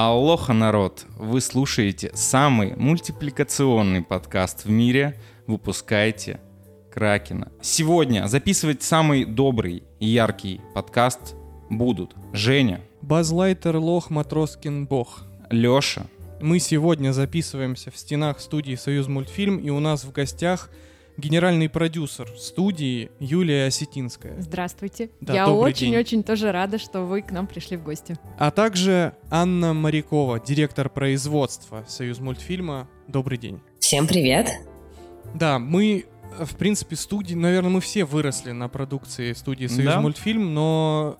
Алоха, 0.00 0.52
народ! 0.52 1.06
Вы 1.16 1.40
слушаете 1.40 2.12
самый 2.14 2.76
мультипликационный 2.76 4.00
подкаст 4.00 4.64
в 4.64 4.70
мире. 4.70 5.18
Выпускайте 5.48 6.38
Кракена. 6.94 7.50
Сегодня 7.60 8.28
записывать 8.28 8.84
самый 8.84 9.24
добрый 9.24 9.82
и 9.98 10.06
яркий 10.06 10.60
подкаст 10.72 11.34
будут 11.68 12.14
Женя, 12.32 12.80
Базлайтер 13.02 13.76
Лох 13.78 14.08
Матроскин 14.10 14.86
Бог. 14.86 15.24
Лёша, 15.50 16.06
Мы 16.40 16.60
сегодня 16.60 17.12
записываемся 17.12 17.90
в 17.90 17.96
стенах 17.96 18.38
студии 18.38 18.76
«Союз 18.76 19.08
мультфильм», 19.08 19.56
и 19.58 19.68
у 19.70 19.80
нас 19.80 20.04
в 20.04 20.12
гостях 20.12 20.70
генеральный 21.18 21.68
продюсер 21.68 22.28
студии 22.38 23.10
Юлия 23.18 23.66
Осетинская. 23.66 24.40
Здравствуйте. 24.40 25.10
Да, 25.20 25.34
Я 25.34 25.50
очень-очень 25.50 26.22
тоже 26.22 26.52
рада, 26.52 26.78
что 26.78 27.02
вы 27.02 27.22
к 27.22 27.32
нам 27.32 27.48
пришли 27.48 27.76
в 27.76 27.82
гости. 27.82 28.16
А 28.38 28.52
также 28.52 29.14
Анна 29.28 29.74
Морякова, 29.74 30.38
директор 30.38 30.88
производства 30.88 31.84
«Союз 31.88 32.20
мультфильма». 32.20 32.88
Добрый 33.08 33.36
день. 33.36 33.60
Всем 33.80 34.06
привет! 34.06 34.48
Да, 35.34 35.58
мы, 35.58 36.06
в 36.38 36.56
принципе, 36.56 36.94
студии, 36.94 37.34
наверное, 37.34 37.70
мы 37.70 37.80
все 37.80 38.04
выросли 38.04 38.52
на 38.52 38.68
продукции 38.68 39.32
студии 39.32 39.66
«Союз 39.66 39.94
Да. 39.94 40.00
мультфильм», 40.00 40.54
но, 40.54 41.18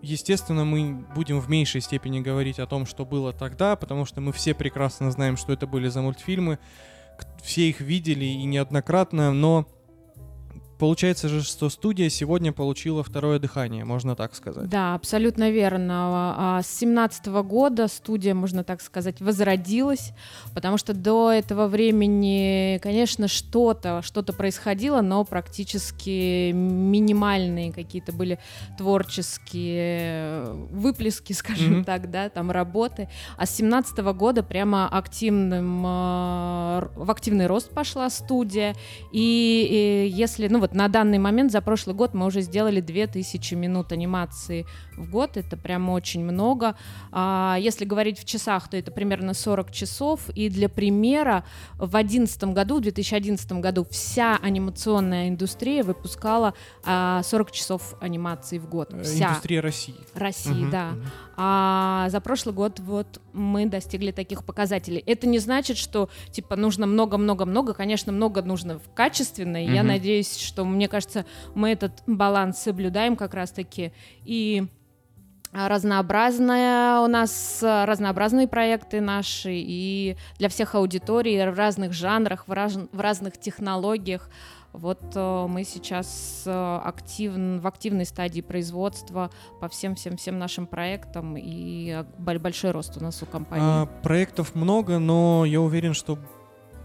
естественно, 0.00 0.64
мы 0.64 1.04
будем 1.16 1.40
в 1.40 1.50
меньшей 1.50 1.80
степени 1.80 2.20
говорить 2.20 2.60
о 2.60 2.66
том, 2.66 2.86
что 2.86 3.04
было 3.04 3.32
тогда, 3.32 3.74
потому 3.74 4.04
что 4.04 4.20
мы 4.20 4.32
все 4.32 4.54
прекрасно 4.54 5.10
знаем, 5.10 5.36
что 5.36 5.52
это 5.52 5.66
были 5.66 5.88
за 5.88 6.02
мультфильмы, 6.02 6.60
все 7.42 7.68
их 7.68 7.80
видели 7.80 8.24
и 8.24 8.44
неоднократно, 8.44 9.32
но 9.32 9.66
получается 10.78 11.28
же, 11.28 11.42
что 11.42 11.70
студия 11.70 12.08
сегодня 12.08 12.52
получила 12.52 13.02
второе 13.02 13.38
дыхание, 13.38 13.84
можно 13.84 14.14
так 14.16 14.34
сказать. 14.34 14.68
Да, 14.68 14.94
абсолютно 14.94 15.50
верно. 15.50 16.34
А 16.36 16.62
С 16.62 16.68
17 16.78 17.26
года 17.26 17.88
студия, 17.88 18.34
можно 18.34 18.64
так 18.64 18.80
сказать, 18.82 19.20
возродилась, 19.20 20.12
потому 20.54 20.76
что 20.78 20.92
до 20.94 21.30
этого 21.30 21.66
времени, 21.68 22.78
конечно, 22.82 23.28
что-то 23.28 24.02
что 24.02 24.22
происходило, 24.32 25.00
но 25.00 25.24
практически 25.24 26.50
минимальные 26.52 27.72
какие-то 27.72 28.12
были 28.12 28.38
творческие 28.78 30.44
выплески, 30.70 31.32
скажем 31.34 31.64
Мгм. 31.74 31.84
так, 31.84 32.10
да, 32.10 32.28
там 32.28 32.50
работы. 32.50 33.08
А 33.36 33.46
с 33.46 33.50
17 33.56 33.98
года 34.14 34.42
прямо 34.42 34.88
активным, 34.88 35.84
э, 35.86 36.88
в 36.96 37.10
активный 37.10 37.46
рост 37.46 37.70
пошла 37.70 38.10
студия. 38.10 38.74
И, 39.12 40.06
и 40.08 40.08
если, 40.10 40.48
ну 40.48 40.60
вот 40.60 40.73
на 40.74 40.88
данный 40.88 41.18
момент, 41.18 41.52
за 41.52 41.60
прошлый 41.60 41.94
год 41.94 42.14
мы 42.14 42.26
уже 42.26 42.40
сделали 42.40 42.80
2000 42.80 43.54
минут 43.54 43.92
анимации 43.92 44.66
в 44.96 45.10
год, 45.10 45.36
это 45.36 45.56
прям 45.56 45.88
очень 45.88 46.24
много. 46.24 46.74
А 47.12 47.56
если 47.60 47.84
говорить 47.84 48.18
в 48.18 48.24
часах, 48.24 48.68
то 48.68 48.76
это 48.76 48.90
примерно 48.90 49.34
40 49.34 49.70
часов. 49.72 50.28
И 50.30 50.48
для 50.48 50.68
примера, 50.68 51.44
в 51.78 51.90
2011 51.90 52.44
году, 52.44 52.78
в 52.78 52.80
2011 52.82 53.52
году 53.52 53.86
вся 53.90 54.36
анимационная 54.42 55.28
индустрия 55.28 55.82
выпускала 55.82 56.54
а, 56.84 57.22
40 57.22 57.52
часов 57.52 57.94
анимации 58.00 58.58
в 58.58 58.68
год. 58.68 58.92
Вся. 59.04 59.28
Индустрия 59.28 59.60
России. 59.62 59.94
России, 60.14 60.50
Мгм, 60.52 60.70
да. 60.70 60.90
мгм. 60.90 61.04
А 61.36 62.08
за 62.10 62.20
прошлый 62.20 62.54
год 62.54 62.78
вот 62.80 63.20
мы 63.32 63.66
достигли 63.66 64.12
таких 64.12 64.44
показателей. 64.44 65.02
Это 65.04 65.26
не 65.26 65.38
значит, 65.40 65.76
что 65.76 66.08
типа 66.30 66.54
нужно 66.56 66.86
много-много-много. 66.86 67.74
Конечно, 67.74 68.12
много 68.12 68.42
нужно 68.42 68.78
в 68.78 68.92
качественно. 68.94 69.64
и 69.64 69.68
Я 69.68 69.82
надеюсь, 69.82 70.36
что 70.36 70.53
мне 70.62 70.88
кажется, 70.88 71.24
мы 71.54 71.70
этот 71.72 72.02
баланс 72.06 72.58
соблюдаем 72.58 73.16
как 73.16 73.34
раз-таки. 73.34 73.92
И 74.24 74.66
а, 75.52 75.68
разнообразная 75.68 77.00
у 77.00 77.06
нас 77.06 77.60
а, 77.62 77.86
разнообразные 77.86 78.46
проекты 78.46 79.00
наши 79.00 79.52
и 79.54 80.16
для 80.38 80.48
всех 80.48 80.74
аудиторий 80.74 81.50
в 81.50 81.56
разных 81.56 81.92
жанрах, 81.92 82.46
в, 82.46 82.52
раз- 82.52 82.78
в 82.92 83.00
разных 83.00 83.38
технологиях. 83.38 84.28
Вот 84.72 85.00
э, 85.14 85.46
мы 85.48 85.62
сейчас 85.62 86.42
э, 86.46 86.80
активн, 86.84 87.60
в 87.60 87.66
активной 87.68 88.04
стадии 88.04 88.40
производства 88.40 89.30
по 89.60 89.68
всем-всем-всем 89.68 90.36
нашим 90.36 90.66
проектам, 90.66 91.36
и 91.36 91.90
э, 91.90 92.04
бо- 92.18 92.40
большой 92.40 92.72
рост 92.72 92.96
у 92.96 93.00
нас 93.00 93.22
у 93.22 93.26
компании. 93.26 93.64
А, 93.64 93.86
проектов 94.02 94.56
много, 94.56 94.98
но 94.98 95.44
я 95.44 95.60
уверен, 95.60 95.94
что 95.94 96.18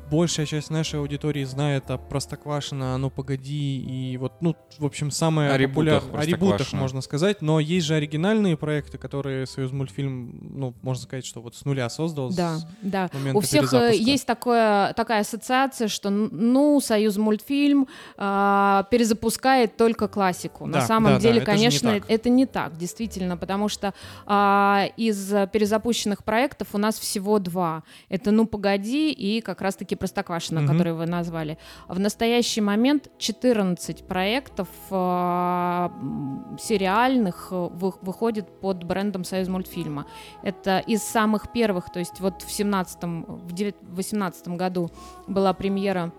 большая 0.09 0.46
часть 0.46 0.70
нашей 0.70 1.00
аудитории 1.00 1.44
знает 1.44 1.90
о 1.92 1.97
Простоквашино, 1.97 2.97
«Ну 2.97 3.09
погоди» 3.09 3.80
и 3.80 4.18
вот, 4.18 4.34
ну, 4.42 4.56
в 4.78 4.86
общем, 4.86 5.12
самое 5.12 5.52
О 5.52 5.58
ребутах 5.58 6.03
популярное... 6.03 6.24
О 6.24 6.25
ребутах, 6.25 6.74
можно 6.74 7.02
сказать, 7.02 7.42
но 7.42 7.59
есть 7.59 7.86
же 7.86 7.96
оригинальные 7.96 8.58
проекты, 8.58 8.97
которые 8.97 9.46
Союз 9.46 9.72
мультфильм, 9.72 10.40
ну, 10.42 10.74
можно 10.81 11.03
сказать, 11.03 11.25
что 11.25 11.42
вот 11.42 11.56
с 11.56 11.66
нуля 11.66 11.90
создал. 11.90 12.31
Да, 12.31 12.58
с 12.58 12.68
да. 12.81 13.09
У 13.34 13.42
всех 13.42 13.74
э, 13.74 13.96
есть 13.96 14.25
такое, 14.25 14.94
такая 14.94 15.22
ассоциация, 15.22 15.88
что 15.88 16.09
ну 16.09 16.80
Союз 16.81 17.18
мультфильм 17.18 17.88
а, 18.18 18.84
перезапускает 18.90 19.78
только 19.78 20.08
классику. 20.08 20.66
Да, 20.66 20.80
На 20.80 20.86
самом 20.86 21.12
да, 21.12 21.16
да, 21.16 21.22
деле, 21.22 21.41
это 21.41 21.52
не 21.52 21.58
конечно, 21.58 22.02
это 22.08 22.30
не 22.30 22.46
так, 22.46 22.78
действительно, 22.78 23.38
потому 23.38 23.70
что 23.70 23.94
а, 24.26 24.88
из 24.97 25.34
э, 25.34 25.47
перезапущенных 25.52 26.24
проектов 26.24 26.70
у 26.74 26.78
нас 26.78 26.97
всего 27.00 27.40
два. 27.40 27.84
Это 28.09 28.31
ну 28.31 28.46
погоди 28.46 29.12
и 29.12 29.41
как 29.41 29.62
раз-таки 29.62 29.96
Простоквашино, 29.99 30.61
Мгм. 30.61 30.69
который 30.69 30.93
вы 30.93 31.05
назвали. 31.05 31.57
В 31.87 31.99
настоящий 31.99 32.61
момент 32.61 33.09
14 33.17 34.03
проектов 34.07 34.67
м, 34.91 36.57
сериальных 36.59 37.49
э, 37.51 37.55
вы- 37.71 37.93
выходит 38.01 38.47
под 38.61 38.83
брендом 38.83 39.23
Союз 39.23 39.47
мультфильма. 39.47 40.05
Это 40.43 40.79
из 40.79 41.03
самых 41.03 41.51
первых, 41.51 41.91
то 41.91 41.99
есть 41.99 42.19
вот 42.19 42.41
в 42.41 42.51
17 42.51 43.03
в 43.27 43.95
18 43.95 44.55
году 44.57 44.89
была 45.27 45.53
премьера 45.53 46.11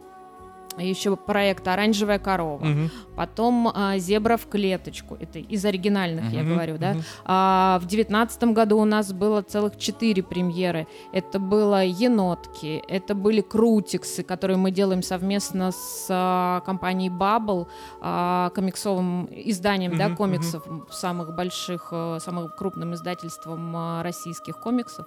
еще 0.78 1.16
проекта 1.16 1.72
«Оранжевая 1.75 2.19
корова», 2.19 2.64
Мгм, 2.64 2.91
потом 3.16 3.70
а, 3.75 3.98
«Зебра 3.98 4.36
в 4.36 4.47
клеточку», 4.47 5.16
это 5.20 5.38
из 5.38 5.64
оригинальных, 5.64 6.32
я 6.32 6.41
Мгм, 6.41 6.48
говорю, 6.54 6.78
да, 6.78 6.97
а 7.25 7.78
в 7.82 7.86
девятнадцатом 7.86 8.54
году 8.54 8.78
у 8.78 8.84
нас 8.84 9.12
было 9.12 9.42
целых 9.42 9.78
четыре 9.78 10.22
премьеры. 10.22 10.86
Это 11.12 11.38
было 11.38 11.84
«Енотки», 11.84 12.82
это 12.88 13.14
были 13.14 13.41
«Крутиксы», 13.41 14.22
которые 14.22 14.56
мы 14.56 14.70
делаем 14.70 15.03
совместно 15.03 15.72
с 15.72 16.06
а, 16.09 16.60
компанией 16.60 17.10
Bubble, 17.10 17.66
а, 18.00 18.50
комиксовым 18.54 19.28
изданием 19.30 19.97
да, 19.97 20.09
Мгм, 20.09 20.16
комиксов, 20.16 20.62
самых 20.91 21.34
больших, 21.34 21.88
э, 21.92 22.19
самым 22.20 22.48
крупным 22.56 22.94
издательством 22.94 23.75
а, 23.76 24.03
российских 24.03 24.59
комиксов. 24.59 25.06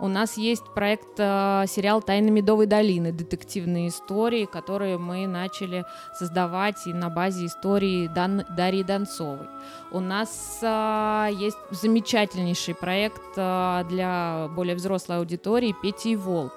У 0.00 0.08
нас 0.08 0.38
есть 0.38 0.64
проект, 0.74 1.18
э, 1.18 1.64
сериал 1.68 2.00
«Тайны 2.00 2.30
Медовой 2.30 2.64
долины», 2.64 3.12
детективные 3.12 3.88
истории, 3.88 4.46
которые 4.46 4.96
мы 4.96 5.26
начали 5.26 5.84
создавать 6.18 6.86
и 6.86 6.94
на 6.94 7.10
базе 7.10 7.44
истории 7.46 8.06
Дан- 8.06 8.46
Дарьи 8.56 8.82
Донцовой. 8.82 9.46
У 9.90 10.00
нас 10.00 10.60
а, 10.62 11.28
есть 11.30 11.58
замечательнейший 11.70 12.74
проект 12.74 13.20
а, 13.36 13.84
для 13.84 14.48
более 14.56 14.74
взрослой 14.74 15.18
аудитории 15.18 15.74
«Петя 15.82 16.08
и 16.08 16.16
Волк». 16.16 16.54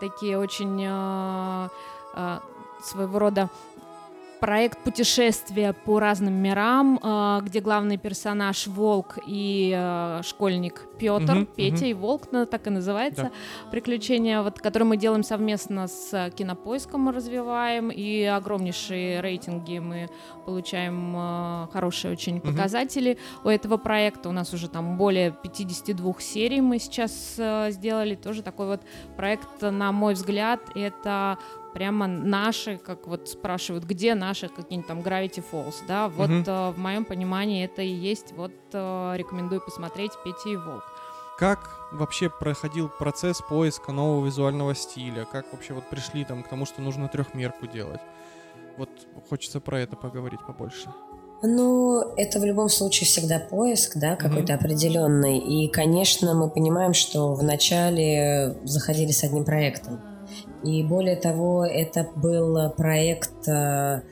Такие 0.00 0.38
очень 0.38 0.84
а, 0.86 1.70
а, 2.12 2.42
своего 2.82 3.18
рода 3.20 3.48
проект 4.44 4.84
путешествия 4.84 5.72
по 5.72 5.98
разным 6.00 6.34
мирам, 6.34 7.00
а, 7.02 7.40
где 7.40 7.60
главный 7.60 7.96
персонаж 7.96 8.66
Волк 8.66 9.18
и 9.26 9.72
а, 9.74 10.20
школьник 10.22 10.82
Петр, 10.98 11.34
Мгм, 11.34 11.46
Петя 11.46 11.76
мгм. 11.76 11.84
и 11.86 11.94
Волк, 11.94 12.28
ну, 12.30 12.44
так 12.44 12.66
и 12.66 12.70
называется, 12.70 13.30
приключения, 13.70 14.42
вот, 14.42 14.58
которые 14.58 14.86
мы 14.86 14.98
делаем 14.98 15.22
совместно 15.22 15.88
с 15.88 16.30
Кинопоиском, 16.36 17.00
мы 17.00 17.12
развиваем, 17.12 17.88
и 17.88 18.24
огромнейшие 18.24 19.22
рейтинги 19.22 19.78
мы 19.78 20.10
получаем 20.44 21.14
а, 21.16 21.68
хорошие 21.72 22.12
очень 22.12 22.42
показатели 22.42 23.16
у 23.44 23.48
этого 23.48 23.78
проекта. 23.78 24.28
У 24.28 24.32
нас 24.32 24.52
уже 24.52 24.68
там 24.68 24.98
более 24.98 25.30
52 25.30 26.16
серий 26.20 26.60
мы 26.60 26.78
сейчас 26.80 27.40
сделали. 27.70 28.14
Тоже 28.14 28.42
такой 28.42 28.66
вот 28.66 28.82
проект, 29.16 29.62
на 29.62 29.90
мой 29.90 30.12
взгляд, 30.12 30.60
это 30.74 31.38
прямо 31.74 32.06
наши, 32.06 32.78
как 32.78 33.06
вот 33.06 33.28
спрашивают, 33.28 33.84
где 33.84 34.14
наши 34.14 34.48
какие-нибудь 34.48 34.86
там 34.88 35.00
Gravity 35.00 35.42
Falls, 35.52 35.74
да, 35.86 36.08
вот 36.08 36.30
Мгм. 36.30 36.44
э, 36.46 36.70
в 36.70 36.78
моем 36.78 37.04
понимании 37.04 37.64
это 37.64 37.82
и 37.82 37.88
есть, 37.92 38.32
вот 38.36 38.52
э, 38.72 39.14
рекомендую 39.16 39.60
посмотреть 39.60 40.12
Петя 40.24 40.48
и 40.50 40.56
Волк. 40.56 40.84
Как 41.38 41.58
вообще 41.92 42.30
проходил 42.30 42.88
процесс 42.88 43.40
поиска 43.42 43.92
нового 43.92 44.24
визуального 44.24 44.74
стиля? 44.74 45.26
Как 45.30 45.44
вообще 45.52 45.74
вот 45.74 45.84
пришли 45.90 46.24
там 46.24 46.42
к 46.44 46.48
тому, 46.48 46.64
что 46.64 46.80
нужно 46.80 47.08
трехмерку 47.08 47.66
делать? 47.66 48.00
Вот 48.78 48.88
хочется 49.28 49.60
про 49.60 49.80
это 49.80 49.96
поговорить 49.96 50.40
побольше. 50.46 50.88
Ну, 51.42 52.00
это 52.16 52.38
в 52.40 52.44
любом 52.44 52.68
случае 52.68 53.06
всегда 53.06 53.38
поиск, 53.38 53.96
да, 53.96 54.16
какой-то 54.16 54.54
определенный. 54.54 55.38
И, 55.38 55.68
конечно, 55.68 56.34
мы 56.34 56.48
понимаем, 56.48 56.94
что 56.94 57.34
вначале 57.34 58.56
заходили 58.62 59.10
с 59.10 59.24
одним 59.24 59.44
проектом. 59.44 60.00
И 60.62 60.82
более 60.82 61.16
того, 61.16 61.64
это 61.64 62.08
был 62.16 62.70
проект, 62.70 63.48
э, 63.48 64.02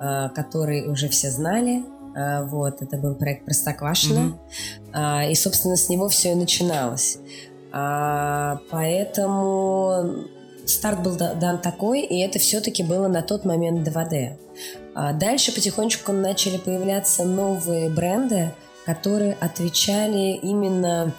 э, 0.00 0.28
который 0.34 0.88
уже 0.88 1.08
все 1.08 1.30
знали, 1.30 1.84
вот, 2.14 2.82
это 2.82 2.98
был 2.98 3.14
проект 3.14 3.46
Простоквашино. 3.46 4.38
А, 4.92 5.24
и, 5.24 5.34
собственно, 5.34 5.78
с 5.78 5.88
него 5.88 6.10
все 6.10 6.32
и 6.32 6.34
начиналось. 6.34 7.16
Поэтому 8.70 10.26
старт 10.66 11.02
был 11.02 11.16
дан 11.16 11.58
такой, 11.58 12.02
и 12.02 12.20
это 12.20 12.38
все-таки 12.38 12.82
было 12.82 13.08
на 13.08 13.22
тот 13.22 13.44
момент 13.44 13.88
2D. 13.88 14.36
А 14.94 15.12
дальше 15.12 15.54
потихонечку 15.54 16.12
начали 16.12 16.58
появляться 16.58 17.24
новые 17.24 17.88
бренды, 17.88 18.52
которые 18.84 19.34
отвечали 19.34 20.38
именно 20.42 21.14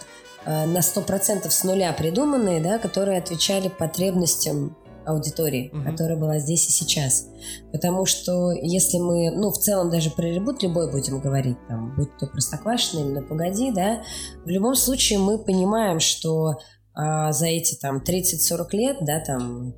на 0.45 0.80
100% 0.80 1.50
с 1.50 1.63
нуля 1.63 1.94
придуманные, 1.94 2.62
да, 2.62 2.78
которые 2.78 3.18
отвечали 3.18 3.69
потребностям 3.69 4.75
аудитории, 5.06 5.69
угу. 5.74 5.84
которая 5.84 6.18
была 6.18 6.40
здесь 6.40 6.68
и 6.68 6.72
сейчас. 6.72 7.28
Потому 7.72 8.06
что 8.06 8.51
если 8.51 8.98
мы, 8.98 9.31
ну, 9.31 9.51
в 9.51 9.57
целом 9.57 9.90
даже 9.90 10.10
про 10.12 10.24
ребут 10.24 10.63
любой 10.63 10.92
будем 10.92 11.19
говорить, 11.19 11.57
там, 11.68 11.95
будь 11.95 12.16
то 12.18 12.28
Простоквашино 12.28 13.01
или 13.01 13.19
Ну, 13.19 13.22
погоди, 13.22 13.72
да, 13.72 14.04
в 14.45 14.50
любом 14.50 14.75
случае 14.75 15.19
мы 15.19 15.38
понимаем, 15.38 16.00
что 16.00 16.60
а, 16.94 17.31
за 17.31 17.48
эти 17.48 17.75
там 17.75 17.98
30-40 17.98 18.68
лет, 18.72 18.98
да, 19.01 19.19
там 19.19 19.74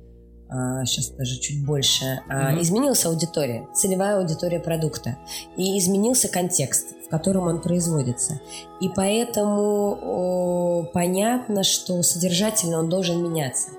сейчас 0.48 1.10
даже 1.10 1.38
чуть 1.38 1.64
больше, 1.64 2.20
а, 2.28 2.52
mm-hmm. 2.52 2.62
изменилась 2.62 3.04
аудитория, 3.04 3.66
целевая 3.74 4.18
аудитория 4.18 4.60
продукта, 4.60 5.16
и 5.56 5.78
изменился 5.78 6.28
контекст, 6.28 6.94
в 7.06 7.08
котором 7.08 7.48
он 7.48 7.60
производится. 7.60 8.40
И 8.80 8.88
поэтому 8.88 9.98
о, 10.02 10.82
понятно, 10.92 11.62
что 11.62 12.02
содержательно 12.02 12.78
он 12.78 12.88
должен 12.88 13.22
меняться. 13.22 13.70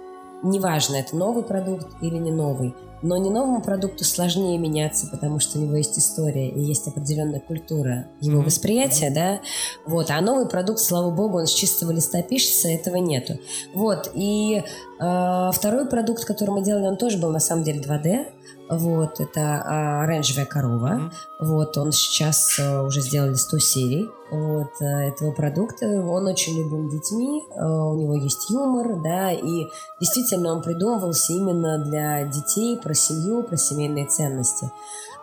Неважно, 0.43 0.97
это 0.97 1.15
новый 1.15 1.43
продукт 1.43 1.87
или 2.01 2.17
не 2.17 2.31
новый. 2.31 2.73
Но 3.01 3.17
не 3.17 3.29
новому 3.29 3.61
продукту 3.61 4.03
сложнее 4.03 4.57
меняться, 4.57 5.07
потому 5.07 5.39
что 5.39 5.59
у 5.59 5.61
него 5.61 5.75
есть 5.75 5.97
история 5.99 6.49
и 6.49 6.59
есть 6.59 6.87
определенная 6.87 7.39
культура 7.39 8.07
его 8.21 8.41
mm-hmm. 8.41 8.45
восприятия, 8.45 9.11
да. 9.11 9.39
Вот, 9.85 10.09
а 10.09 10.19
новый 10.21 10.47
продукт, 10.47 10.79
слава 10.79 11.11
богу, 11.11 11.37
он 11.37 11.47
с 11.47 11.53
чистого 11.53 11.91
листа 11.91 12.21
пишется, 12.21 12.69
этого 12.69 12.97
нету. 12.97 13.39
Вот, 13.73 14.09
и 14.13 14.63
э, 14.63 15.49
второй 15.53 15.87
продукт, 15.87 16.25
который 16.25 16.51
мы 16.51 16.63
делали, 16.63 16.85
он 16.85 16.97
тоже 16.97 17.17
был 17.17 17.29
на 17.29 17.39
самом 17.39 17.63
деле 17.63 17.81
2D. 17.81 18.25
Вот, 18.69 19.19
это 19.19 19.63
а, 19.65 20.03
оранжевая 20.03 20.45
корова. 20.45 20.87
Mm-hmm. 20.87 21.11
Вот, 21.39 21.77
он 21.77 21.91
сейчас 21.91 22.59
а, 22.59 22.83
уже 22.83 23.01
сделали 23.01 23.33
100 23.35 23.59
серий 23.59 24.09
вот, 24.29 24.71
а, 24.81 25.03
этого 25.03 25.31
продукта. 25.31 25.85
Он 25.85 26.27
очень 26.27 26.57
любим 26.57 26.89
детьми, 26.89 27.43
а, 27.55 27.87
у 27.87 27.95
него 27.95 28.15
есть 28.15 28.49
юмор, 28.49 29.01
да, 29.01 29.31
и 29.31 29.67
действительно 29.99 30.51
он 30.53 30.61
придумывался 30.61 31.33
именно 31.33 31.83
для 31.83 32.25
детей, 32.25 32.77
про 32.77 32.93
семью, 32.93 33.43
про 33.43 33.57
семейные 33.57 34.05
ценности. 34.05 34.71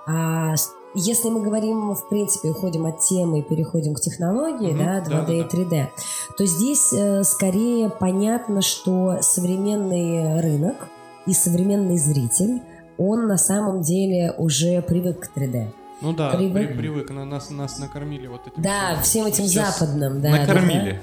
А 0.07 0.55
если 0.95 1.29
мы 1.29 1.43
говорим, 1.43 1.95
в 1.95 2.09
принципе, 2.09 2.51
уходим 2.51 2.87
от 2.87 3.01
темы 3.01 3.41
и 3.41 3.43
переходим 3.43 3.95
к 3.95 4.01
технологии, 4.01 4.73
mm-hmm, 4.73 5.09
да, 5.09 5.23
2D 5.23 5.27
да, 5.27 5.35
и 5.35 5.43
3D, 5.43 5.89
то 6.37 6.47
здесь 6.47 6.93
э, 6.93 7.25
скорее 7.25 7.91
понятно, 7.91 8.63
что 8.63 9.19
современный 9.21 10.41
рынок 10.41 10.89
и 11.27 11.35
современный 11.35 11.99
зритель 11.99 12.63
он 12.99 13.27
на 13.27 13.37
самом 13.37 13.83
деле 13.83 14.33
уже 14.37 14.83
привык 14.83 15.21
к 15.21 15.37
3D. 15.37 15.73
Ну 16.01 16.13
да, 16.13 16.37
привык, 16.37 16.69
при, 16.69 16.77
привык. 16.77 17.11
На, 17.11 17.25
нас, 17.25 17.51
нас 17.51 17.79
накормили 17.79 18.27
вот 18.27 18.47
этим. 18.47 18.63
Да, 18.63 19.01
всем, 19.03 19.27
этим 19.27 19.47
Сейчас 19.47 19.79
западным. 19.79 20.21
Да, 20.21 20.31
накормили. 20.31 21.01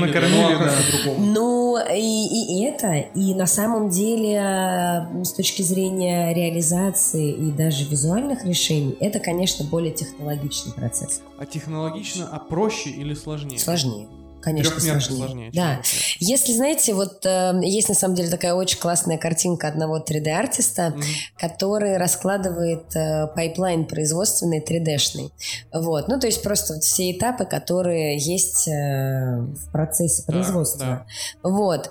накормили, 0.00 0.58
да. 0.58 1.14
Ну, 1.18 1.76
и, 1.92 1.98
и 1.98 2.64
это, 2.64 2.94
и 2.94 3.34
на 3.34 3.46
самом 3.46 3.90
деле, 3.90 5.08
с 5.22 5.32
точки 5.32 5.60
зрения 5.62 6.32
реализации 6.32 7.32
и 7.32 7.50
даже 7.50 7.84
визуальных 7.84 8.46
решений, 8.46 8.96
это, 9.00 9.18
конечно, 9.18 9.64
более 9.66 9.92
технологичный 9.92 10.72
процесс. 10.72 11.20
А 11.38 11.44
технологично, 11.44 12.28
а 12.30 12.38
проще 12.38 12.90
или 12.90 13.14
сложнее? 13.14 13.58
Сложнее 13.58 14.08
конечно, 14.44 14.78
сложнее. 14.78 15.00
сложнее 15.00 15.50
да. 15.52 15.80
Если, 16.20 16.52
знаете, 16.52 16.94
вот 16.94 17.24
э, 17.24 17.60
есть 17.62 17.88
на 17.88 17.94
самом 17.94 18.14
деле 18.14 18.28
такая 18.28 18.54
очень 18.54 18.78
классная 18.78 19.18
картинка 19.18 19.68
одного 19.68 19.98
3D-артиста, 19.98 20.94
mm-hmm. 20.94 21.02
который 21.38 21.96
раскладывает 21.96 22.94
э, 22.94 23.28
pipeline 23.34 23.86
производственный 23.86 24.60
3D-шный. 24.60 25.32
Вот. 25.72 26.08
Ну, 26.08 26.20
то 26.20 26.26
есть 26.26 26.42
просто 26.42 26.74
вот 26.74 26.84
все 26.84 27.10
этапы, 27.10 27.46
которые 27.46 28.18
есть 28.18 28.68
э, 28.68 29.40
в 29.40 29.72
процессе 29.72 30.24
производства. 30.24 30.86
Да, 30.86 31.06
да. 31.42 31.50
Вот. 31.50 31.90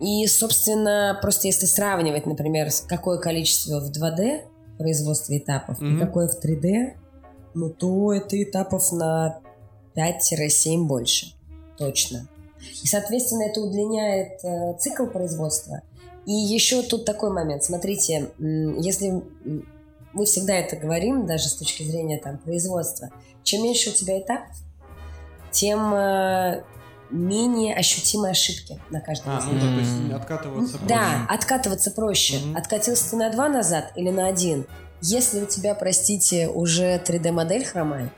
И, 0.00 0.26
собственно, 0.26 1.18
просто 1.20 1.48
если 1.48 1.66
сравнивать, 1.66 2.26
например, 2.26 2.68
какое 2.86 3.18
количество 3.18 3.80
в 3.80 3.90
2D 3.90 4.42
производства 4.78 5.36
этапов 5.36 5.80
mm-hmm. 5.80 5.96
и 5.96 5.98
какое 5.98 6.28
в 6.28 6.44
3D, 6.44 6.92
ну, 7.54 7.70
то 7.70 8.12
это 8.12 8.40
этапов 8.40 8.92
на 8.92 9.40
5-7 9.98 10.84
больше. 10.84 11.34
Точно. 11.76 12.28
И, 12.82 12.86
соответственно, 12.86 13.44
это 13.44 13.60
удлиняет 13.60 14.44
э, 14.44 14.76
цикл 14.78 15.06
производства. 15.06 15.82
И 16.26 16.32
еще 16.32 16.82
тут 16.82 17.04
такой 17.04 17.30
момент. 17.30 17.64
Смотрите, 17.64 18.30
если 18.38 19.22
мы 20.12 20.24
всегда 20.24 20.54
это 20.54 20.76
говорим, 20.76 21.26
даже 21.26 21.48
с 21.48 21.54
точки 21.54 21.82
зрения 21.82 22.18
там, 22.18 22.38
производства, 22.38 23.10
чем 23.42 23.62
меньше 23.62 23.90
у 23.90 23.92
тебя 23.92 24.20
этапов, 24.20 24.56
тем 25.50 25.94
э, 25.94 26.62
менее 27.10 27.74
ощутимые 27.74 28.32
ошибки 28.32 28.78
на 28.90 29.00
каждом 29.00 29.32
а, 29.32 29.42
ну, 29.42 29.54
да, 29.54 29.60
то 29.60 29.80
есть 29.80 30.12
откатываться 30.12 30.78
проще. 30.78 30.88
Да, 30.88 31.26
откатываться 31.28 31.90
проще. 31.90 32.34
Mm-hmm. 32.34 32.56
Откатился 32.58 33.10
ты 33.10 33.16
на 33.16 33.30
два 33.30 33.48
назад 33.48 33.92
или 33.96 34.10
на 34.10 34.26
один. 34.26 34.66
Если 35.00 35.40
у 35.40 35.46
тебя, 35.46 35.74
простите, 35.74 36.48
уже 36.48 36.96
3D-модель 36.98 37.64
хромает, 37.64 38.10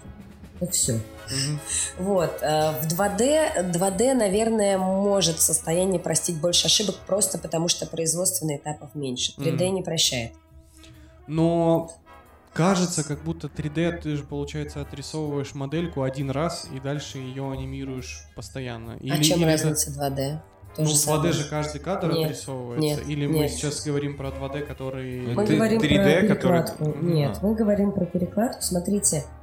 то 0.58 0.66
все. 0.66 0.98
Угу. 1.30 2.04
Вот. 2.04 2.38
Э, 2.42 2.72
в 2.80 2.86
2D, 2.86 3.72
2D, 3.72 4.14
наверное, 4.14 4.78
может 4.78 5.36
в 5.36 5.42
состоянии 5.42 5.98
простить 5.98 6.40
больше 6.40 6.66
ошибок 6.66 6.96
просто 7.06 7.38
потому, 7.38 7.68
что 7.68 7.86
производственных 7.86 8.60
этапов 8.60 8.94
меньше. 8.94 9.32
3D 9.38 9.66
угу. 9.66 9.74
не 9.74 9.82
прощает. 9.82 10.32
Но 11.26 11.92
кажется, 12.52 13.04
как 13.04 13.22
будто 13.22 13.46
3D 13.46 14.00
ты 14.00 14.16
же, 14.16 14.24
получается, 14.24 14.80
отрисовываешь 14.80 15.54
модельку 15.54 16.02
один 16.02 16.30
раз 16.30 16.66
и 16.74 16.80
дальше 16.80 17.18
ее 17.18 17.50
анимируешь 17.50 18.24
постоянно. 18.34 18.96
Или, 19.00 19.12
а 19.12 19.22
чем 19.22 19.38
или 19.40 19.46
разница 19.46 19.90
2D? 19.90 20.40
То 20.76 20.82
ну, 20.82 20.88
в 20.88 21.24
2D 21.24 21.32
же 21.32 21.48
каждый 21.48 21.80
кадр 21.80 22.12
нет, 22.12 22.30
отрисовывается. 22.30 23.00
Нет, 23.00 23.08
Или 23.08 23.26
нет. 23.26 23.42
мы 23.42 23.48
сейчас 23.48 23.84
говорим 23.84 24.16
про 24.16 24.28
2D, 24.28 24.66
который... 24.66 25.20
Мы 25.34 25.44
Ты, 25.44 25.56
говорим 25.56 25.80
3D, 25.80 26.20
про 26.20 26.28
перекладку. 26.28 26.84
Который... 26.84 27.02
Нет, 27.02 27.38
а. 27.40 27.46
мы 27.46 27.54
говорим 27.56 27.92
про 27.92 28.06
перекладку. 28.06 28.62
Смотрите, 28.62 29.24
а, 29.26 29.39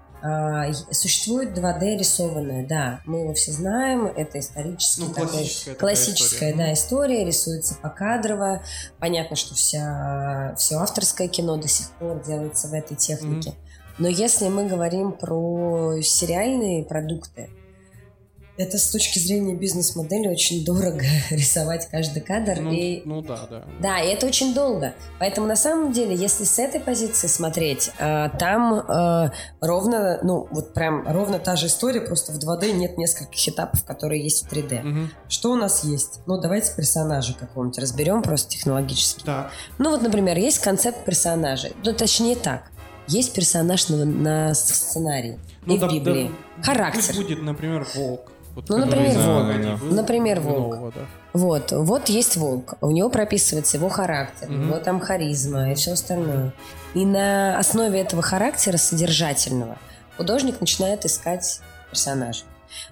существует 0.92 1.58
2D 1.58 1.98
рисованное, 1.98 2.66
да, 2.66 3.02
мы 3.06 3.20
его 3.20 3.34
все 3.34 3.52
знаем, 3.52 4.08
это 4.08 4.40
исторически 4.40 5.02
ну, 5.02 5.14
классическая, 5.14 5.74
такой, 5.74 5.80
классическая 5.80 6.50
история. 6.52 6.56
Да, 6.56 6.74
история, 6.74 7.26
рисуется 7.26 7.76
покадрово, 7.76 8.64
понятно, 9.00 9.36
что 9.36 9.56
вся, 9.56 10.56
все 10.58 10.76
авторское 10.78 11.28
кино 11.28 11.58
до 11.58 11.68
сих 11.68 11.90
пор 11.92 12.24
делается 12.24 12.68
в 12.68 12.74
этой 12.74 12.96
технике, 12.96 13.52
mm-hmm. 13.52 13.94
но 14.00 14.08
если 14.08 14.48
мы 14.48 14.68
говорим 14.68 15.12
про 15.12 16.02
сериальные 16.02 16.84
продукты, 16.84 17.50
это 18.58 18.78
с 18.78 18.90
точки 18.90 19.20
зрения 19.20 19.56
бизнес-модели 19.56 20.28
очень 20.28 20.66
дорого 20.66 21.06
рисовать 21.30 21.88
каждый 21.90 22.22
кадр. 22.22 22.60
Ну, 22.62 22.72
и... 22.72 23.02
ну 23.06 23.22
да, 23.22 23.48
да. 23.50 23.64
Да, 23.80 24.00
и 24.00 24.08
это 24.08 24.26
очень 24.26 24.54
долго. 24.54 24.94
Поэтому 25.20 25.48
на 25.48 25.56
самом 25.56 25.92
деле, 25.92 26.16
если 26.16 26.44
с 26.44 26.58
этой 26.60 26.80
позиции 26.80 27.28
смотреть, 27.28 27.92
э, 28.00 28.30
там 28.40 28.74
э, 28.74 29.32
ровно, 29.62 30.20
ну 30.24 30.48
вот 30.50 30.74
прям 30.74 31.08
ровно 31.08 31.40
та 31.40 31.56
же 31.56 31.68
история, 31.68 32.02
просто 32.02 32.32
в 32.32 32.40
2D 32.40 32.72
нет 32.74 32.98
нескольких 32.98 33.48
этапов, 33.48 33.84
которые 33.86 34.24
есть 34.24 34.46
в 34.46 34.52
3D. 34.52 34.80
Угу. 34.80 35.10
Что 35.30 35.52
у 35.52 35.56
нас 35.56 35.84
есть? 35.84 36.22
Ну 36.26 36.40
давайте 36.40 36.76
персонажа 36.76 37.34
какого-нибудь 37.34 37.78
разберем 37.80 38.24
просто 38.24 38.50
технологически. 38.50 39.24
Да. 39.26 39.52
Ну 39.78 39.92
вот, 39.92 40.02
например, 40.02 40.38
есть 40.38 40.60
концепт 40.60 41.06
персонажа. 41.06 41.70
Ну 41.84 41.94
точнее 41.94 42.36
так. 42.36 42.72
Есть 43.08 43.34
персонаж 43.34 43.88
на, 43.88 44.04
на 44.04 44.54
сценарии 44.54 45.40
ну, 45.66 45.76
и 45.76 45.80
да, 45.80 45.88
в 45.88 45.94
Библии. 45.94 46.32
Да, 46.58 46.64
Характер. 46.64 47.02
Пусть 47.08 47.22
будет, 47.22 47.42
например, 47.42 47.88
волк. 47.96 48.32
Вот, 48.58 48.70
ну, 48.70 48.78
например, 48.78 49.20
волк. 49.20 49.80
Был, 49.82 49.92
например, 49.92 50.40
волк. 50.40 50.74
Нового, 50.74 50.92
да. 50.92 51.02
Вот, 51.34 51.72
вот 51.74 52.10
есть 52.10 52.38
волк. 52.38 52.74
У 52.82 52.90
него 52.90 53.12
прописывается 53.12 53.78
его 53.78 53.88
характер, 53.88 54.50
угу. 54.50 54.60
его 54.60 54.80
там 54.80 55.00
харизма 55.00 55.72
и 55.72 55.76
все 55.76 55.92
остальное. 55.92 56.54
И 56.96 57.06
на 57.06 57.60
основе 57.60 58.00
этого 58.00 58.24
характера 58.24 58.78
содержательного 58.78 59.78
художник 60.18 60.60
начинает 60.60 61.06
искать 61.06 61.62
персонажа. 61.92 62.46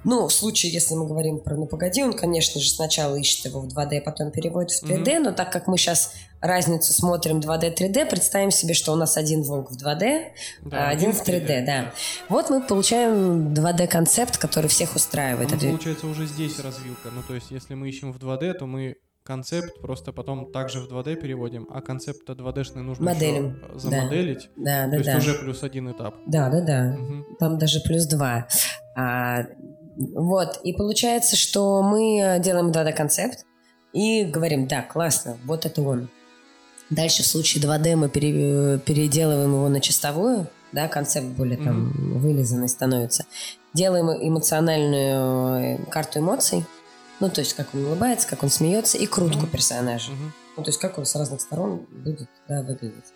Ну, 0.03 0.27
в 0.27 0.31
случае, 0.31 0.71
если 0.71 0.93
мы 0.93 1.07
говорим 1.07 1.39
про 1.39 1.55
«Ну, 1.55 1.65
погоди», 1.65 2.03
он, 2.03 2.13
конечно 2.13 2.61
же, 2.61 2.69
сначала 2.69 3.15
ищет 3.15 3.45
его 3.45 3.59
в 3.61 3.67
2D, 3.67 3.97
а 3.97 4.01
потом 4.01 4.29
переводит 4.29 4.71
в 4.71 4.83
3D, 4.83 5.03
mm-hmm. 5.03 5.19
но 5.19 5.31
так 5.31 5.51
как 5.51 5.65
мы 5.65 5.79
сейчас 5.79 6.13
разницу 6.47 6.93
смотрим 6.93 7.39
2D, 7.39 7.75
3D, 7.75 8.09
представим 8.09 8.51
себе, 8.51 8.73
что 8.73 8.93
у 8.93 8.95
нас 8.95 9.17
один 9.17 9.41
волк 9.41 9.71
в 9.71 9.75
2D, 9.75 10.31
да, 10.63 10.87
а 10.87 10.89
один 10.89 11.13
в 11.13 11.21
3D, 11.21 11.45
3D, 11.45 11.65
да. 11.65 11.91
Вот 12.29 12.49
мы 12.49 12.61
получаем 12.61 13.53
2D-концепт, 13.53 14.37
который 14.37 14.67
всех 14.67 14.95
устраивает. 14.95 15.51
Ну, 15.51 15.59
получается, 15.59 16.07
уже 16.07 16.25
здесь 16.25 16.59
развилка. 16.59 17.09
Ну, 17.11 17.21
то 17.23 17.35
есть, 17.35 17.51
если 17.51 17.73
мы 17.73 17.89
ищем 17.89 18.11
в 18.11 18.17
2D, 18.17 18.53
то 18.53 18.65
мы 18.65 18.95
концепт 19.25 19.81
просто 19.81 20.13
потом 20.13 20.51
также 20.51 20.79
в 20.79 20.91
2D 20.91 21.15
переводим, 21.15 21.67
а 21.71 21.81
концепт 21.81 22.29
2D-шный 22.29 22.83
нужно 22.83 23.05
Моделим, 23.05 23.55
еще 23.55 23.73
да. 23.73 23.79
замоделить. 23.79 24.49
Да, 24.55 24.85
То 24.85 24.91
да, 24.91 24.97
есть 24.97 25.09
да. 25.09 25.17
уже 25.17 25.33
плюс 25.33 25.63
один 25.63 25.91
этап. 25.91 26.15
Да, 26.27 26.49
да, 26.49 26.61
да. 26.61 26.83
Мгм. 26.97 27.25
Там 27.39 27.57
даже 27.57 27.79
плюс 27.79 28.05
два. 28.05 28.47
А, 28.95 29.45
вот, 29.97 30.59
и 30.63 30.73
получается, 30.73 31.35
что 31.35 31.81
мы 31.81 32.39
делаем 32.39 32.69
2D-концепт 32.69 33.45
и 33.93 34.25
говорим, 34.25 34.67
да, 34.67 34.83
классно, 34.83 35.37
вот 35.45 35.65
это 35.65 35.81
он. 35.81 36.09
Дальше 36.95 37.23
в 37.23 37.27
случае 37.27 37.63
2D 37.63 37.95
мы 37.95 38.09
пере- 38.09 38.79
переделываем 38.79 39.51
его 39.53 39.67
на 39.69 39.81
чистовую, 39.81 40.47
да, 40.71 40.87
концепт 40.87 41.27
более 41.27 41.57
там 41.57 41.91
вылизанный 42.19 42.69
становится. 42.69 43.25
Делаем 43.73 44.09
эмоциональную 44.09 45.79
э, 45.79 45.85
карту 45.89 46.19
эмоций, 46.19 46.65
ну, 47.19 47.29
то 47.29 47.41
есть 47.41 47.53
как 47.53 47.73
он 47.73 47.85
улыбается, 47.85 48.27
как 48.27 48.43
он 48.43 48.49
смеется, 48.49 48.97
и 48.97 49.05
крутку 49.05 49.39
Мгм. 49.43 49.47
персонажа. 49.49 50.11
Мгм. 50.11 50.33
Ну, 50.57 50.63
то 50.63 50.69
есть 50.69 50.79
как 50.79 50.97
он 50.97 51.05
с 51.05 51.15
разных 51.15 51.41
сторон 51.41 51.85
будет 51.91 52.29
да, 52.47 52.61
выглядеть. 52.61 53.13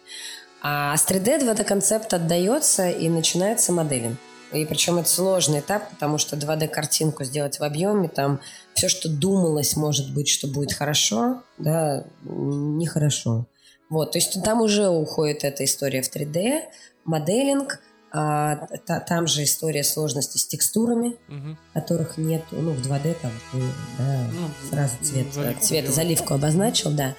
А 0.62 0.96
с 0.98 1.06
3D 1.06 1.40
2D-концепт 1.42 2.14
отдается 2.14 2.90
и 2.90 3.08
начинается 3.08 3.72
моделинг. 3.72 4.18
И 4.52 4.66
причем 4.66 4.98
это 4.98 5.08
сложный 5.08 5.60
этап, 5.60 5.90
потому 5.92 6.18
что 6.18 6.36
2D-картинку 6.36 7.24
сделать 7.24 7.60
в 7.60 7.64
объеме, 7.64 8.10
там 8.10 8.40
все, 8.74 8.90
что 8.90 9.08
думалось, 9.08 9.76
может 9.78 10.14
быть, 10.14 10.28
что 10.28 10.48
будет 10.48 10.74
хорошо, 10.74 11.44
да, 11.58 12.04
нехорошо. 12.26 13.46
Вот, 13.90 14.12
то 14.12 14.18
есть 14.18 14.42
там 14.44 14.62
уже 14.62 14.88
уходит 14.90 15.44
эта 15.44 15.64
история 15.66 16.02
в 16.02 16.10
3D, 16.16 16.62
моделинг, 17.06 17.80
а, 18.12 18.68
та- 18.86 19.00
там 19.00 19.28
же 19.28 19.44
история 19.44 19.84
сложности 19.84 20.38
с 20.38 20.46
текстурами, 20.48 21.16
Мгм. 21.28 21.58
которых 21.74 22.18
нет, 22.18 22.44
ну, 22.52 22.72
в 22.72 22.82
2D 22.82 23.16
там, 23.22 23.32
ты, 23.52 23.58
да, 24.00 24.28
Ну, 24.32 24.48
сразу 24.70 24.94
цвет, 25.02 25.34
заливку 25.34 25.64
цвет 25.64 25.90
заливку 25.90 26.34
обозначил, 26.36 26.92
да. 26.92 27.16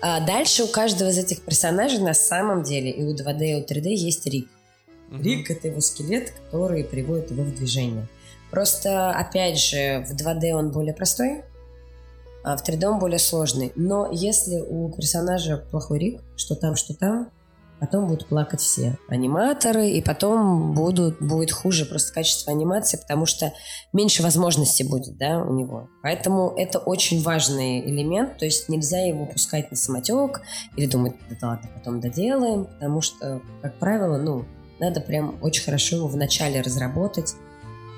А 0.00 0.20
дальше 0.20 0.64
у 0.64 0.68
каждого 0.68 1.10
из 1.10 1.18
этих 1.18 1.42
персонажей 1.42 1.98
на 1.98 2.14
самом 2.14 2.62
деле 2.62 2.90
и 2.90 3.02
у 3.04 3.14
2D, 3.14 3.44
и 3.50 3.54
у 3.56 3.62
3D 3.64 3.88
есть 3.94 4.26
рик. 4.26 4.48
Мгм. 5.08 5.22
Рик— 5.22 5.50
это 5.50 5.68
его 5.68 5.80
скелет, 5.80 6.30
который 6.30 6.84
приводит 6.84 7.30
его 7.30 7.42
в 7.42 7.54
движение. 7.54 8.06
Просто, 8.50 9.10
опять 9.10 9.58
же, 9.58 10.04
в 10.08 10.14
2D 10.14 10.52
он 10.54 10.70
более 10.70 10.94
простой, 10.94 11.42
а 12.44 12.56
в 12.56 12.66
3D 12.66 12.84
он 12.86 12.98
более 12.98 13.18
сложный. 13.18 13.72
Но 13.76 14.08
если 14.10 14.60
у 14.60 14.90
персонажа 14.90 15.64
плохой 15.70 15.98
рик, 15.98 16.20
что 16.36 16.54
там, 16.54 16.76
что 16.76 16.94
там, 16.94 17.30
потом 17.82 18.06
будут 18.06 18.28
плакать 18.28 18.60
все 18.60 18.96
аниматоры, 19.08 19.90
и 19.90 20.00
потом 20.00 20.72
будут, 20.72 21.20
будет 21.20 21.50
хуже 21.50 21.84
просто 21.84 22.12
качество 22.12 22.52
анимации, 22.52 22.96
потому 22.96 23.26
что 23.26 23.52
меньше 23.92 24.22
возможностей 24.22 24.84
будет 24.84 25.16
да, 25.16 25.42
у 25.42 25.52
него. 25.52 25.88
Поэтому 26.00 26.54
это 26.56 26.78
очень 26.78 27.22
важный 27.22 27.80
элемент, 27.80 28.38
то 28.38 28.44
есть 28.44 28.68
нельзя 28.68 29.00
его 29.00 29.26
пускать 29.26 29.72
на 29.72 29.76
самотек 29.76 30.42
или 30.76 30.86
думать, 30.86 31.14
да 31.40 31.48
ладно, 31.48 31.70
потом 31.74 32.00
доделаем, 32.00 32.66
потому 32.66 33.00
что, 33.00 33.42
как 33.62 33.76
правило, 33.80 34.16
ну, 34.16 34.44
надо 34.78 35.00
прям 35.00 35.38
очень 35.42 35.64
хорошо 35.64 35.96
его 35.96 36.06
вначале 36.06 36.60
разработать, 36.60 37.34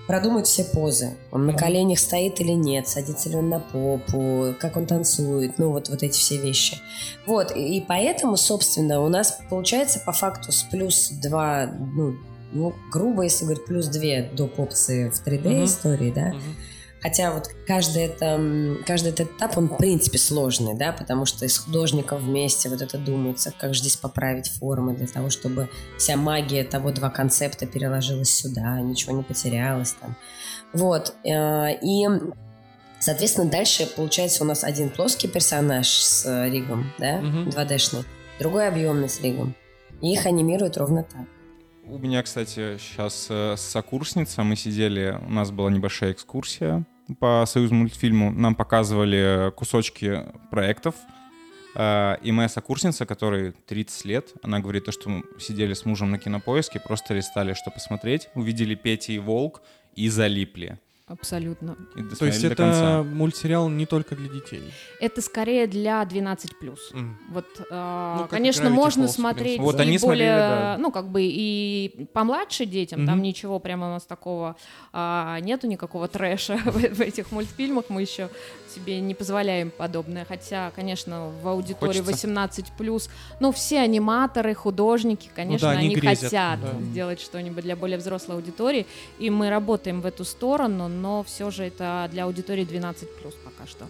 продумать 0.06 0.46
все 0.46 0.64
позы. 0.64 1.14
Он 1.32 1.46
на 1.46 1.52
коленях 1.54 1.98
стоит 1.98 2.40
или 2.40 2.52
нет, 2.52 2.88
садится 2.88 3.28
ли 3.30 3.36
он 3.36 3.48
на 3.48 3.60
попу, 3.60 4.54
как 4.60 4.76
он 4.76 4.86
танцует, 4.86 5.58
ну 5.58 5.70
вот, 5.70 5.88
вот 5.88 6.02
эти 6.02 6.18
все 6.18 6.36
вещи. 6.36 6.78
Вот, 7.26 7.56
и, 7.56 7.78
и 7.78 7.80
поэтому, 7.80 8.36
собственно, 8.36 9.00
у 9.00 9.08
нас 9.08 9.38
получается 9.48 10.00
по 10.04 10.12
факту 10.12 10.52
с 10.52 10.62
плюс 10.64 11.08
2, 11.10 11.66
ну, 11.94 12.14
ну, 12.52 12.74
грубо, 12.92 13.22
если 13.22 13.44
говорить, 13.44 13.64
плюс 13.64 13.86
2 13.88 14.00
доп. 14.36 14.58
опции 14.60 15.08
в 15.10 15.26
3D 15.26 15.48
Мгм. 15.48 15.64
истории, 15.64 16.10
да, 16.14 16.28
Мгм. 16.28 16.56
Хотя 17.04 17.34
вот 17.34 17.50
каждый, 17.66 18.04
это, 18.04 18.78
каждый 18.86 19.10
этот 19.10 19.30
этап, 19.36 19.58
он 19.58 19.68
в 19.68 19.76
принципе 19.76 20.16
сложный, 20.16 20.72
да, 20.74 20.90
потому 20.90 21.26
что 21.26 21.44
из 21.44 21.58
художников 21.58 22.22
вместе 22.22 22.70
вот 22.70 22.80
это 22.80 22.96
думается, 22.96 23.52
как 23.60 23.74
же 23.74 23.80
здесь 23.80 23.96
поправить 23.96 24.48
формы 24.48 24.94
для 24.94 25.06
того, 25.06 25.28
чтобы 25.28 25.68
вся 25.98 26.16
магия 26.16 26.64
того 26.64 26.92
два 26.92 27.10
концепта 27.10 27.66
переложилась 27.66 28.34
сюда, 28.34 28.80
ничего 28.80 29.14
не 29.14 29.22
потерялось 29.22 29.92
там. 30.00 30.16
Вот. 30.72 31.12
э, 31.24 31.74
И, 31.82 32.06
соответственно, 33.00 33.50
дальше 33.50 33.86
получается 33.94 34.42
у 34.42 34.46
нас 34.46 34.64
один 34.64 34.88
плоский 34.88 35.28
персонаж 35.28 35.86
с 35.88 36.24
э, 36.24 36.48
ригом, 36.48 36.90
да, 36.98 37.20
Мгм. 37.20 37.50
2D-шный, 37.50 38.04
другой 38.38 38.66
объемный 38.66 39.10
с 39.10 39.20
ригом. 39.20 39.54
И 40.00 40.10
их 40.10 40.24
анимируют 40.24 40.78
ровно 40.78 41.02
так. 41.02 41.26
У 41.86 41.98
меня, 41.98 42.22
кстати, 42.22 42.78
сейчас 42.78 43.28
сокурсница, 43.60 44.42
мы 44.42 44.56
сидели, 44.56 45.20
у 45.26 45.30
нас 45.30 45.50
была 45.50 45.70
небольшая 45.70 46.12
экскурсия 46.12 46.86
по 47.20 47.44
союз 47.46 47.70
мультфильму, 47.70 48.30
нам 48.30 48.54
показывали 48.54 49.52
кусочки 49.56 50.22
проектов, 50.50 50.94
э, 51.74 52.16
и 52.22 52.32
моя 52.32 52.48
сокурсница, 52.48 53.06
которой 53.06 53.52
30 53.52 54.04
лет, 54.04 54.32
она 54.42 54.60
говорит, 54.60 54.84
то, 54.84 54.92
что 54.92 55.10
мы 55.10 55.24
сидели 55.38 55.74
с 55.74 55.84
мужем 55.84 56.10
на 56.10 56.18
кинопоиске, 56.18 56.80
просто 56.80 57.14
листали, 57.14 57.54
что 57.54 57.70
посмотреть, 57.70 58.28
увидели 58.34 58.74
Петя 58.74 59.12
и 59.12 59.18
Волк 59.18 59.62
и 59.94 60.08
залипли. 60.08 60.78
Абсолютно. 61.06 61.76
И 61.96 62.02
То 62.16 62.24
есть 62.24 62.42
это 62.44 62.56
конца. 62.56 63.02
мультсериал 63.02 63.68
не 63.68 63.84
только 63.84 64.16
для 64.16 64.30
детей. 64.30 64.62
Это 65.00 65.20
скорее 65.20 65.66
для 65.66 66.02
12+. 66.02 66.78
М. 66.94 67.18
Вот, 67.28 67.44
э, 67.70 68.16
Ну, 68.20 68.26
конечно, 68.28 68.70
можно 68.70 69.04
Falls, 69.04 69.08
смотреть 69.08 69.60
Вот 69.60 69.78
и 69.78 69.82
они 69.82 69.98
смотрели, 69.98 70.22
более, 70.30 70.36
да. 70.38 70.76
ну, 70.78 70.90
как 70.90 71.08
бы 71.10 71.20
и 71.22 72.06
помладше 72.14 72.64
детям, 72.64 73.04
там 73.04 73.16
Мгм. 73.16 73.22
ничего 73.22 73.58
прямо 73.58 73.88
у 73.88 73.90
нас 73.90 74.04
такого 74.04 74.56
а, 74.94 75.38
нету, 75.40 75.66
никакого 75.66 76.08
трэша 76.08 76.56
в, 76.64 76.72
в 76.72 77.00
этих 77.02 77.32
мультфильмах, 77.32 77.84
мы 77.90 78.00
еще 78.00 78.30
себе 78.74 78.98
не 79.00 79.14
позволяем 79.14 79.70
подобное, 79.70 80.24
хотя, 80.24 80.72
конечно, 80.74 81.30
в 81.42 81.46
аудитории 81.46 82.00
Хочется. 82.00 82.26
18+, 82.28 83.10
ну, 83.40 83.52
все 83.52 83.80
аниматоры, 83.80 84.54
художники, 84.54 85.28
конечно, 85.34 85.70
они 85.70 85.86
они, 85.88 85.94
грезят, 85.96 86.24
хотят 86.24 86.60
да. 86.62 86.80
сделать 86.80 87.20
что-нибудь 87.20 87.62
для 87.62 87.76
более 87.76 87.98
взрослой 87.98 88.36
аудитории, 88.36 88.86
и 89.18 89.28
мы 89.28 89.50
работаем 89.50 90.00
в 90.00 90.06
эту 90.06 90.24
сторону, 90.24 90.88
но 90.94 91.22
все 91.22 91.50
же 91.50 91.64
это 91.64 92.08
для 92.10 92.24
аудитории 92.24 92.64
12+, 92.64 93.06
пока 93.44 93.66
что. 93.68 93.86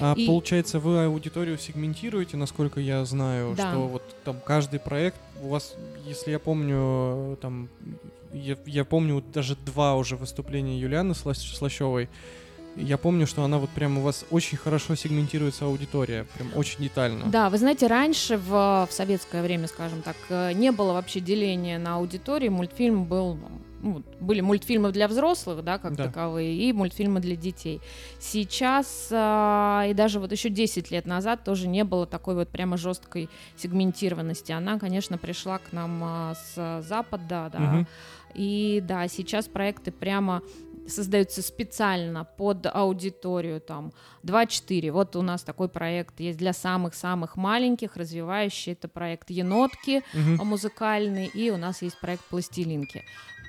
А 0.00 0.14
И- 0.16 0.26
получается, 0.26 0.78
вы 0.80 1.04
аудиторию 1.04 1.56
сегментируете, 1.58 2.36
насколько 2.36 2.80
я 2.80 3.04
знаю, 3.04 3.54
Да. 3.56 3.70
что 3.70 3.80
вот 3.86 4.02
там 4.24 4.40
каждый 4.44 4.80
проект 4.80 5.18
у 5.42 5.48
вас, 5.48 5.74
если 6.06 6.32
я 6.32 6.38
помню, 6.38 7.36
там 7.40 7.68
я, 8.32 8.56
я 8.66 8.84
помню 8.84 9.22
даже 9.32 9.54
два 9.64 9.94
уже 9.94 10.16
выступления 10.16 10.78
Юлианы 10.80 11.12
Слащ- 11.12 11.54
Слащевой. 11.54 12.08
Я 12.76 12.98
помню, 12.98 13.24
что 13.28 13.44
она 13.44 13.58
вот 13.58 13.70
прям 13.70 13.98
у 13.98 14.00
вас 14.00 14.24
очень 14.32 14.58
хорошо 14.58 14.96
сегментируется 14.96 15.64
аудитория, 15.66 16.26
прям 16.36 16.50
очень 16.56 16.82
детально. 16.82 17.26
Да, 17.30 17.48
вы 17.48 17.58
знаете, 17.58 17.86
раньше 17.86 18.36
в, 18.36 18.48
в 18.50 18.92
советское 18.92 19.44
время, 19.44 19.68
скажем 19.68 20.02
так, 20.02 20.16
э, 20.28 20.52
не 20.54 20.72
было 20.72 20.92
вообще 20.92 21.20
деления 21.20 21.78
на 21.78 21.94
аудитории. 21.98 22.48
Мультфильм 22.48 23.04
был, 23.04 23.38
ну, 23.84 24.02
были 24.20 24.40
мультфильмы 24.40 24.90
для 24.92 25.06
взрослых, 25.08 25.62
да, 25.62 25.78
как 25.78 25.94
Да. 25.96 26.04
таковые, 26.06 26.54
и 26.56 26.72
мультфильмы 26.72 27.20
для 27.20 27.36
детей. 27.36 27.80
Сейчас 28.18 29.08
а, 29.12 29.84
и 29.86 29.94
даже 29.94 30.18
вот 30.20 30.32
еще 30.32 30.48
10 30.48 30.90
лет 30.90 31.06
назад 31.06 31.44
тоже 31.44 31.68
не 31.68 31.84
было 31.84 32.06
такой 32.06 32.34
вот 32.34 32.48
прямо 32.48 32.76
жесткой 32.76 33.28
сегментированности. 33.56 34.52
Она, 34.52 34.78
конечно, 34.78 35.18
пришла 35.18 35.58
к 35.58 35.72
нам 35.72 36.00
а, 36.02 36.34
с 36.34 36.82
запада, 36.82 37.50
да. 37.52 37.58
Мгм. 37.58 37.86
И 38.34 38.82
да, 38.82 39.06
сейчас 39.08 39.46
проекты 39.46 39.92
прямо 39.92 40.42
создаются 40.88 41.40
специально 41.40 42.24
под 42.24 42.66
аудиторию 42.66 43.60
там 43.60 43.92
2-4. 44.22 44.90
Вот 44.90 45.16
у 45.16 45.22
нас 45.22 45.42
такой 45.42 45.68
проект 45.68 46.20
есть 46.20 46.38
для 46.38 46.52
самых-самых 46.52 47.36
маленьких, 47.36 47.96
развивающий. 47.96 48.72
Это 48.72 48.88
проект 48.88 49.30
«Енотки» 49.30 50.02
а, 50.14 50.44
музыкальный, 50.44 51.26
и 51.26 51.50
у 51.50 51.56
нас 51.56 51.82
есть 51.82 51.98
проект 52.00 52.24
«Пластилинки». 52.24 53.02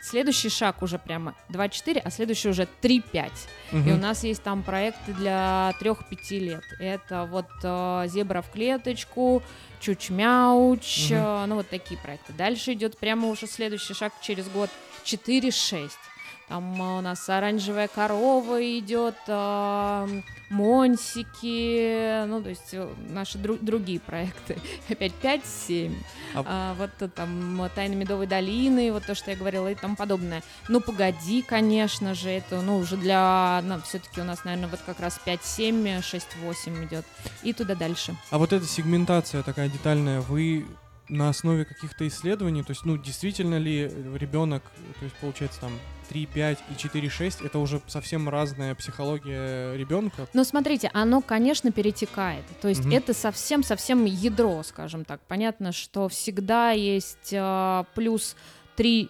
Следующий 0.10 0.50
шаг 0.50 0.84
уже 0.84 1.00
прямо 1.00 1.34
2-4, 1.50 2.00
а 2.04 2.12
следующий 2.12 2.50
уже 2.50 2.68
3-5. 2.84 3.32
И 3.72 3.92
у 3.92 3.98
нас 3.98 4.24
есть 4.24 4.44
там 4.44 4.62
проекты 4.62 5.14
для 5.14 5.74
3-5 5.82 6.40
лет. 6.40 6.64
Это 6.80 7.26
вот 7.26 7.48
э, 7.64 8.04
«Зебра 8.08 8.42
в 8.44 8.52
клеточку», 8.52 9.42
«Чуч-мяуч», 9.82 11.10
Мгм. 11.10 11.18
э, 11.18 11.46
ну 11.48 11.56
вот 11.56 11.70
такие 11.70 12.00
проекты. 12.00 12.34
Дальше 12.34 12.74
идет 12.74 12.98
прямо 12.98 13.28
уже 13.30 13.48
следующий 13.48 13.94
шаг 13.96 14.14
через 14.22 14.48
год 14.50 14.70
4-6. 15.06 15.90
Там 16.48 16.80
э, 16.82 16.98
у 17.00 17.02
нас 17.02 17.28
оранжевая 17.28 17.88
корова 17.88 18.62
идет, 18.80 19.16
э, 19.28 20.22
Монсики, 20.52 22.26
ну, 22.28 22.42
то 22.42 22.50
есть 22.50 22.70
э, 22.74 22.88
наши 23.10 23.38
дру- 23.40 23.58
другие 23.60 24.00
проекты. 24.00 24.58
Опять 24.90 25.14
5-7. 25.22 25.94
А- 26.36 26.44
А, 26.46 26.74
вот 26.76 26.92
там 27.14 27.70
Тайны 27.74 27.96
Медовой 27.96 28.28
долины, 28.28 28.92
вот 28.92 29.06
то, 29.06 29.16
что 29.16 29.32
я 29.32 29.38
говорила, 29.38 29.72
и 29.72 29.76
тому 29.76 29.96
подобное. 29.96 30.44
Ну, 30.70 30.82
погоди, 30.82 31.42
конечно 31.42 32.14
же, 32.14 32.30
это, 32.30 32.62
ну, 32.62 32.78
уже 32.78 32.96
для, 32.98 33.62
ну, 33.64 33.82
все-таки 33.82 34.22
у 34.22 34.24
нас, 34.24 34.44
наверное, 34.46 34.70
вот 34.70 34.82
как 34.86 35.00
раз 35.00 35.20
5-7, 35.26 36.00
6-8 36.02 36.86
идет. 36.86 37.06
И 37.42 37.54
туда 37.54 37.74
дальше. 37.76 38.16
А 38.30 38.38
вот 38.38 38.54
эта 38.54 38.66
сегментация 38.68 39.42
такая 39.44 39.68
детальная, 39.70 40.22
вы 40.22 40.66
на 41.10 41.30
основе 41.30 41.66
каких-то 41.66 42.08
исследований, 42.08 42.64
то 42.64 42.72
есть, 42.72 42.86
ну, 42.86 42.98
действительно 42.98 43.58
ли 43.58 43.92
ребенок, 44.16 44.64
то 45.00 45.06
есть, 45.06 45.16
получается, 45.18 45.60
там, 45.62 45.72
3, 46.10 46.26
5 46.28 46.60
и 46.72 46.78
4, 46.78 47.10
6, 47.10 47.42
это 47.42 47.60
уже 47.60 47.82
совсем 47.88 48.30
разная 48.30 48.76
психология 48.76 49.76
ребенка. 49.76 50.28
Но 50.34 50.44
смотрите, 50.44 50.90
оно, 50.94 51.22
конечно, 51.22 51.72
перетекает. 51.72 52.44
То 52.62 52.68
есть 52.68 52.82
Мгм. 52.86 52.92
это 52.94 53.14
совсем-совсем 53.14 54.06
ядро, 54.06 54.62
скажем 54.64 55.04
так. 55.06 55.20
Понятно, 55.28 55.72
что 55.72 56.08
всегда 56.08 56.72
есть 56.72 57.34
а, 57.34 57.86
плюс 57.96 58.36
3 58.76 59.10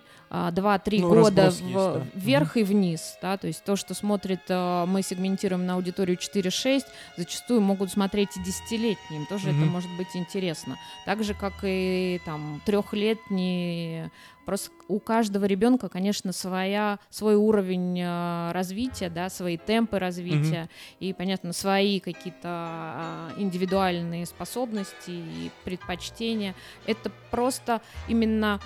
2-3 0.51 1.01
Ну, 1.01 1.09
года 1.09 1.49
в- 1.51 1.59
есть, 1.61 1.73
да. 1.75 2.05
вверх 2.13 2.57
и 2.57 2.63
вниз, 2.63 3.17
да, 3.21 3.37
то 3.37 3.47
есть 3.47 3.63
то, 3.63 3.75
что 3.75 3.93
смотрит, 3.93 4.41
а, 4.49 4.85
мы 4.85 5.01
сегментируем 5.01 5.65
на 5.65 5.75
аудиторию 5.75 6.17
4-6, 6.17 6.85
зачастую 7.17 7.61
могут 7.61 7.91
смотреть 7.91 8.35
и 8.37 8.43
десятилетние, 8.43 9.21
им 9.21 9.25
тоже 9.27 9.49
это 9.49 9.59
Мгм. 9.59 9.69
может 9.69 9.89
быть 9.97 10.15
интересно. 10.15 10.77
Так 11.05 11.23
же, 11.23 11.33
как 11.33 11.53
и 11.63 12.19
там 12.25 12.61
трехлетние, 12.65 14.11
просто 14.45 14.71
у 14.87 14.99
каждого 14.99 15.45
ребенка, 15.45 15.89
конечно, 15.89 16.31
своя, 16.33 16.99
свой 17.09 17.35
уровень 17.35 17.99
а, 18.03 18.51
развития, 18.53 19.09
да, 19.09 19.29
свои 19.29 19.57
темпы 19.57 19.99
развития, 19.99 20.69
и, 20.99 21.13
понятно, 21.13 21.53
свои 21.53 21.99
какие-то 21.99 22.39
а, 22.47 23.31
индивидуальные 23.37 24.25
способности 24.25 25.09
и 25.11 25.51
предпочтения. 25.63 26.53
Это 26.85 27.11
просто 27.31 27.81
именно 28.07 28.59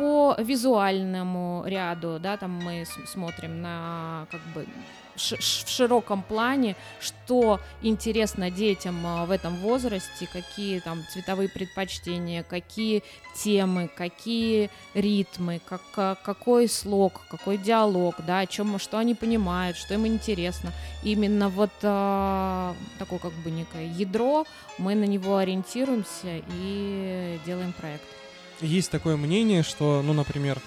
по 0.00 0.34
визуальному 0.38 1.62
ряду, 1.66 2.18
да, 2.18 2.38
там 2.38 2.52
мы 2.52 2.86
смотрим 3.04 3.60
на 3.60 4.26
как 4.30 4.40
бы 4.54 4.66
в 5.14 5.68
широком 5.68 6.22
плане, 6.22 6.74
что 7.00 7.60
интересно 7.82 8.50
детям 8.50 8.96
а, 9.04 9.26
в 9.26 9.30
этом 9.30 9.56
возрасте, 9.56 10.26
какие 10.32 10.80
там 10.80 11.04
цветовые 11.12 11.50
предпочтения, 11.50 12.42
какие 12.42 13.02
темы, 13.36 13.90
какие 13.94 14.70
ритмы, 14.94 15.60
как, 15.66 15.82
а, 15.96 16.14
какой 16.14 16.66
слог, 16.66 17.20
какой 17.28 17.58
диалог, 17.58 18.14
да, 18.26 18.38
о 18.38 18.46
чем, 18.46 18.78
что 18.78 18.96
они 18.96 19.14
понимают, 19.14 19.76
что 19.76 19.92
им 19.92 20.06
интересно. 20.06 20.72
Именно 21.02 21.50
вот 21.50 21.72
а, 21.82 22.74
такое 22.98 23.18
как 23.18 23.32
бы 23.32 23.50
некое 23.50 23.88
ядро, 23.88 24.46
мы 24.78 24.94
на 24.94 25.04
него 25.04 25.36
ориентируемся 25.36 26.40
и 26.54 27.38
делаем 27.44 27.74
проект. 27.74 28.19
Есть 28.60 28.90
такое 28.90 29.16
мнение, 29.16 29.62
что, 29.62 30.02
ну, 30.04 30.12
например, 30.12 30.58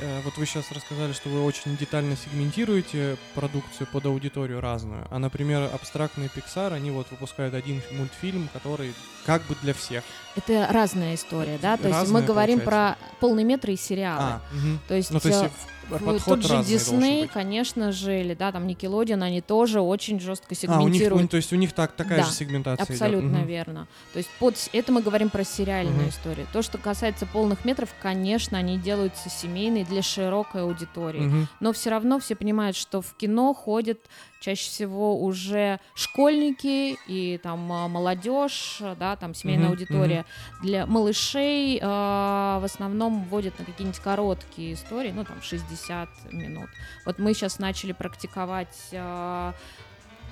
э, 0.00 0.20
вот 0.24 0.36
вы 0.38 0.46
сейчас 0.46 0.70
рассказали, 0.72 1.12
что 1.12 1.28
вы 1.28 1.44
очень 1.44 1.76
детально 1.76 2.16
сегментируете 2.16 3.16
продукцию 3.34 3.86
под 3.92 4.06
аудиторию 4.06 4.60
разную, 4.60 5.06
а, 5.10 5.18
например, 5.18 5.70
абстрактный 5.72 6.26
Pixar, 6.26 6.72
они 6.72 6.90
вот 6.90 7.06
выпускают 7.10 7.54
один 7.54 7.82
мультфильм, 7.92 8.48
который 8.52 8.94
как 9.26 9.42
бы 9.42 9.54
для 9.62 9.74
всех. 9.74 10.02
Это 10.34 10.68
разная 10.70 11.14
история, 11.14 11.58
да, 11.60 11.76
то 11.76 11.88
есть 11.88 11.98
Разная, 11.98 12.20
мы 12.20 12.26
говорим 12.26 12.60
получается. 12.60 12.98
про 12.98 13.18
полные 13.20 13.44
метры 13.44 13.72
и 13.74 13.76
сериалы. 13.76 14.22
А, 14.22 14.40
мгм. 14.52 14.80
То 14.88 14.94
есть, 14.94 15.10
ну, 15.10 15.20
то 15.20 15.28
есть 15.28 15.44
подход 15.88 16.40
тот 16.40 16.42
же 16.42 16.62
Дисней, 16.64 17.28
конечно 17.28 17.92
же, 17.92 18.20
или 18.20 18.34
да, 18.34 18.52
там 18.52 18.66
Никелодиан, 18.66 19.22
они 19.22 19.40
тоже 19.40 19.80
очень 19.80 20.20
жестко 20.20 20.54
А, 20.66 20.82
у 20.82 20.88
них, 20.88 20.96
сегментируют. 20.96 21.30
то 21.30 21.36
есть 21.36 21.52
у 21.52 21.56
них 21.56 21.72
так, 21.72 21.92
такая 21.92 22.20
Да, 22.20 22.24
же 22.24 22.32
сегментация 22.32 22.84
идет. 22.84 22.90
Абсолютно 23.02 23.38
Мгм. 23.38 23.46
верно. 23.46 23.88
То 24.12 24.18
есть 24.18 24.30
под 24.38 24.56
это 24.72 24.92
мы 24.92 25.02
говорим 25.02 25.30
про 25.30 25.44
сериальную 25.44 26.00
Мгм. 26.02 26.08
историю. 26.08 26.46
То, 26.52 26.62
что 26.62 26.78
касается 26.78 27.26
полных 27.26 27.64
метров, 27.64 27.94
конечно, 28.00 28.58
они 28.58 28.78
делаются 28.78 29.28
семейные 29.28 29.84
для 29.84 30.02
широкой 30.02 30.62
аудитории. 30.62 31.20
Мгм. 31.20 31.48
Но 31.60 31.72
все 31.72 31.90
равно 31.90 32.18
все 32.18 32.34
понимают, 32.36 32.76
что 32.76 33.00
в 33.00 33.14
кино 33.14 33.54
ходят 33.54 33.98
чаще 34.40 34.68
всего 34.68 35.22
уже 35.22 35.80
школьники 35.94 36.98
и 37.06 37.38
там 37.42 37.70
а, 37.72 37.88
молодежь, 37.88 38.78
да, 38.98 39.16
там 39.16 39.34
семейная 39.34 39.66
Мгм, 39.66 39.72
аудитория. 39.72 40.24
Для 40.62 40.86
малышей 40.86 41.80
а, 41.82 42.60
в 42.60 42.64
основном 42.64 43.24
вводят 43.24 43.58
на 43.58 43.64
какие-нибудь 43.64 44.00
короткие 44.00 44.74
истории, 44.74 45.12
ну 45.12 45.24
там 45.24 45.42
60 45.42 46.08
минут. 46.32 46.68
Вот 47.04 47.18
мы 47.18 47.34
сейчас 47.34 47.58
начали 47.58 47.92
практиковать 47.92 48.88
а, 48.92 49.54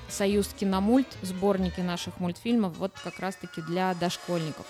Союз 0.09 0.49
киномульт, 0.49 1.09
сборники 1.23 1.81
наших 1.81 2.21
мультфильмов, 2.21 2.77
вот 2.77 2.93
как 3.03 3.19
раз-таки 3.19 3.63
для 3.63 3.95
дошкольников. 3.95 4.67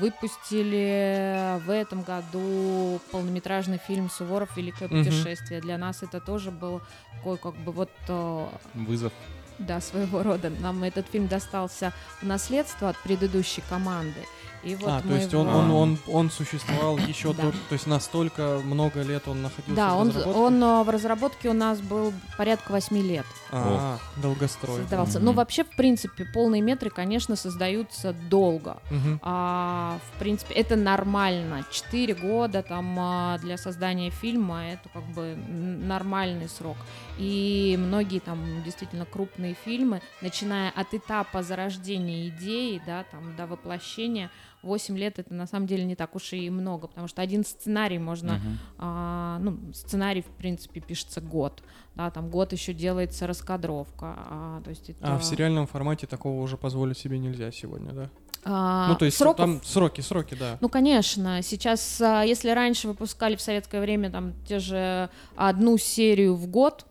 Выпустили 0.00 1.58
в 1.64 1.70
этом 1.70 2.02
году 2.02 3.00
полнометражный 3.10 3.78
фильм 3.78 4.08
«Суворов. 4.10 4.56
Великое 4.56 4.88
путешествие». 4.88 5.60
Для 5.60 5.78
нас 5.78 6.02
это 6.02 6.20
тоже 6.20 6.50
был 6.50 6.80
такой 7.16 7.38
как 7.38 7.54
бы 7.56 7.72
вот 7.72 7.90
э, 8.08 8.46
Вызов. 8.74 9.12
да, 9.58 9.80
своего 9.80 10.22
рода. 10.22 10.50
Нам 10.50 10.84
этот 10.84 11.08
фильм 11.08 11.26
достался 11.26 11.92
в 12.20 12.26
наследство 12.26 12.90
от 12.90 12.98
предыдущей 12.98 13.62
команды. 13.68 14.20
И 14.64 14.74
вот 14.74 14.88
а, 14.90 15.00
то 15.00 15.14
есть 15.14 15.32
он, 15.34 15.46
его- 15.48 15.58
он, 15.58 15.70
он, 15.70 15.98
он 16.08 16.30
существовал 16.30 16.98
еще 16.98 17.32
Да. 17.32 17.44
до, 17.44 17.50
то 17.52 17.72
есть 17.72 17.86
настолько 17.86 18.60
много 18.64 19.02
лет 19.02 19.28
он 19.28 19.42
находился 19.42 19.74
Да, 19.76 19.94
в 19.94 19.98
он, 20.00 20.08
разработке? 20.08 20.40
он 20.40 20.62
э, 20.64 20.82
в 20.84 20.88
разработке 20.90 21.48
у 21.48 21.52
нас 21.52 21.80
был 21.80 22.12
порядка 22.36 22.72
восьми 22.72 23.00
лет 23.02 23.24
А, 23.52 23.98
долгострой. 24.16 24.78
создавался. 24.78 25.18
Мгм. 25.18 25.26
Но 25.26 25.32
вообще, 25.32 25.64
в 25.64 25.70
принципе, 25.76 26.24
полные 26.24 26.60
метры, 26.60 26.90
конечно, 26.90 27.36
создаются 27.36 28.12
долго. 28.12 28.82
Мгм. 28.90 29.20
А, 29.22 29.98
в 30.14 30.18
принципе, 30.18 30.54
это 30.54 30.74
нормально. 30.76 31.64
Четыре 31.70 32.14
года 32.14 32.62
там 32.62 32.96
а, 32.98 33.38
для 33.38 33.56
создания 33.58 34.10
фильма 34.10 34.66
это 34.72 34.88
как 34.92 35.04
бы 35.04 35.36
нормальный 35.36 36.48
срок. 36.48 36.76
И 37.18 37.76
многие 37.78 38.20
там 38.20 38.62
действительно 38.64 39.04
крупные 39.04 39.56
фильмы, 39.64 40.00
начиная 40.20 40.70
от 40.70 40.94
этапа 40.94 41.42
зарождения 41.42 42.28
идеи, 42.28 42.80
да, 42.86 43.04
там 43.10 43.34
до 43.36 43.46
воплощения, 43.46 44.30
8 44.62 44.96
лет 44.98 45.18
это 45.18 45.32
на 45.34 45.46
самом 45.46 45.66
деле 45.66 45.84
не 45.84 45.94
так 45.96 46.14
уж 46.16 46.32
и 46.32 46.50
много, 46.50 46.88
потому 46.88 47.08
что 47.08 47.22
один 47.22 47.44
сценарий 47.44 47.98
можно 47.98 48.34
Мгм. 48.34 48.58
а, 48.78 49.38
ну, 49.40 49.58
сценарий, 49.72 50.22
в 50.22 50.26
принципе, 50.38 50.80
пишется 50.80 51.20
год. 51.20 51.62
Да, 51.94 52.10
там 52.10 52.30
год 52.30 52.52
еще 52.52 52.72
делается 52.72 53.26
раскадровка. 53.26 54.14
А, 54.16 54.60
то 54.62 54.70
есть 54.70 54.90
это, 54.90 55.14
А 55.14 55.18
в 55.18 55.24
сериальном 55.24 55.66
формате 55.66 56.06
такого 56.06 56.40
уже 56.42 56.56
позволить 56.56 56.98
себе 56.98 57.18
нельзя 57.18 57.50
сегодня, 57.52 57.92
да? 57.92 58.10
а, 58.44 58.88
ну, 58.88 58.94
то 58.96 59.04
есть 59.04 59.16
сроков 59.16 59.36
там 59.36 59.60
сроки, 59.64 60.00
сроки, 60.00 60.34
да. 60.34 60.58
Ну, 60.60 60.68
конечно, 60.68 61.42
сейчас, 61.42 62.00
а, 62.00 62.22
если 62.22 62.50
раньше 62.50 62.88
выпускали 62.88 63.36
в 63.36 63.40
советское 63.40 63.80
время 63.80 64.10
там 64.10 64.32
те 64.46 64.58
же 64.58 65.10
одну 65.36 65.76
серию 65.76 66.34
в 66.36 66.46
год, 66.46 66.86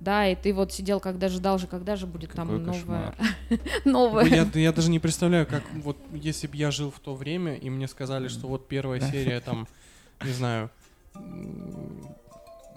да, 0.00 0.26
и 0.26 0.34
ты 0.34 0.52
вот 0.54 0.72
сидел, 0.72 0.98
когда 0.98 1.28
ждал 1.28 1.58
же, 1.58 1.66
когда 1.66 1.94
же 1.94 2.06
будет 2.06 2.30
Какой 2.30 2.46
там 2.46 2.64
новая, 2.64 2.74
кошмар. 2.78 3.16
новая. 3.84 4.24
Ну, 4.24 4.30
Я, 4.34 4.46
я 4.54 4.72
даже 4.72 4.90
не 4.90 4.98
представляю, 4.98 5.46
как 5.46 5.62
вот 5.74 5.96
если 6.12 6.46
бы 6.46 6.56
я 6.56 6.70
жил 6.70 6.90
в 6.90 6.98
то 7.00 7.14
время, 7.14 7.54
и 7.54 7.68
мне 7.70 7.86
сказали, 7.86 8.28
что 8.28 8.46
вот 8.46 8.66
первая 8.66 9.00
серия 9.00 9.40
там, 9.40 9.68
не 10.24 10.32
знаю, 10.32 10.70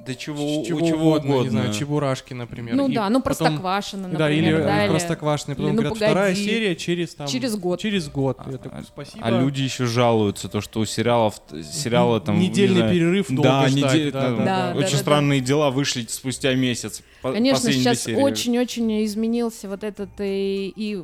Да 0.05 0.15
чего, 0.15 0.63
чего, 0.65 0.79
у 0.79 0.87
чего 0.87 1.07
угодно, 1.09 1.29
угодно. 1.35 1.43
не 1.43 1.49
знаю, 1.49 1.73
Чебурашки, 1.73 2.33
например. 2.33 2.75
Ну 2.75 2.89
и 2.89 2.93
да, 2.93 3.09
ну 3.09 3.21
потом- 3.21 3.47
Простоквашино, 3.47 4.09
Да, 4.09 4.29
или 4.29 4.41
например, 4.41 4.59
э, 4.59 4.63
да, 4.65 4.83
или 4.83 4.89
Простоквашино, 4.91 5.55
потом 5.55 5.65
или 5.69 5.75
«Ну, 5.75 5.81
говорят, 5.81 5.97
вторая 5.97 6.31
погоди». 6.33 6.45
серия 6.45 6.75
через 6.75 7.15
там... 7.15 7.27
Через 7.27 7.55
год. 7.55 7.79
Через 7.79 8.09
год. 8.09 8.37
А, 8.45 8.51
Я 8.51 8.57
такой, 8.57 8.79
а- 8.79 8.83
спасибо. 8.83 9.25
А 9.25 9.31
люди 9.31 9.61
еще 9.61 9.85
жалуются, 9.85 10.49
то, 10.49 10.59
что 10.61 10.81
у 10.81 10.85
сериалов, 10.85 11.41
сериалы 11.63 12.19
там... 12.19 12.37
не 12.39 12.49
Недельный 12.49 12.77
знаю, 12.79 12.93
перерыв 12.93 13.27
долго 13.29 13.43
да, 13.43 13.67
ждать, 13.69 13.93
недель- 13.93 14.11
да, 14.11 14.21
там 14.21 14.37
да, 14.37 14.45
да. 14.45 14.71
очень 14.77 14.85
Да, 14.87 14.91
да, 14.91 14.97
странные 14.97 15.39
дела 15.41 15.69
вышли 15.71 16.05
спустя 16.09 16.53
месяц. 16.55 17.01
по- 17.21 17.31
Конечно, 17.31 17.71
сейчас 17.71 18.05
очень-очень 18.07 19.05
изменился 19.05 19.69
вот 19.69 19.83
этот 19.85 20.09
и, 20.19 20.73
и, 20.75 21.01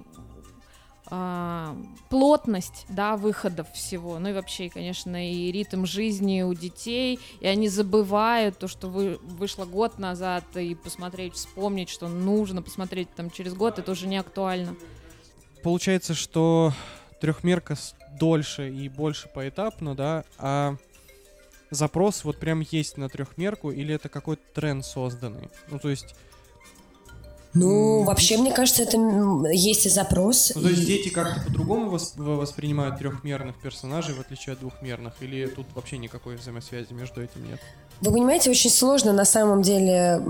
а, 1.11 1.75
плотность, 2.09 2.85
да, 2.89 3.17
выходов 3.17 3.71
всего, 3.73 4.19
ну 4.19 4.29
и 4.29 4.33
вообще, 4.33 4.69
конечно, 4.69 5.31
и 5.31 5.51
ритм 5.51 5.85
жизни 5.85 6.43
у 6.43 6.53
детей, 6.53 7.19
и 7.39 7.47
они 7.47 7.67
забывают 7.67 8.59
то, 8.59 8.67
что 8.67 8.87
вы, 8.89 9.17
вышло 9.23 9.65
год 9.65 9.97
назад, 9.97 10.43
и 10.55 10.75
посмотреть, 10.75 11.33
вспомнить, 11.33 11.89
что 11.89 12.07
нужно 12.07 12.61
посмотреть 12.61 13.09
там 13.15 13.31
через 13.31 13.53
год, 13.53 13.79
это 13.79 13.91
уже 13.91 14.07
не 14.07 14.17
актуально. 14.17 14.75
Получается, 15.63 16.13
что 16.13 16.73
трехмерка 17.19 17.75
дольше 18.19 18.69
и 18.69 18.87
больше 18.87 19.29
поэтапно, 19.33 19.95
да, 19.95 20.23
а 20.37 20.75
запрос 21.71 22.23
вот 22.23 22.37
прям 22.37 22.61
есть 22.71 22.97
на 22.97 23.09
трехмерку 23.09 23.71
или 23.71 23.95
это 23.95 24.09
какой-то 24.09 24.43
тренд 24.53 24.85
созданный? 24.85 25.49
Ну, 25.69 25.79
то 25.79 25.89
есть, 25.89 26.15
Ну, 27.53 28.03
вообще, 28.03 28.37
мне 28.37 28.51
кажется, 28.53 28.83
это 28.83 28.97
есть 29.51 29.85
и 29.85 29.89
запрос. 29.89 30.51
ну, 30.55 30.61
то 30.61 30.69
есть 30.69 30.83
и- 30.83 30.85
дети 30.85 31.09
как-то 31.09 31.41
по-другому 31.45 31.89
воспринимают 31.89 32.99
трехмерных 32.99 33.59
персонажей, 33.59 34.13
в 34.15 34.19
отличие 34.21 34.53
от 34.53 34.59
двухмерных, 34.59 35.13
или 35.21 35.47
тут 35.47 35.65
вообще 35.73 35.97
никакой 35.97 36.35
взаимосвязи 36.35 36.93
между 36.93 37.21
этим 37.23 37.45
нет? 37.49 37.59
Вы 38.01 38.11
понимаете, 38.11 38.51
очень 38.51 38.69
сложно 38.69 39.13
на 39.13 39.25
самом 39.25 39.61
деле 39.63 40.21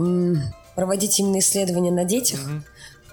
проводить 0.76 1.20
именно 1.20 1.40
исследования 1.40 1.92
на 1.92 2.06
детях, 2.06 2.40
Мгм. 2.46 2.64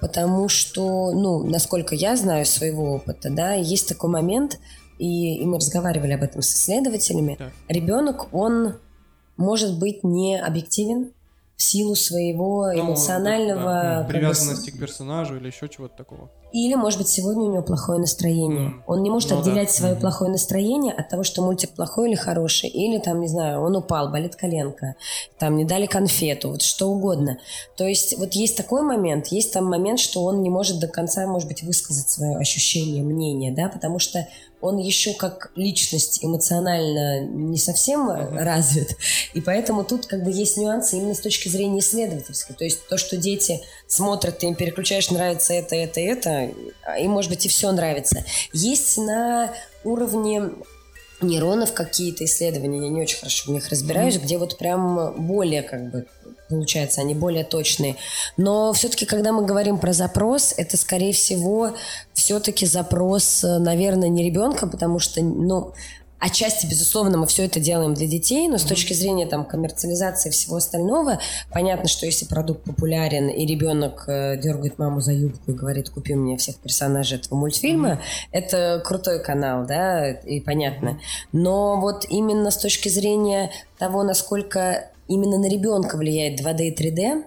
потому 0.00 0.48
что, 0.48 1.10
ну, 1.12 1.42
насколько 1.44 1.94
я 1.96 2.16
знаю 2.16 2.44
из 2.44 2.50
своего 2.50 2.94
опыта, 2.94 3.28
да, 3.30 3.54
есть 3.54 3.88
такой 3.88 4.08
момент, 4.08 4.58
и, 4.98 5.34
и 5.38 5.44
мы 5.44 5.56
разговаривали 5.58 6.12
об 6.12 6.22
этом 6.22 6.42
с 6.42 6.54
исследователями. 6.54 7.34
Так. 7.38 7.52
Ребенок, 7.68 8.32
он 8.32 8.76
может 9.36 9.78
быть 9.78 10.04
не 10.04 10.38
объективен 10.40 11.10
в 11.56 11.62
силу 11.62 11.94
своего 11.94 12.70
Ну, 12.72 12.80
эмоционального 12.80 13.64
да, 13.64 13.82
да, 13.82 13.96
как 13.98 14.06
бы, 14.06 14.12
привязанности 14.12 14.70
к 14.70 14.78
персонажу 14.78 15.36
или 15.36 15.46
еще 15.46 15.68
чего-то 15.68 15.96
такого. 15.96 16.30
Или, 16.56 16.74
может 16.74 16.98
быть, 16.98 17.08
сегодня 17.08 17.42
у 17.42 17.52
него 17.52 17.62
плохое 17.62 17.98
настроение. 17.98 18.72
Он 18.86 19.02
не 19.02 19.10
может 19.10 19.30
Ну 19.30 19.36
да. 19.36 19.42
отделять 19.42 19.70
свое 19.70 19.94
плохое 19.94 20.30
настроение 20.30 20.94
от 20.94 21.10
того, 21.10 21.22
что 21.22 21.42
мультик 21.42 21.72
плохой 21.72 22.08
или 22.08 22.16
хороший. 22.16 22.70
Или, 22.70 22.96
там, 22.96 23.20
не 23.20 23.28
знаю, 23.28 23.60
он 23.60 23.76
упал, 23.76 24.08
болит 24.10 24.36
коленка. 24.36 24.96
Там, 25.38 25.56
не 25.56 25.66
дали 25.66 25.84
конфету, 25.84 26.48
вот 26.48 26.62
что 26.62 26.88
угодно. 26.88 27.38
То 27.76 27.86
есть, 27.86 28.16
вот 28.16 28.32
есть 28.32 28.56
такой 28.56 28.80
момент. 28.80 29.26
Есть 29.26 29.52
там 29.52 29.66
момент, 29.66 30.00
что 30.00 30.24
он 30.24 30.40
не 30.40 30.48
может 30.48 30.78
до 30.78 30.88
конца, 30.88 31.26
может 31.26 31.46
быть, 31.46 31.62
высказать 31.62 32.08
свое 32.08 32.38
ощущение, 32.38 33.02
мнение, 33.02 33.52
да, 33.52 33.68
потому 33.68 33.98
что 33.98 34.26
он 34.60 34.78
еще 34.78 35.12
как 35.12 35.52
личность 35.54 36.24
эмоционально 36.24 37.20
не 37.26 37.58
совсем 37.58 38.08
развит, 38.10 38.96
и 39.34 39.40
поэтому 39.40 39.84
тут 39.84 40.06
как 40.06 40.24
бы 40.24 40.30
есть 40.30 40.56
нюансы 40.56 40.96
именно 40.96 41.14
с 41.14 41.20
точки 41.20 41.48
зрения 41.48 41.80
исследовательской. 41.80 42.56
То 42.56 42.64
есть 42.64 42.86
то, 42.88 42.96
что 42.96 43.16
дети 43.16 43.60
смотрят, 43.86 44.38
ты 44.38 44.46
им 44.46 44.54
переключаешь, 44.54 45.10
нравится 45.10 45.52
это, 45.52 45.76
это, 45.76 46.00
это, 46.00 46.45
им, 46.98 47.10
может 47.10 47.30
быть, 47.30 47.46
и 47.46 47.48
все 47.48 47.70
нравится. 47.72 48.24
Есть 48.52 48.98
на 48.98 49.52
уровне 49.84 50.50
нейронов 51.20 51.72
какие-то 51.72 52.24
исследования, 52.24 52.84
я 52.84 52.88
не 52.90 53.02
очень 53.02 53.18
хорошо 53.18 53.50
в 53.50 53.54
них 53.54 53.68
разбираюсь, 53.68 54.18
где 54.18 54.36
вот 54.36 54.58
прям 54.58 55.14
более 55.26 55.62
как 55.62 55.90
бы 55.90 56.06
получается, 56.48 57.00
они 57.00 57.14
более 57.14 57.44
точные. 57.44 57.96
Но 58.36 58.72
все-таки, 58.72 59.04
когда 59.04 59.32
мы 59.32 59.44
говорим 59.44 59.78
про 59.78 59.92
запрос, 59.92 60.54
это, 60.56 60.76
скорее 60.76 61.12
всего, 61.12 61.72
все-таки 62.12 62.66
запрос, 62.66 63.42
э, 63.42 63.58
наверное, 63.58 64.08
не 64.08 64.24
ребенка, 64.24 64.66
потому 64.66 64.98
что, 64.98 65.22
ну, 65.22 65.72
Отчасти, 66.26 66.66
безусловно, 66.66 67.18
мы 67.18 67.26
все 67.28 67.44
это 67.44 67.60
делаем 67.60 67.94
для 67.94 68.08
детей, 68.08 68.48
но 68.48 68.58
с 68.58 68.64
точки 68.64 68.92
зрения 68.94 69.26
там, 69.26 69.44
коммерциализации 69.44 70.30
и 70.30 70.32
всего 70.32 70.56
остального, 70.56 71.20
понятно, 71.52 71.86
что 71.86 72.04
если 72.04 72.24
продукт 72.24 72.64
популярен, 72.64 73.28
и 73.28 73.46
ребенок 73.46 74.08
э, 74.08 74.36
дергает 74.36 74.76
маму 74.76 75.00
за 75.00 75.12
юбку 75.12 75.52
и 75.52 75.54
говорит, 75.54 75.88
купи 75.88 76.16
мне 76.16 76.36
всех 76.36 76.56
персонажей 76.56 77.18
этого 77.18 77.38
мультфильма, 77.38 78.00
это 78.32 78.82
крутой 78.84 79.22
канал, 79.22 79.66
да, 79.66 80.10
и 80.10 80.40
понятно. 80.40 80.98
Но 81.30 81.80
вот 81.80 82.04
именно 82.08 82.50
с 82.50 82.56
точки 82.56 82.88
зрения 82.88 83.52
того, 83.78 84.02
насколько 84.02 84.90
именно 85.06 85.38
на 85.38 85.48
ребенка 85.48 85.96
влияет 85.96 86.40
2D 86.40 86.66
и 86.66 86.74
3D, 86.74 87.22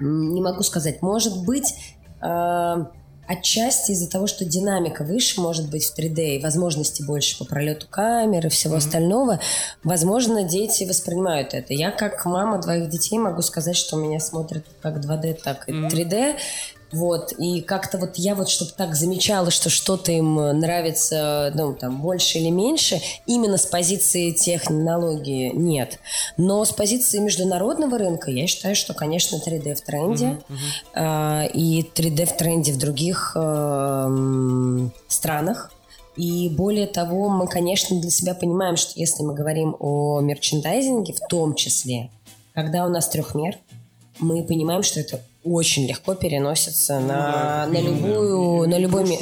м, 0.00 0.34
не 0.34 0.40
могу 0.40 0.64
сказать. 0.64 1.02
Может 1.02 1.44
быть, 1.44 1.76
э, 2.20 2.84
отчасти 3.32 3.92
из-за 3.92 4.10
того, 4.10 4.26
что 4.26 4.44
динамика 4.44 5.04
выше 5.04 5.40
может 5.40 5.70
быть 5.70 5.84
в 5.84 5.98
3D, 5.98 6.36
и 6.36 6.42
возможности 6.42 7.02
больше 7.02 7.38
по 7.38 7.44
пролету 7.44 7.86
камеры 7.88 8.48
и 8.48 8.50
всего 8.50 8.76
остального, 8.76 9.40
возможно, 9.82 10.42
дети 10.44 10.84
воспринимают 10.84 11.54
это. 11.54 11.74
Я 11.74 11.90
как 11.90 12.24
мама 12.24 12.58
двоих 12.60 12.88
детей 12.88 13.18
могу 13.18 13.42
сказать, 13.42 13.76
что 13.76 13.96
меня 13.96 14.20
смотрят 14.20 14.64
как 14.80 14.98
2D, 14.98 15.40
так 15.42 15.68
и 15.68 15.72
3D. 15.72 16.36
Вот, 16.92 17.32
и 17.38 17.62
как-то 17.62 17.96
вот 17.96 18.16
я 18.16 18.34
вот, 18.34 18.48
чтобы 18.48 18.72
так 18.72 18.94
замечала, 18.94 19.50
что 19.50 19.70
что-то 19.70 20.12
им 20.12 20.34
нравится, 20.34 21.50
ну, 21.54 21.74
там, 21.74 22.02
больше 22.02 22.38
или 22.38 22.50
меньше, 22.50 23.00
именно 23.26 23.56
с 23.56 23.64
позиции 23.64 24.32
технологии 24.32 25.50
нет. 25.54 25.98
Но 26.36 26.64
с 26.64 26.72
позиции 26.72 27.18
международного 27.18 27.96
рынка 27.96 28.30
я 28.30 28.46
считаю, 28.46 28.76
что, 28.76 28.92
конечно, 28.92 29.36
3D 29.36 29.74
в 29.74 29.80
тренде, 29.80 30.38
а, 30.94 31.44
и 31.44 31.82
3D 31.82 32.26
в 32.26 32.36
тренде 32.36 32.72
в 32.72 32.78
других 32.78 33.32
эм, 33.36 34.92
странах. 35.08 35.72
И 36.16 36.50
более 36.50 36.86
того, 36.86 37.30
мы, 37.30 37.48
конечно, 37.48 37.98
для 37.98 38.10
себя 38.10 38.34
понимаем, 38.34 38.76
что 38.76 38.92
если 38.96 39.22
мы 39.22 39.34
говорим 39.34 39.76
о 39.78 40.20
мерчендайзинге, 40.20 41.14
в 41.14 41.20
том 41.28 41.54
числе, 41.54 42.10
когда 42.52 42.84
у 42.84 42.90
нас 42.90 43.08
трехмер, 43.08 43.56
мы 44.18 44.44
понимаем, 44.44 44.82
что 44.82 45.00
это 45.00 45.20
очень 45.44 45.86
легко 45.86 46.14
переносится 46.14 47.00
на, 47.00 47.66
на 47.66 47.80
любую, 47.80 48.68
на 48.68 48.78
любой 48.78 49.04
ми- 49.04 49.18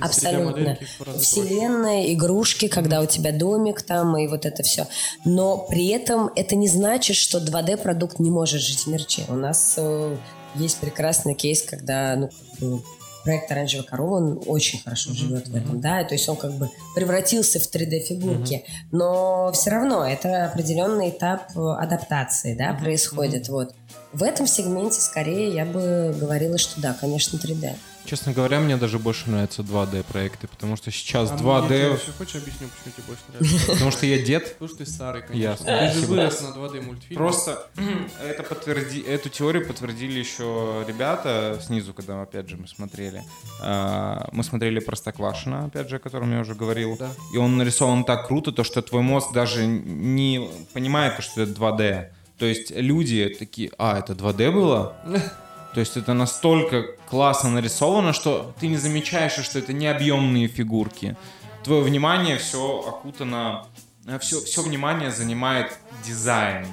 Абсолютно. 0.00 0.60
3D-модельки 0.60 0.84
в 0.98 1.02
разы 1.02 1.18
проще. 1.18 1.18
Вселенная, 1.20 2.12
игрушки, 2.12 2.68
когда 2.68 3.00
у 3.00 3.06
тебя 3.06 3.32
домик 3.32 3.82
там 3.82 4.16
и 4.16 4.26
вот 4.26 4.46
это 4.46 4.62
все. 4.62 4.86
Но 5.24 5.58
при 5.58 5.88
этом 5.88 6.30
это 6.34 6.56
не 6.56 6.68
значит, 6.68 7.16
что 7.16 7.38
2D-продукт 7.38 8.18
не 8.18 8.30
может 8.30 8.60
жить 8.60 8.80
в 8.80 8.86
мерче. 8.88 9.22
У 9.28 9.34
нас 9.34 9.74
э, 9.76 10.16
есть 10.56 10.78
прекрасный 10.78 11.34
кейс, 11.34 11.62
когда 11.62 12.28
ну, 12.58 12.82
проект 13.24 13.50
«Оранжевая 13.52 13.86
корова», 13.86 14.16
он 14.16 14.42
очень 14.46 14.80
хорошо 14.82 15.12
живет 15.12 15.48
в 15.48 15.54
этом, 15.54 15.80
да, 15.80 16.02
то 16.04 16.14
есть 16.14 16.28
он 16.28 16.36
как 16.36 16.52
бы 16.54 16.70
превратился 16.94 17.60
в 17.60 17.62
3D-фигурки, 17.64 18.64
но 18.92 19.52
все 19.52 19.70
равно 19.70 20.06
это 20.06 20.46
определенный 20.46 21.10
этап 21.10 21.50
э, 21.54 21.60
адаптации, 21.60 22.54
да, 22.54 22.72
происходит, 22.72 23.48
вот. 23.48 23.74
В 24.12 24.24
этом 24.24 24.46
сегменте 24.46 25.00
скорее 25.00 25.50
я 25.50 25.64
бы 25.64 26.14
говорила, 26.18 26.58
что 26.58 26.80
да, 26.80 26.94
конечно, 26.94 27.36
3D. 27.36 27.76
Честно 28.06 28.32
говоря, 28.32 28.58
мне 28.58 28.76
даже 28.76 28.98
больше 28.98 29.30
нравятся 29.30 29.62
2D 29.62 30.02
проекты, 30.04 30.48
потому 30.48 30.74
что 30.74 30.90
сейчас 30.90 31.30
А 31.30 31.36
2D, 31.36 31.92
Если 31.92 32.10
хочешь, 32.12 32.42
объясню, 32.42 32.68
почему 32.68 32.94
тебе 32.96 33.04
больше 33.06 33.22
нравится. 33.28 33.66
потому 33.72 33.90
что 33.92 34.06
я 34.06 34.18
дед. 34.20 34.54
Потому 34.54 34.68
что 34.68 34.78
ты 34.78 34.90
старый, 34.90 35.22
конечно. 35.22 35.40
Ясно. 35.40 35.92
Ты 35.92 36.00
же 36.00 36.06
вырос 36.06 36.40
на 36.40 36.46
2D 36.46 36.80
мультфильме. 36.80 37.16
Просто 37.16 37.66
это 38.26 38.42
подтверди... 38.42 39.00
эту 39.00 39.28
теорию 39.28 39.64
подтвердили 39.64 40.18
еще 40.18 40.84
ребята 40.88 41.60
снизу, 41.64 41.94
когда, 41.94 42.20
опять 42.22 42.48
же, 42.48 42.56
мы 42.56 42.66
смотрели. 42.66 43.22
А, 43.62 44.28
Мы 44.32 44.42
смотрели 44.42 44.80
Простоквашино, 44.80 45.66
опять 45.66 45.88
же, 45.88 45.96
о 45.96 45.98
котором 46.00 46.32
я 46.32 46.40
уже 46.40 46.54
говорил. 46.54 46.96
Да. 46.98 47.10
И 47.32 47.36
он 47.36 47.58
нарисован 47.58 48.04
так 48.04 48.26
круто, 48.26 48.50
то, 48.50 48.64
что 48.64 48.82
твой 48.82 49.02
мозг 49.02 49.32
даже 49.32 49.66
не 49.66 50.50
понимает, 50.72 51.22
что 51.22 51.42
это 51.42 51.52
2D. 51.52 52.08
То 52.40 52.46
есть 52.46 52.70
люди 52.70 53.36
такие, 53.38 53.70
а, 53.76 53.98
это 53.98 54.14
2D 54.14 54.50
было? 54.50 54.96
То 55.74 55.80
есть 55.80 55.98
это 55.98 56.14
настолько 56.14 56.96
классно 57.08 57.50
нарисовано, 57.50 58.14
что 58.14 58.54
ты 58.58 58.66
не 58.66 58.78
замечаешь, 58.78 59.32
что 59.44 59.58
это 59.58 59.74
не 59.74 59.86
объемные 59.86 60.48
фигурки. 60.48 61.16
Твое 61.62 61.82
внимание 61.82 62.38
все 62.38 62.80
окутано, 62.80 63.66
все, 64.20 64.40
все 64.40 64.62
внимание 64.62 65.10
занимает 65.10 65.78
дизайн. 66.02 66.66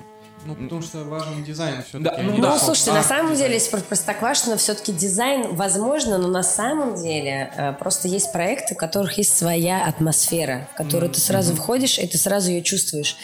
Ну, 0.48 0.56
потому 0.56 0.82
что 0.82 1.04
важен 1.04 1.44
дизайн 1.44 1.84
все-таки. 1.84 2.04
Да, 2.04 2.18
ну 2.24 2.32
Ну, 2.38 2.42
да, 2.42 2.58
слушайте, 2.58 2.92
а, 2.92 2.94
на 2.96 3.04
самом 3.04 3.36
деле, 3.36 3.56
если 3.56 3.72
про 3.72 3.82
Простоквашино 3.82 4.56
все-таки 4.58 4.94
дизайн 4.94 5.54
возможно, 5.56 6.18
но 6.18 6.28
на 6.30 6.44
самом 6.44 6.96
деле 6.96 7.52
э, 7.56 7.74
просто 7.74 8.08
есть 8.08 8.32
проекты, 8.32 8.74
у 8.74 8.78
которых 8.78 9.18
есть 9.18 9.38
своя 9.38 9.86
атмосфера, 9.86 10.70
в 10.74 10.78
которую 10.78 11.10
ты 11.12 11.20
сразу 11.20 11.54
входишь, 11.56 12.00
и 12.00 12.08
ты 12.08 12.18
сразу 12.18 12.50
ее 12.50 12.62
чувствуешь. 12.64 13.18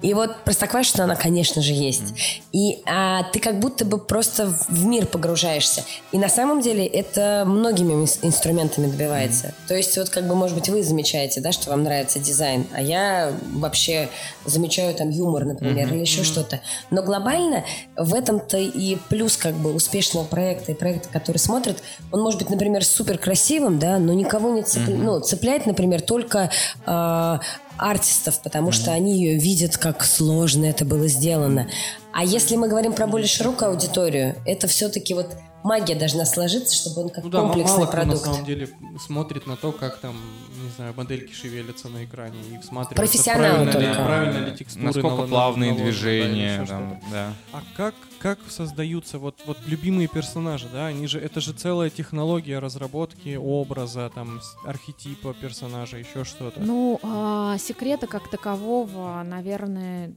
И 0.00 0.14
вот 0.14 0.42
Простоквашино, 0.44 1.04
она, 1.04 1.16
конечно 1.16 1.60
же, 1.60 1.72
есть. 1.74 2.14
И 2.52 2.82
а, 2.86 3.24
ты 3.24 3.40
как 3.40 3.60
будто 3.60 3.84
бы 3.84 3.98
просто 3.98 4.46
в 4.68 4.84
мир 4.86 5.06
погружаешься. 5.06 5.84
И 6.12 6.18
на 6.18 6.28
самом 6.30 6.60
деле 6.62 6.86
это 6.86 7.44
многими 7.46 7.92
ин- 7.92 8.08
инструментами 8.22 8.86
добивается. 8.86 9.54
То 9.68 9.74
есть 9.74 9.96
вот 9.98 10.08
как 10.08 10.26
бы, 10.26 10.34
может 10.34 10.56
быть, 10.56 10.68
вы 10.70 10.82
замечаете, 10.82 11.40
да, 11.42 11.52
что 11.52 11.68
вам 11.70 11.82
нравится 11.84 12.18
дизайн, 12.18 12.66
а 12.72 12.80
я 12.80 13.32
вообще 13.54 14.08
замечаю 14.46 14.94
там 14.94 15.10
юмор, 15.10 15.44
например, 15.44 15.92
или 15.92 16.00
еще 16.00 16.24
что-то. 16.24 16.60
Но 16.90 17.02
глобально 17.02 17.64
в 17.96 18.14
этом-то 18.14 18.58
и 18.58 18.96
плюс 19.08 19.36
как 19.36 19.54
бы 19.54 19.72
успешного 19.74 20.24
проекта 20.24 20.72
и 20.72 20.74
проекта, 20.74 21.08
который 21.08 21.38
смотрит, 21.38 21.82
он 22.12 22.20
может 22.22 22.38
быть, 22.40 22.50
например, 22.50 22.84
супер 22.84 23.18
красивым, 23.18 23.78
да, 23.78 23.98
но 23.98 24.12
никого 24.12 24.50
не 24.50 24.62
цепля- 24.62 24.96
ну, 24.96 25.20
цепляет, 25.20 25.66
например, 25.66 26.00
только 26.02 26.50
а, 26.86 27.40
артистов, 27.76 28.40
потому 28.42 28.72
что 28.72 28.92
они 28.92 29.14
ее 29.14 29.38
видят, 29.38 29.76
как 29.76 30.04
сложно 30.04 30.66
это 30.66 30.84
было 30.84 31.08
сделано. 31.08 31.68
А 32.12 32.24
если 32.24 32.56
мы 32.56 32.68
говорим 32.68 32.92
про 32.92 33.06
более 33.06 33.28
широкую 33.28 33.70
аудиторию, 33.70 34.36
это 34.44 34.66
все-таки 34.66 35.14
вот 35.14 35.28
магия 35.62 35.94
должна 35.94 36.24
сложиться, 36.24 36.74
чтобы 36.74 37.02
он 37.02 37.08
как 37.10 37.24
Ну 37.24 37.30
да, 37.30 37.38
м- 37.38 37.44
комплексный 37.48 37.76
мало 37.78 37.86
кто 37.86 37.96
на 37.98 38.02
продукт. 38.04 38.24
самом 38.24 38.44
деле 38.44 38.68
смотрит 39.04 39.46
на 39.46 39.56
то, 39.56 39.72
как 39.72 39.98
там, 40.00 40.16
не 40.70 40.76
знаю, 40.76 40.94
модельки 40.96 41.32
шевелятся 41.32 41.88
на 41.88 42.04
экране 42.04 42.38
и 42.52 42.58
всматриваются, 42.58 42.94
Профессионалы 42.94 43.70
правильно 43.70 43.88
ли, 43.88 44.04
правильно 44.04 44.46
ли 44.50 44.56
текстуры 44.56 44.86
Насколько 44.86 45.22
плавные 45.22 45.70
наложены, 45.72 45.78
да, 45.78 45.90
движения. 45.90 46.54
еще 46.54 46.66
там, 46.66 47.00
да. 47.10 47.32
А 47.52 47.62
как, 47.76 47.94
как 48.20 48.38
создаются 48.48 49.18
вот, 49.18 49.40
вот 49.46 49.58
любимые 49.66 50.06
персонажи, 50.08 50.68
да? 50.72 50.86
Они 50.86 51.06
же, 51.06 51.18
это 51.18 51.40
же 51.40 51.52
целая 51.52 51.90
технология 51.90 52.58
разработки 52.60 53.36
образа, 53.36 54.10
там, 54.14 54.40
архетипа 54.64 55.34
персонажа, 55.34 55.98
еще 55.98 56.24
что-то. 56.24 56.60
Ну, 56.60 57.00
а, 57.02 57.58
секрета 57.58 58.06
как 58.06 58.30
такового, 58.30 59.22
наверное, 59.24 60.12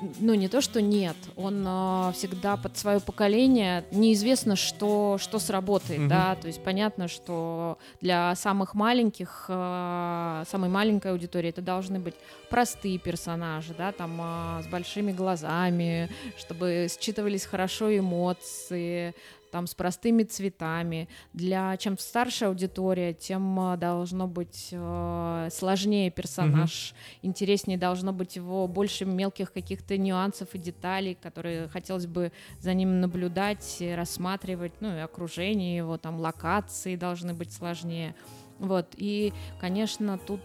ну 0.00 0.34
не 0.34 0.48
то, 0.48 0.60
что 0.60 0.80
нет, 0.80 1.16
он 1.36 1.64
а, 1.66 2.12
всегда 2.12 2.56
под 2.56 2.76
свое 2.76 3.00
поколение. 3.00 3.84
Неизвестно, 3.90 4.56
что 4.56 5.18
что 5.20 5.38
сработает, 5.38 6.00
Мгм. 6.00 6.08
да, 6.08 6.34
то 6.36 6.46
есть 6.46 6.62
понятно, 6.62 7.08
что 7.08 7.78
для 8.00 8.34
самых 8.36 8.74
маленьких, 8.74 9.46
а, 9.48 10.44
самой 10.48 10.70
маленькой 10.70 11.12
аудитории 11.12 11.50
это 11.50 11.62
должны 11.62 11.98
быть 11.98 12.14
простые 12.50 12.98
персонажи, 12.98 13.74
да, 13.76 13.92
там 13.92 14.18
а, 14.20 14.62
с 14.62 14.66
большими 14.66 15.12
глазами, 15.12 16.08
чтобы 16.36 16.86
считывались 17.00 17.44
хорошо 17.44 17.96
эмоции, 17.96 19.14
там 19.50 19.66
с 19.66 19.74
простыми 19.74 20.22
цветами. 20.22 21.08
Для 21.32 21.76
чем 21.76 21.98
старше 21.98 22.46
аудитория, 22.46 23.12
тем 23.12 23.58
э, 23.72 23.76
должно 23.76 24.26
быть 24.26 24.68
э, 24.72 25.48
сложнее 25.52 26.10
персонаж, 26.10 26.92
угу. 26.92 27.28
интереснее 27.28 27.78
должно 27.78 28.12
быть 28.12 28.36
его 28.36 28.66
больше 28.66 29.04
мелких 29.04 29.52
каких-то 29.52 29.96
нюансов 29.96 30.54
и 30.54 30.58
деталей, 30.58 31.16
которые 31.20 31.68
хотелось 31.68 32.06
бы 32.06 32.32
за 32.60 32.74
ним 32.74 33.00
наблюдать, 33.00 33.82
рассматривать, 33.94 34.72
ну 34.80 34.96
и 34.96 35.00
окружение 35.00 35.76
его, 35.76 35.98
там 35.98 36.20
локации 36.20 36.96
должны 36.96 37.34
быть 37.34 37.52
сложнее. 37.52 38.14
Вот, 38.58 38.86
и, 38.96 39.32
конечно, 39.60 40.18
тут 40.18 40.40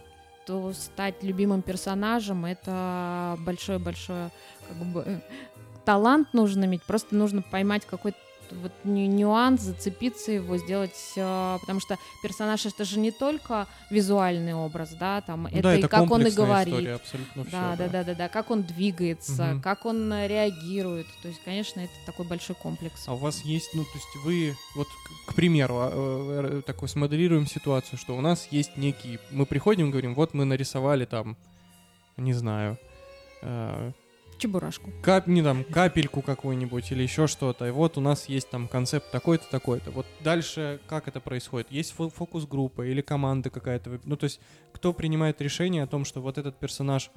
стать 0.74 1.22
любимым 1.22 1.62
персонажем 1.62 2.44
это 2.44 3.36
большое-большое 3.40 4.30
как 4.68 4.76
бы 4.76 5.22
талант 5.84 6.32
нужно 6.32 6.64
иметь, 6.64 6.82
просто 6.82 7.14
нужно 7.14 7.42
поймать 7.42 7.84
какой-то 7.84 8.18
вот 8.50 8.72
нюанс, 8.84 9.62
зацепиться 9.62 10.32
его, 10.32 10.56
сделать, 10.58 11.12
э, 11.16 11.58
потому 11.60 11.80
что 11.80 11.98
персонаж 12.22 12.66
это 12.66 12.84
же 12.84 12.98
не 12.98 13.10
только 13.10 13.66
визуальный 13.90 14.54
образ, 14.54 14.94
да, 14.98 15.20
там 15.20 15.44
ну, 15.44 15.48
это, 15.48 15.62
да, 15.62 15.74
это 15.74 15.86
и 15.86 15.88
как 15.88 16.10
он 16.10 16.26
и 16.26 16.30
говорит, 16.30 16.74
история, 16.74 16.94
абсолютно 16.94 17.44
да, 17.44 17.48
все, 17.48 17.58
да, 17.58 17.76
да, 17.76 17.88
да, 17.88 18.04
да, 18.04 18.14
да, 18.14 18.28
как 18.28 18.50
он 18.50 18.62
двигается, 18.62 19.52
угу. 19.52 19.62
как 19.62 19.86
он 19.86 20.12
реагирует, 20.12 21.06
то 21.22 21.28
есть, 21.28 21.40
конечно, 21.44 21.80
это 21.80 21.92
такой 22.06 22.26
большой 22.26 22.56
комплекс. 22.56 23.04
А 23.06 23.14
у 23.14 23.16
вас 23.16 23.42
есть, 23.42 23.70
ну, 23.74 23.84
то 23.84 23.90
есть 23.94 24.24
вы, 24.24 24.56
вот, 24.74 24.88
к 25.26 25.34
примеру, 25.34 25.74
а, 25.78 25.90
э, 25.92 26.58
э, 26.58 26.62
такой 26.62 26.88
смоделируем 26.88 27.46
ситуацию, 27.46 27.98
что 27.98 28.16
у 28.16 28.20
нас 28.20 28.48
есть 28.50 28.76
некий, 28.76 29.18
мы 29.30 29.46
приходим, 29.46 29.90
говорим, 29.90 30.14
вот 30.14 30.34
мы 30.34 30.44
нарисовали 30.44 31.04
там, 31.04 31.36
не 32.16 32.32
знаю, 32.32 32.78
Чебурашку. 34.38 34.90
Кап, 35.02 35.26
не 35.26 35.42
там, 35.42 35.64
капельку 35.64 36.22
какую-нибудь 36.22 36.90
или 36.92 37.02
еще 37.02 37.26
что-то. 37.26 37.66
И 37.66 37.70
вот 37.70 37.96
у 37.98 38.00
нас 38.00 38.28
есть 38.28 38.50
там 38.50 38.68
концепт 38.68 39.10
такой-то, 39.10 39.44
такой-то. 39.50 39.90
Вот 39.90 40.06
дальше 40.20 40.80
как 40.86 41.08
это 41.08 41.20
происходит? 41.20 41.70
Есть 41.70 41.92
фокус-группа 41.92 42.82
или 42.82 43.00
команда 43.00 43.50
какая-то? 43.50 44.00
Ну, 44.04 44.16
то 44.16 44.24
есть, 44.24 44.40
кто 44.72 44.92
принимает 44.92 45.40
решение 45.40 45.82
о 45.82 45.86
том, 45.86 46.04
что 46.04 46.20
вот 46.20 46.38
этот 46.38 46.58
персонаж 46.58 47.10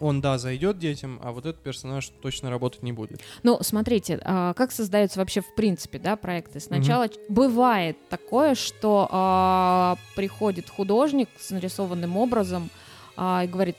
он, 0.00 0.20
да, 0.20 0.38
зайдет 0.38 0.78
детям, 0.78 1.20
а 1.22 1.30
вот 1.30 1.46
этот 1.46 1.62
персонаж 1.62 2.08
точно 2.22 2.50
работать 2.50 2.82
не 2.82 2.92
будет. 2.92 3.20
Ну, 3.42 3.58
смотрите, 3.60 4.18
а, 4.24 4.54
как 4.54 4.72
создаются 4.72 5.18
вообще 5.18 5.42
в 5.42 5.54
принципе, 5.54 5.98
да, 5.98 6.16
проекты. 6.16 6.58
Сначала 6.58 7.04
угу. 7.04 7.14
бывает 7.28 7.96
такое, 8.08 8.54
что 8.54 9.08
а, 9.10 9.96
приходит 10.16 10.68
художник 10.68 11.28
с 11.38 11.50
нарисованным 11.50 12.16
образом 12.16 12.70
а, 13.16 13.44
и 13.44 13.46
говорит, 13.46 13.76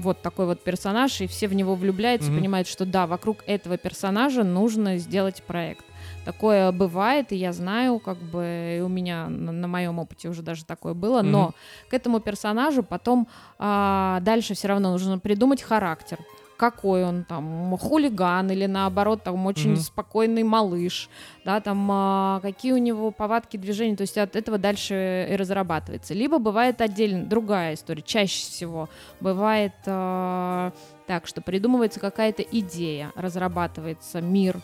вот 0.00 0.22
такой 0.22 0.46
вот 0.46 0.62
персонаж, 0.62 1.20
и 1.20 1.26
все 1.26 1.48
в 1.48 1.54
него 1.54 1.74
влюбляются, 1.74 2.30
mm-hmm. 2.30 2.38
понимают, 2.38 2.68
что 2.68 2.84
да, 2.84 3.06
вокруг 3.06 3.38
этого 3.46 3.76
персонажа 3.76 4.44
нужно 4.44 4.98
сделать 4.98 5.42
проект. 5.42 5.84
Такое 6.24 6.70
бывает, 6.72 7.32
и 7.32 7.36
я 7.36 7.52
знаю, 7.52 7.98
как 7.98 8.18
бы 8.18 8.76
и 8.78 8.80
у 8.80 8.88
меня 8.88 9.28
на, 9.28 9.52
на 9.52 9.68
моем 9.68 9.98
опыте 9.98 10.28
уже 10.28 10.42
даже 10.42 10.64
такое 10.64 10.94
было, 10.94 11.20
mm-hmm. 11.20 11.30
но 11.30 11.54
к 11.88 11.94
этому 11.94 12.20
персонажу 12.20 12.82
потом 12.82 13.28
а, 13.58 14.20
дальше 14.20 14.54
все 14.54 14.68
равно 14.68 14.92
нужно 14.92 15.18
придумать 15.18 15.62
характер 15.62 16.18
какой 16.62 17.04
он 17.04 17.24
там, 17.24 17.76
хулиган 17.76 18.48
или 18.52 18.66
наоборот 18.66 19.24
там 19.24 19.46
очень 19.46 19.72
mm-hmm. 19.72 19.80
спокойный 19.80 20.44
малыш, 20.44 21.08
да, 21.44 21.60
там 21.60 21.88
а, 21.90 22.38
какие 22.40 22.70
у 22.70 22.76
него 22.76 23.10
повадки 23.10 23.56
движения, 23.56 23.96
то 23.96 24.02
есть 24.02 24.16
от 24.16 24.36
этого 24.36 24.58
дальше 24.58 25.26
и 25.28 25.34
разрабатывается. 25.34 26.14
Либо 26.14 26.38
бывает 26.38 26.80
отдельно 26.80 27.24
другая 27.24 27.74
история, 27.74 28.02
чаще 28.02 28.42
всего 28.42 28.88
бывает 29.18 29.72
а, 29.86 30.70
так, 31.08 31.26
что 31.26 31.40
придумывается 31.40 31.98
какая-то 31.98 32.42
идея, 32.42 33.10
разрабатывается 33.16 34.20
мир, 34.20 34.60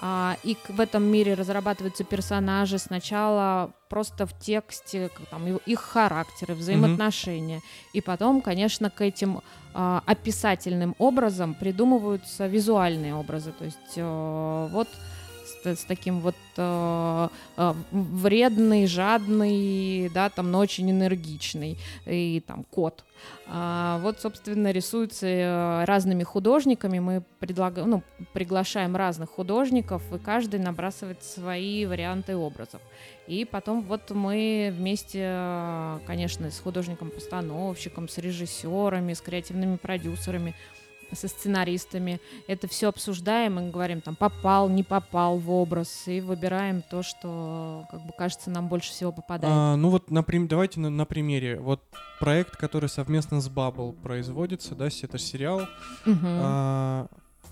а, 0.00 0.36
и 0.42 0.56
в 0.68 0.80
этом 0.80 1.04
мире 1.04 1.34
разрабатываются 1.34 2.04
персонажи 2.04 2.78
сначала 2.78 3.72
просто 3.88 4.26
в 4.26 4.38
тексте, 4.38 5.10
там, 5.30 5.46
их 5.46 5.80
характеры, 5.80 6.54
взаимоотношения. 6.54 7.58
Mm-hmm. 7.58 7.90
И 7.94 8.00
потом, 8.00 8.40
конечно, 8.42 8.90
к 8.90 9.00
этим 9.00 9.40
а, 9.72 10.02
описательным 10.06 10.94
образом 10.98 11.54
придумываются 11.54 12.46
визуальные 12.46 13.14
образы. 13.14 13.52
То 13.52 13.64
есть 13.64 13.96
а, 13.96 14.68
вот 14.68 14.88
с, 15.66 15.80
с 15.80 15.84
таким 15.84 16.20
вот 16.20 16.36
э, 16.56 17.28
э, 17.56 17.74
вредный, 17.90 18.86
жадный, 18.86 20.10
да, 20.10 20.30
там, 20.30 20.50
но 20.50 20.58
очень 20.58 20.90
энергичный, 20.90 21.78
и 22.06 22.42
там 22.46 22.64
кот. 22.64 23.04
А, 23.48 23.98
вот, 24.00 24.20
собственно, 24.20 24.72
рисуются 24.72 25.26
э, 25.26 25.84
разными 25.84 26.24
художниками. 26.24 26.98
Мы 26.98 27.22
предлагаем, 27.38 27.88
ну, 27.88 28.02
приглашаем 28.32 28.96
разных 28.96 29.30
художников, 29.30 30.02
и 30.12 30.18
каждый 30.18 30.60
набрасывает 30.60 31.22
свои 31.22 31.86
варианты 31.86 32.36
образов. 32.36 32.80
И 33.26 33.44
потом 33.44 33.82
вот 33.82 34.10
мы 34.10 34.72
вместе, 34.76 35.20
э, 35.22 35.98
конечно, 36.06 36.50
с 36.50 36.58
художником-постановщиком, 36.58 38.08
с 38.08 38.18
режиссерами, 38.18 39.12
с 39.14 39.20
креативными 39.20 39.76
продюсерами 39.76 40.54
со 41.12 41.28
сценаристами. 41.28 42.20
Это 42.46 42.68
все 42.68 42.88
обсуждаем 42.88 43.58
и 43.60 43.70
говорим, 43.70 44.00
там, 44.00 44.16
попал, 44.16 44.68
не 44.68 44.82
попал 44.82 45.38
в 45.38 45.50
образ, 45.50 46.08
и 46.08 46.20
выбираем 46.20 46.82
то, 46.82 47.02
что, 47.02 47.86
как 47.90 48.04
бы, 48.06 48.12
кажется, 48.16 48.50
нам 48.50 48.68
больше 48.68 48.90
всего 48.90 49.12
попадает. 49.12 49.52
А, 49.54 49.76
ну 49.76 49.90
вот, 49.90 50.10
например, 50.10 50.48
давайте 50.48 50.80
на, 50.80 50.90
на 50.90 51.04
примере. 51.04 51.58
Вот 51.60 51.82
проект, 52.20 52.56
который 52.56 52.88
совместно 52.88 53.40
с 53.40 53.48
Bubble 53.48 53.92
производится, 53.92 54.74
да, 54.74 54.86
это 54.86 55.18
сериал. 55.18 55.62
Угу. 56.06 56.18
А, 56.22 57.06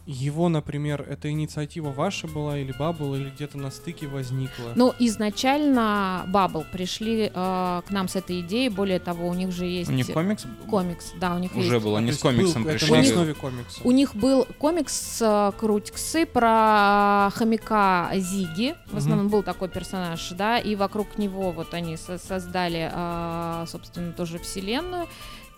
его, 0.07 0.49
например, 0.49 1.07
эта 1.09 1.31
инициатива 1.31 1.91
ваша 1.91 2.27
была 2.27 2.59
или 2.59 2.77
Bubble, 2.79 3.19
или 3.19 3.31
где-то 3.31 3.59
на 3.59 3.71
стыке 3.71 4.07
возникла? 4.07 4.73
Ну, 4.75 4.93
изначально 4.99 6.27
Bubble 6.29 6.65
пришли 6.71 7.31
э, 7.33 7.83
к 7.87 7.91
нам 7.91 8.09
с 8.09 8.17
этой 8.17 8.41
идеей, 8.41 8.69
более 8.69 8.99
того, 8.99 9.29
у 9.29 9.35
них 9.35 9.51
же 9.51 9.65
есть... 9.65 9.91
У 9.91 9.93
них 9.93 10.07
комикс? 10.13 10.47
Комикс, 10.69 11.13
да, 11.19 11.35
у 11.35 11.39
них 11.39 11.55
Уже 11.57 11.75
есть. 11.75 11.85
был, 11.85 11.97
они 11.97 12.13
с 12.13 12.19
комиксом 12.19 12.65
был, 12.65 12.71
пришли. 12.71 12.89
Это 12.89 12.97
на 12.97 13.01
основе 13.01 13.35
комикса. 13.35 13.81
У 13.85 13.91
них 13.91 14.15
был 14.15 14.47
комикс 14.59 15.19
э, 15.23 15.53
Крутиксы 15.59 16.27
про 16.27 17.31
хомяка 17.35 18.11
Зиги, 18.15 18.75
в 18.87 18.99
основном 18.99 19.27
угу. 19.27 19.37
был 19.37 19.43
такой 19.43 19.69
персонаж, 19.69 20.29
да, 20.31 20.59
и 20.59 20.77
вокруг 20.77 21.17
него 21.19 21.51
вот 21.51 21.73
они 21.73 21.97
со 21.97 22.19
создали, 22.19 22.91
э, 22.93 23.65
собственно, 23.67 24.13
тоже 24.13 24.39
вселенную, 24.39 25.09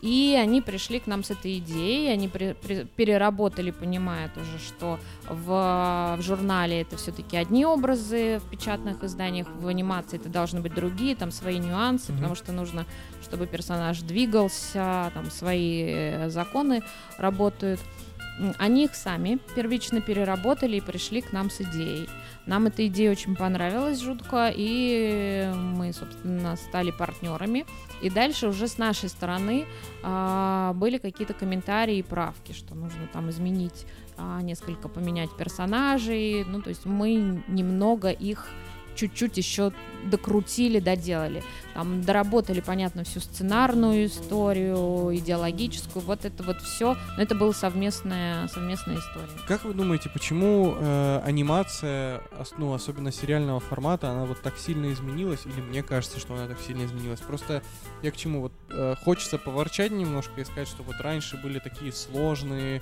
и 0.03 0.39
они 0.41 0.61
пришли 0.61 1.01
к 1.01 1.07
нам 1.07 1.25
с 1.25 1.31
этой 1.31 1.59
идеей, 1.59 2.13
они 2.13 2.29
при, 2.29 2.55
при, 2.55 2.85
переработали, 2.85 3.71
понимая 3.71 4.29
тоже, 4.29 4.59
что 4.59 4.99
в, 5.29 6.17
в 6.19 6.23
журнале 6.23 6.83
это 6.83 6.97
все-таки 6.97 7.37
одни 7.37 7.65
образы, 7.65 8.41
в 8.45 8.51
печатных 8.51 9.03
изданиях, 9.03 9.47
в 9.49 9.67
анимации 9.67 10.19
это 10.19 10.29
должны 10.29 10.61
быть 10.61 10.75
другие, 10.75 11.17
там 11.17 11.31
свои 11.31 11.59
нюансы, 11.59 12.13
mm-hmm. 12.13 12.17
потому 12.17 12.35
что 12.35 12.53
нужно, 12.53 12.87
чтобы 13.23 13.47
персонаж 13.47 14.01
двигался, 14.01 15.11
там 15.15 15.31
свои 15.31 15.85
э, 15.87 16.29
законы 16.31 16.83
работают. 17.19 17.81
Они 18.59 18.85
их 18.85 18.95
сами 18.95 19.39
первично 19.55 20.01
переработали 20.01 20.77
и 20.77 20.81
пришли 20.81 21.21
к 21.21 21.33
нам 21.33 21.51
с 21.51 21.61
идеей. 21.61 22.09
Нам 22.47 22.67
эта 22.67 22.87
идея 22.87 23.11
очень 23.11 23.35
понравилась 23.35 24.01
жутко, 24.01 24.53
и 24.55 25.51
мы, 25.55 25.93
собственно, 25.93 26.57
стали 26.57 26.91
партнерами. 26.91 27.67
И 28.03 28.11
дальше 28.11 28.49
уже 28.49 28.69
с 28.69 28.79
нашей 28.79 29.09
стороны 29.09 29.67
а, 30.03 30.73
были 30.75 30.99
какие-то 30.99 31.35
комментарии 31.35 31.99
и 31.99 32.03
правки, 32.03 32.53
что 32.53 32.75
нужно 32.75 33.09
там 33.13 33.31
изменить 33.31 33.87
а, 34.17 34.41
несколько, 34.43 34.89
поменять 34.89 35.31
персонажей. 35.37 36.45
Ну, 36.45 36.63
то 36.63 36.69
есть 36.69 36.85
мы 36.85 37.43
немного 37.49 38.11
их 38.11 38.47
чуть-чуть 38.97 39.37
еще 39.37 39.73
докрутили, 40.05 40.81
доделали. 40.81 41.43
Там 41.75 42.03
доработали, 42.03 42.61
понятно, 42.61 43.05
всю 43.05 43.21
сценарную 43.21 44.07
историю, 44.07 45.15
идеологическую, 45.17 46.03
вот 46.05 46.25
это 46.25 46.43
вот 46.43 46.61
все. 46.63 46.97
Но 47.17 47.23
это 47.23 47.35
была 47.35 47.53
совместная, 47.53 48.49
совместная 48.49 48.99
история. 48.99 49.29
Как 49.47 49.65
вы 49.65 49.75
думаете, 49.75 50.09
почему 50.09 50.75
э, 50.79 51.21
анимация, 51.25 52.23
ну, 52.57 52.73
особенно 52.73 53.13
сериального 53.13 53.61
формата, 53.61 54.11
она 54.11 54.25
вот 54.25 54.41
так 54.41 54.57
сильно 54.59 54.93
изменилась? 54.93 55.45
Или 55.45 55.61
мне 55.61 55.83
кажется, 55.83 56.19
что 56.19 56.35
она 56.35 56.47
так 56.47 56.59
сильно 56.61 56.85
изменилась? 56.85 57.21
Просто 57.21 57.63
я 58.03 58.11
к 58.11 58.17
чему? 58.17 58.41
Вот 58.41 58.53
э, 58.71 58.95
хочется 59.05 59.39
поворчать 59.39 59.91
немножко 59.93 60.41
и 60.41 60.45
сказать, 60.45 60.69
что 60.69 60.83
вот 60.83 60.97
раньше 61.01 61.37
были 61.37 61.59
такие 61.59 61.93
сложные, 61.93 62.81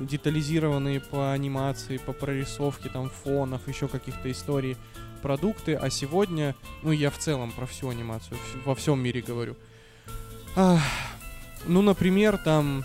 детализированные 0.00 1.00
по 1.00 1.32
анимации, 1.32 1.98
по 1.98 2.12
прорисовке 2.12 2.88
там 2.88 3.10
фонов, 3.10 3.68
еще 3.68 3.86
каких-то 3.88 4.30
историй 4.30 4.76
продукты, 5.18 5.74
а 5.74 5.90
сегодня, 5.90 6.54
ну 6.82 6.92
я 6.92 7.10
в 7.10 7.18
целом 7.18 7.52
про 7.52 7.66
всю 7.66 7.88
анимацию, 7.88 8.38
во 8.64 8.74
всем 8.74 9.00
мире 9.00 9.20
говорю. 9.20 9.56
Ну, 11.66 11.82
например, 11.82 12.38
там, 12.38 12.84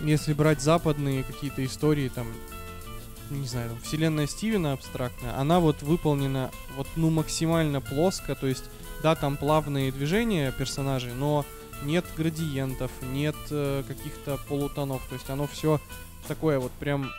если 0.00 0.32
брать 0.32 0.60
западные 0.60 1.22
какие-то 1.22 1.64
истории, 1.64 2.08
там, 2.08 2.26
не 3.30 3.46
знаю, 3.46 3.70
вселенная 3.82 4.26
Стивена 4.26 4.72
абстрактная, 4.72 5.38
она 5.38 5.60
вот 5.60 5.82
выполнена 5.82 6.50
вот, 6.76 6.88
ну, 6.96 7.10
максимально 7.10 7.80
плоско, 7.80 8.34
то 8.34 8.46
есть, 8.46 8.64
да, 9.02 9.14
там 9.14 9.36
плавные 9.36 9.92
движения 9.92 10.52
персонажей, 10.52 11.12
но 11.14 11.46
нет 11.82 12.04
градиентов, 12.16 12.90
нет 13.12 13.36
э, 13.50 13.82
каких-то 13.86 14.38
полутонов, 14.48 15.02
то 15.08 15.14
есть 15.14 15.30
оно 15.30 15.46
все 15.46 15.80
такое 16.28 16.58
вот 16.58 16.72
прям 16.72 17.10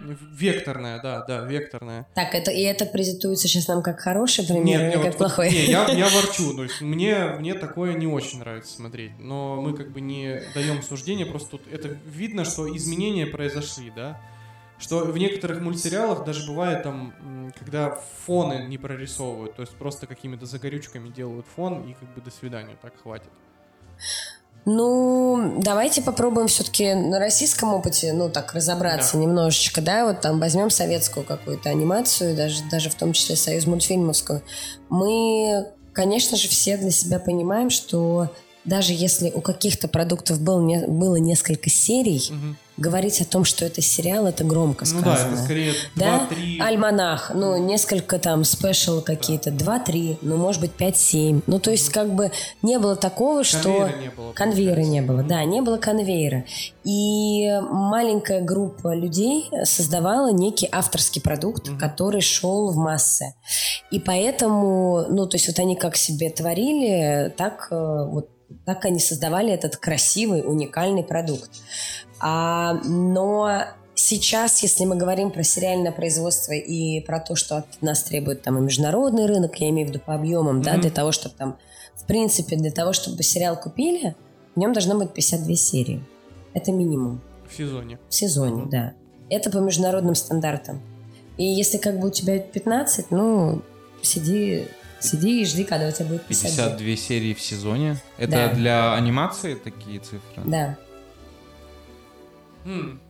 Векторная, 0.00 1.00
да, 1.02 1.24
да, 1.24 1.40
векторная. 1.44 2.06
Так, 2.14 2.34
это 2.34 2.50
и 2.50 2.60
это 2.62 2.86
презентуется 2.86 3.48
сейчас 3.48 3.68
нам 3.68 3.82
как 3.82 4.00
хороший 4.00 4.46
пример 4.46 4.64
Нет, 4.64 4.80
или 4.82 4.88
не, 4.88 4.94
как 5.02 5.04
вот- 5.12 5.16
плохой? 5.18 5.50
не, 5.50 5.66
я, 5.66 5.88
я 5.90 6.08
ворчу, 6.08 6.54
то 6.54 6.62
есть 6.62 6.80
мне, 6.80 7.36
мне 7.38 7.54
такое 7.54 7.94
не 7.94 8.06
очень 8.06 8.38
нравится 8.40 8.74
смотреть, 8.74 9.12
но 9.18 9.60
мы 9.60 9.74
как 9.74 9.92
бы 9.92 10.00
не 10.00 10.42
даем 10.54 10.82
суждения, 10.82 11.26
просто 11.26 11.50
тут 11.52 11.62
это 11.72 11.88
видно, 11.88 12.44
что 12.44 12.74
изменения 12.76 13.26
произошли, 13.26 13.90
да, 13.94 14.20
что 14.78 15.04
в 15.04 15.16
некоторых 15.16 15.60
мультсериалах 15.62 16.24
даже 16.24 16.46
бывает 16.46 16.82
там, 16.82 17.52
когда 17.58 17.98
фоны 18.26 18.66
не 18.68 18.76
прорисовывают, 18.78 19.56
то 19.56 19.62
есть 19.62 19.74
просто 19.74 20.06
какими-то 20.06 20.46
загорючками 20.46 21.08
делают 21.08 21.46
фон 21.54 21.88
и 21.88 21.94
как 21.94 22.14
бы 22.14 22.20
до 22.20 22.30
свидания, 22.30 22.76
так 22.80 22.92
хватит. 23.02 23.30
Ну, 24.68 25.54
давайте 25.58 26.02
попробуем 26.02 26.48
все-таки 26.48 26.92
на 26.92 27.20
российском 27.20 27.72
опыте, 27.72 28.12
ну, 28.12 28.28
так, 28.28 28.52
разобраться 28.52 29.12
Да. 29.16 29.22
немножечко, 29.22 29.80
да, 29.80 30.04
вот 30.06 30.20
там 30.20 30.40
возьмем 30.40 30.70
советскую 30.70 31.24
какую-то 31.24 31.70
анимацию, 31.70 32.34
даже, 32.36 32.64
даже 32.68 32.90
в 32.90 32.96
том 32.96 33.12
числе 33.12 33.36
союз 33.36 33.66
мультфильмовскую. 33.66 34.42
Мы, 34.88 35.66
конечно 35.92 36.36
же, 36.36 36.48
все 36.48 36.76
для 36.78 36.90
себя 36.90 37.20
понимаем, 37.20 37.70
что 37.70 38.28
даже 38.64 38.92
если 38.92 39.30
у 39.30 39.40
каких-то 39.40 39.86
продуктов 39.86 40.40
был 40.40 40.60
не- 40.60 40.84
было 40.88 41.14
несколько 41.14 41.70
серий, 41.70 42.26
Мгм. 42.28 42.56
Говорить 42.76 43.20
о 43.20 43.24
том, 43.24 43.44
что 43.44 43.64
это 43.64 43.80
сериал, 43.80 44.26
это 44.26 44.44
громко 44.44 44.84
Ну 44.84 45.00
сказано. 45.00 45.30
да, 45.30 45.34
это 45.34 45.42
скорее 45.44 45.72
Да? 45.94 46.28
2-3... 46.30 46.60
Альманах, 46.60 47.30
ну, 47.34 47.56
несколько 47.56 48.18
там 48.18 48.44
спешл 48.44 49.00
какие-то, 49.00 49.50
2-3, 49.50 50.18
ну, 50.22 50.36
может 50.36 50.60
быть, 50.60 50.72
5-7. 50.78 51.42
Ну, 51.46 51.58
то 51.58 51.70
есть, 51.70 51.88
как 51.90 52.12
бы 52.14 52.32
не 52.62 52.78
было 52.78 52.96
такого, 52.96 53.44
что... 53.44 53.88
Конвейера 53.88 53.96
не 53.98 54.08
было, 54.10 54.32
Конвейера 54.32 54.74
получается. 54.74 54.92
не 54.92 55.00
было, 55.00 55.22
да, 55.22 55.44
не 55.44 55.60
было 55.62 55.76
конвейера. 55.78 56.44
И 56.84 57.50
маленькая 57.70 58.40
группа 58.42 58.94
людей 58.94 59.48
создавала 59.64 60.32
некий 60.32 60.68
авторский 60.70 61.20
продукт, 61.20 61.70
который 61.78 62.20
шел 62.20 62.70
в 62.70 62.76
массы. 62.76 63.34
И 63.90 63.98
поэтому, 64.00 65.06
ну, 65.08 65.26
то 65.26 65.36
есть, 65.36 65.48
вот 65.48 65.58
они 65.58 65.76
как 65.76 65.96
себе 65.96 66.30
творили, 66.30 67.32
так 67.36 67.68
э, 67.70 67.74
вот 68.08 68.30
так 68.64 68.84
они 68.84 69.00
создавали 69.00 69.52
этот 69.52 69.76
красивый, 69.76 70.42
уникальный 70.42 71.02
продукт. 71.02 71.50
А, 72.20 72.74
но 72.84 73.64
сейчас, 73.94 74.62
если 74.62 74.84
мы 74.84 74.96
говорим 74.96 75.30
про 75.30 75.42
сериальное 75.42 75.92
производство 75.92 76.52
и 76.52 77.00
про 77.00 77.20
то, 77.20 77.34
что 77.36 77.58
от 77.58 77.82
нас 77.82 78.02
требует 78.02 78.42
там 78.42 78.58
и 78.58 78.60
международный 78.60 79.26
рынок, 79.26 79.56
я 79.60 79.68
имею 79.70 79.88
в 79.88 79.90
виду 79.90 80.00
по 80.04 80.14
объемам, 80.14 80.62
да, 80.62 80.72
Мгм. 80.72 80.80
для 80.82 80.90
того, 80.90 81.12
чтобы 81.12 81.34
там, 81.36 81.58
в 81.94 82.04
принципе, 82.06 82.56
для 82.56 82.70
того, 82.70 82.92
чтобы 82.92 83.22
сериал 83.22 83.58
купили, 83.60 84.14
в 84.54 84.58
нем 84.58 84.72
должно 84.72 84.98
быть 84.98 85.12
52 85.12 85.56
серии. 85.56 86.02
Это 86.54 86.72
минимум. 86.72 87.20
В 87.48 87.54
сезоне. 87.56 87.98
В 88.08 88.14
сезоне, 88.14 88.62
Мгм. 88.62 88.70
да. 88.70 88.92
Это 89.28 89.50
по 89.50 89.58
международным 89.58 90.14
стандартам. 90.14 90.80
И 91.36 91.44
если 91.44 91.76
как 91.78 91.98
бы 92.00 92.08
у 92.08 92.10
тебя 92.10 92.38
15, 92.38 93.10
ну, 93.10 93.60
сиди, 94.02 94.68
сиди 95.00 95.42
и 95.42 95.44
жди, 95.44 95.64
когда 95.64 95.88
у 95.88 95.92
тебя 95.92 96.06
будет 96.06 96.22
52. 96.24 96.64
52 96.76 96.96
серии 96.96 97.34
в 97.34 97.40
сезоне. 97.40 97.96
Это 98.18 98.32
Да. 98.32 98.48
для 98.54 98.94
анимации 98.94 99.54
такие 99.54 100.00
цифры? 100.00 100.20
Да. 100.46 100.76
М, 102.66 103.00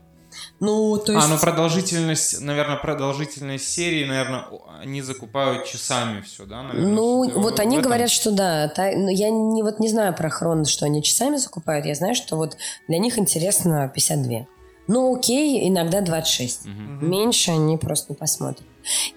Ну, 0.60 0.98
то 0.98 1.12
есть... 1.12 1.24
А, 1.24 1.28
ну 1.28 1.38
продолжительность, 1.38 2.40
наверное, 2.42 2.76
продолжительность 2.76 3.68
серии, 3.68 4.04
наверное, 4.04 4.44
они 4.82 5.00
закупают 5.02 5.64
часами 5.64 6.20
все, 6.20 6.44
да? 6.44 6.62
наверное, 6.62 6.92
Ну, 6.94 7.28
что- 7.30 7.40
вот 7.40 7.58
они 7.60 7.76
этом? 7.78 7.88
говорят, 7.88 8.10
что 8.10 8.30
да. 8.32 8.68
та- 8.68 8.92
но 8.94 9.10
я 9.10 9.30
не, 9.30 9.62
вот 9.62 9.80
не 9.80 9.88
знаю 9.88 10.14
про 10.14 10.28
хрон, 10.28 10.64
что 10.66 10.84
они 10.84 11.02
часами 11.02 11.36
закупают. 11.36 11.86
Я 11.86 11.94
знаю, 11.94 12.14
что 12.14 12.36
вот 12.36 12.56
для 12.88 12.98
них 12.98 13.18
интересно 13.18 13.90
52. 13.94 14.46
Ну, 14.88 15.16
окей, 15.16 15.68
иногда 15.68 16.00
26. 16.00 16.66
Мгм. 16.66 17.10
Меньше 17.10 17.50
они 17.52 17.76
просто 17.78 18.12
не 18.12 18.16
посмотрят. 18.16 18.62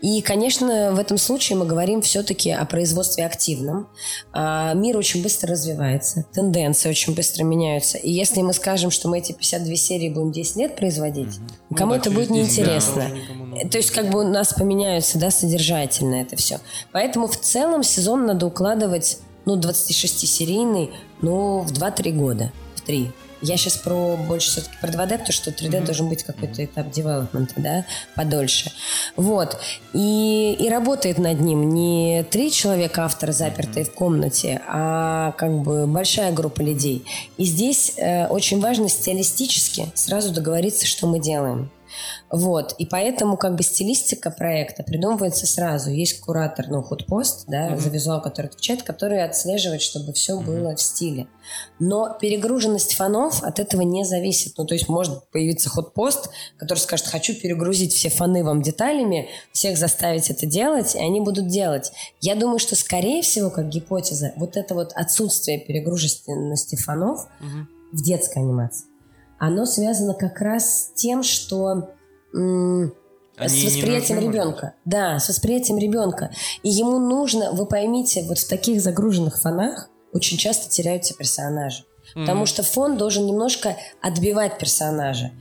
И, 0.02 0.22
конечно, 0.22 0.92
в 0.94 1.00
этом 1.00 1.18
случае 1.18 1.58
мы 1.58 1.66
говорим 1.66 2.02
все-таки 2.02 2.52
о 2.52 2.66
производстве 2.66 3.26
активном. 3.26 3.88
А, 4.32 4.74
Мир 4.74 4.98
очень 4.98 5.22
быстро 5.22 5.52
развивается, 5.52 6.26
тенденции 6.34 6.90
очень 6.90 7.16
быстро 7.16 7.44
меняются. 7.44 7.98
И 7.98 8.12
если 8.12 8.42
мы 8.42 8.54
скажем, 8.54 8.92
что 8.92 9.08
мы 9.10 9.20
эти 9.20 9.32
52 9.32 9.76
серии 9.76 10.10
будем 10.10 10.32
10 10.32 10.56
лет 10.58 10.76
производить, 10.76 11.40
Ну 11.70 11.76
кому 11.76 11.92
да, 11.94 11.98
это 11.98 12.12
будет 12.12 12.30
10 12.30 12.32
лет 12.32 12.48
неинтересно. 12.48 13.10
нужно 13.10 13.70
То 13.70 13.78
есть 13.78 13.92
как 13.92 14.10
бы 14.10 14.20
у 14.20 14.28
нас 14.28 14.54
поменяются, 14.54 15.18
да, 15.20 15.32
содержательно 15.32 16.16
это 16.16 16.36
все. 16.36 16.60
Поэтому 16.92 17.28
в 17.28 17.38
целом 17.38 17.84
сезон 17.84 18.26
надо 18.26 18.46
укладывать, 18.46 19.20
ну, 19.46 19.58
26-серийный, 19.58 20.92
ну, 21.22 21.60
в 21.60 21.72
2-3 21.72 22.12
года, 22.12 22.52
в 22.76 22.82
3. 22.82 23.12
Я 23.42 23.58
сейчас 23.58 23.78
про 23.78 24.16
больше 24.18 24.50
все-таки 24.50 24.76
про 24.82 24.90
2D, 24.90 25.10
потому 25.10 25.32
что 25.32 25.52
3D 25.52 25.86
должен 25.86 26.10
быть 26.10 26.24
какой-то 26.24 26.64
этап 26.64 26.92
девелопмента, 26.92 27.54
да, 27.58 27.86
подольше. 28.16 28.72
Вот. 29.16 29.60
И, 29.94 30.58
и 30.60 30.70
работает 30.70 31.18
над 31.18 31.40
ним 31.40 31.74
не 31.74 32.24
три 32.30 32.52
человека 32.52 33.06
автора, 33.06 33.32
запертые 33.32 33.86
в 33.86 33.94
комнате, 33.94 34.62
а 34.68 35.32
как 35.34 35.60
бы 35.60 35.88
большая 35.88 36.32
группа 36.32 36.62
людей. 36.62 37.06
И 37.38 37.46
здесь 37.46 37.94
э, 37.98 38.28
очень 38.28 38.60
важно 38.60 38.90
стилистически 38.90 39.88
сразу 39.96 40.32
договориться, 40.34 40.86
что 40.86 41.08
мы 41.08 41.20
делаем. 41.20 41.70
Вот, 42.32 42.76
и 42.78 42.86
поэтому 42.86 43.38
как 43.38 43.56
бы 43.56 43.64
стилистика 43.64 44.32
проекта 44.32 44.84
придумывается 44.84 45.48
сразу. 45.48 45.90
Есть 45.90 46.20
куратор, 46.20 46.68
ну, 46.68 46.84
худпост, 46.84 47.46
да, 47.48 47.76
за 47.76 47.90
визуал, 47.90 48.22
который 48.22 48.48
отвечает, 48.48 48.84
который 48.84 49.24
отслеживает, 49.24 49.82
чтобы 49.82 50.14
все 50.14 50.40
было 50.40 50.76
в 50.76 50.82
стиле. 50.82 51.28
Но 51.80 52.16
перегруженность 52.20 52.96
фанов 52.96 53.44
от 53.44 53.60
этого 53.60 53.82
не 53.82 54.06
зависит. 54.06 54.54
Ну, 54.58 54.66
то 54.66 54.76
есть 54.76 54.88
может 54.88 55.30
появиться 55.32 55.70
худпост, 55.70 56.30
который 56.58 56.80
скажет, 56.80 57.08
хочу 57.08 57.34
перегрузить 57.34 57.94
все 57.94 58.10
фаны 58.10 58.44
вам 58.44 58.62
деталями, 58.62 59.30
всех 59.52 59.78
заставить 59.78 60.30
это 60.30 60.46
делать, 60.46 60.96
и 60.96 61.00
они 61.00 61.22
будут 61.22 61.48
делать. 61.48 61.92
Я 62.22 62.36
думаю, 62.36 62.60
что, 62.60 62.76
скорее 62.76 63.22
всего, 63.22 63.50
как 63.50 63.70
гипотеза, 63.70 64.34
вот 64.36 64.58
это 64.58 64.76
вот 64.76 64.92
отсутствие 64.94 65.60
перегруженности 65.60 66.76
фанов 66.76 67.28
в 67.92 68.04
детской 68.04 68.40
анимации, 68.40 68.86
оно 69.40 69.66
связано 69.66 70.14
как 70.14 70.40
раз 70.42 70.84
с 70.84 70.94
тем, 70.94 71.24
что 71.24 71.90
Они 72.34 72.92
с 73.38 73.64
восприятием 73.64 74.18
нужны, 74.18 74.32
ребенка. 74.32 74.74
Да, 74.86 75.18
с 75.18 75.30
восприятием 75.30 75.78
ребенка. 75.78 76.32
И 76.62 76.70
ему 76.70 77.00
нужно, 77.00 77.54
вы 77.54 77.66
поймите, 77.66 78.24
вот 78.28 78.38
в 78.38 78.48
таких 78.48 78.82
загруженных 78.82 79.42
фонах 79.42 79.90
очень 80.12 80.38
часто 80.38 80.70
теряются 80.70 81.16
персонажи. 81.16 81.86
Потому 82.14 82.46
что 82.46 82.64
фон 82.64 82.98
должен 82.98 83.26
немножко 83.26 83.76
отбивать 84.02 84.58
персонажа. 84.58 85.32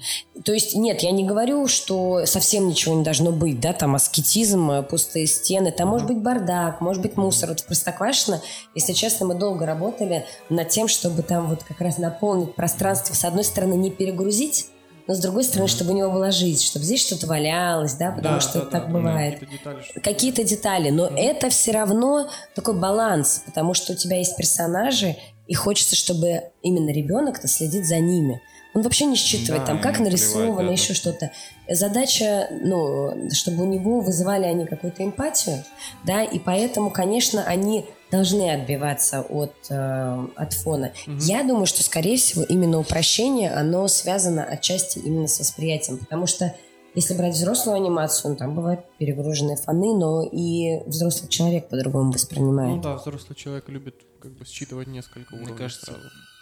То 0.45 0.53
есть, 0.53 0.75
нет, 0.77 1.01
я 1.03 1.11
не 1.11 1.25
говорю, 1.25 1.67
что 1.67 2.25
совсем 2.27 2.69
ничего 2.69 2.95
не 2.95 3.03
должно 3.03 3.33
быть, 3.33 3.61
да, 3.61 3.73
там 3.73 3.95
аскетизм, 3.95 4.71
э, 4.71 4.83
пустые 4.83 5.27
стены, 5.27 5.73
там 5.73 5.89
может 5.89 6.07
быть 6.07 6.19
бардак, 6.19 6.81
может 6.81 7.03
быть 7.03 7.17
мусор. 7.17 7.51
Вот 7.51 7.61
в 7.61 7.67
Простоквашино, 7.67 8.41
если 8.75 8.93
честно, 8.93 9.27
мы 9.27 9.35
долго 9.35 9.67
работали 9.67 10.27
над 10.49 10.69
тем, 10.69 10.89
чтобы 10.89 11.23
там 11.23 11.49
вот 11.49 11.65
как 11.65 11.81
раз 11.81 11.99
наполнить 11.99 12.55
пространство, 12.55 13.15
с 13.15 13.25
одной 13.25 13.45
стороны, 13.45 13.75
не 13.75 13.91
перегрузить, 13.91 14.67
но 15.09 15.15
с 15.15 15.21
другой 15.21 15.43
стороны, 15.45 15.69
чтобы 15.69 15.93
у 15.93 15.97
него 15.97 16.11
была 16.11 16.31
жизнь, 16.31 16.63
чтобы 16.63 16.85
здесь 16.85 17.01
что-то 17.05 17.27
валялось, 17.27 17.95
да, 17.95 18.11
потому 18.13 18.35
Да, 18.37 18.41
что 18.41 18.61
да, 18.61 18.67
так 18.67 18.87
да, 18.87 18.93
бывает. 18.93 19.41
какие-то 19.41 19.57
детали, 19.57 20.01
какие-то 20.03 20.45
детали, 20.45 20.91
но 20.91 21.07
это 21.07 21.49
все 21.49 21.73
равно 21.73 22.29
такой 22.55 22.75
баланс, 22.79 23.43
потому 23.47 23.73
что 23.73 23.95
у 23.95 23.97
тебя 23.97 24.19
есть 24.19 24.37
персонажи, 24.37 25.17
и 25.49 25.55
хочется, 25.55 25.97
чтобы 25.97 26.45
именно 26.63 26.91
ребенок-то 26.91 27.49
следит 27.49 27.87
за 27.87 27.99
ними. 27.99 28.41
Он 28.75 28.83
вообще 28.83 29.07
не 29.07 29.17
считывает 29.17 29.63
Да, 29.63 29.67
там, 29.67 29.81
как 29.81 29.99
нарисовано, 29.99 30.59
плевать, 30.59 30.67
да, 30.67 30.73
еще 30.73 30.95
что-то. 30.95 31.33
Задача, 31.69 32.49
ну, 32.63 33.31
чтобы 33.33 33.65
у 33.65 33.67
него 33.67 34.01
вызывали 34.01 34.45
они 34.45 34.67
какую-то 34.67 35.03
эмпатию, 35.03 35.65
да, 36.05 36.23
и 36.23 36.39
поэтому, 36.39 36.91
конечно, 36.91 37.43
они 37.45 37.87
должны 38.11 38.51
отбиваться 38.51 39.23
от, 39.23 39.55
э, 39.71 40.27
от 40.37 40.53
фона. 40.53 40.93
Я 41.07 41.43
думаю, 41.43 41.67
что, 41.67 41.83
скорее 41.83 42.19
всего, 42.19 42.45
именно 42.45 42.79
упрощение, 42.79 43.51
оно 43.53 43.89
связано 43.89 44.45
отчасти 44.45 44.99
именно 44.99 45.29
с 45.29 45.41
восприятием, 45.41 45.99
потому 45.99 46.27
что 46.27 46.55
если 46.95 47.15
брать 47.15 47.35
взрослую 47.35 47.77
анимацию, 47.77 48.33
ну, 48.33 48.37
там 48.37 48.55
бывают 48.55 48.81
перегруженные 48.99 49.57
фоны, 49.57 49.97
но 49.97 50.23
и 50.23 50.81
взрослый 50.87 51.29
человек 51.29 51.69
по-другому 51.69 52.13
воспринимает. 52.13 52.77
Ну 52.77 52.83
да, 52.83 52.97
взрослый 52.97 53.37
человек 53.37 53.69
любит 53.69 53.95
как 54.21 54.33
бы 54.33 54.45
считывать 54.45 54.89
несколько 54.89 55.35
Мне 55.35 55.45
уровней 55.47 55.59
кажется, 55.59 55.87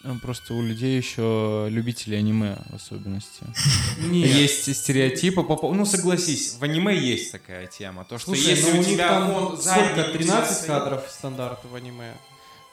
сразу. 0.02 0.20
просто 0.20 0.54
у 0.54 0.62
людей 0.62 0.96
еще 0.96 1.66
любители 1.70 2.14
аниме 2.14 2.56
в 2.70 2.74
особенности. 2.76 3.44
Нет. 3.98 4.28
Есть 4.30 4.74
стереотипы 4.76 5.42
по 5.42 5.56
поводу... 5.56 5.78
Ну, 5.78 5.84
согласись, 5.86 6.54
в 6.58 6.62
аниме 6.64 6.96
есть 6.96 7.32
такая 7.32 7.66
тема. 7.66 8.04
То, 8.04 8.18
что 8.18 8.26
Слушай, 8.34 8.50
если 8.50 8.70
ну 8.70 8.70
у 8.70 8.74
у 8.74 8.78
них 8.78 8.88
тебя 8.88 9.08
там 9.08 9.30
сколько? 9.30 9.62
задний, 9.62 10.12
13 10.12 10.60
у 10.60 10.64
тебя 10.64 10.78
кадров 10.80 11.10
стандарт 11.10 11.60
в 11.64 11.74
аниме. 11.74 12.14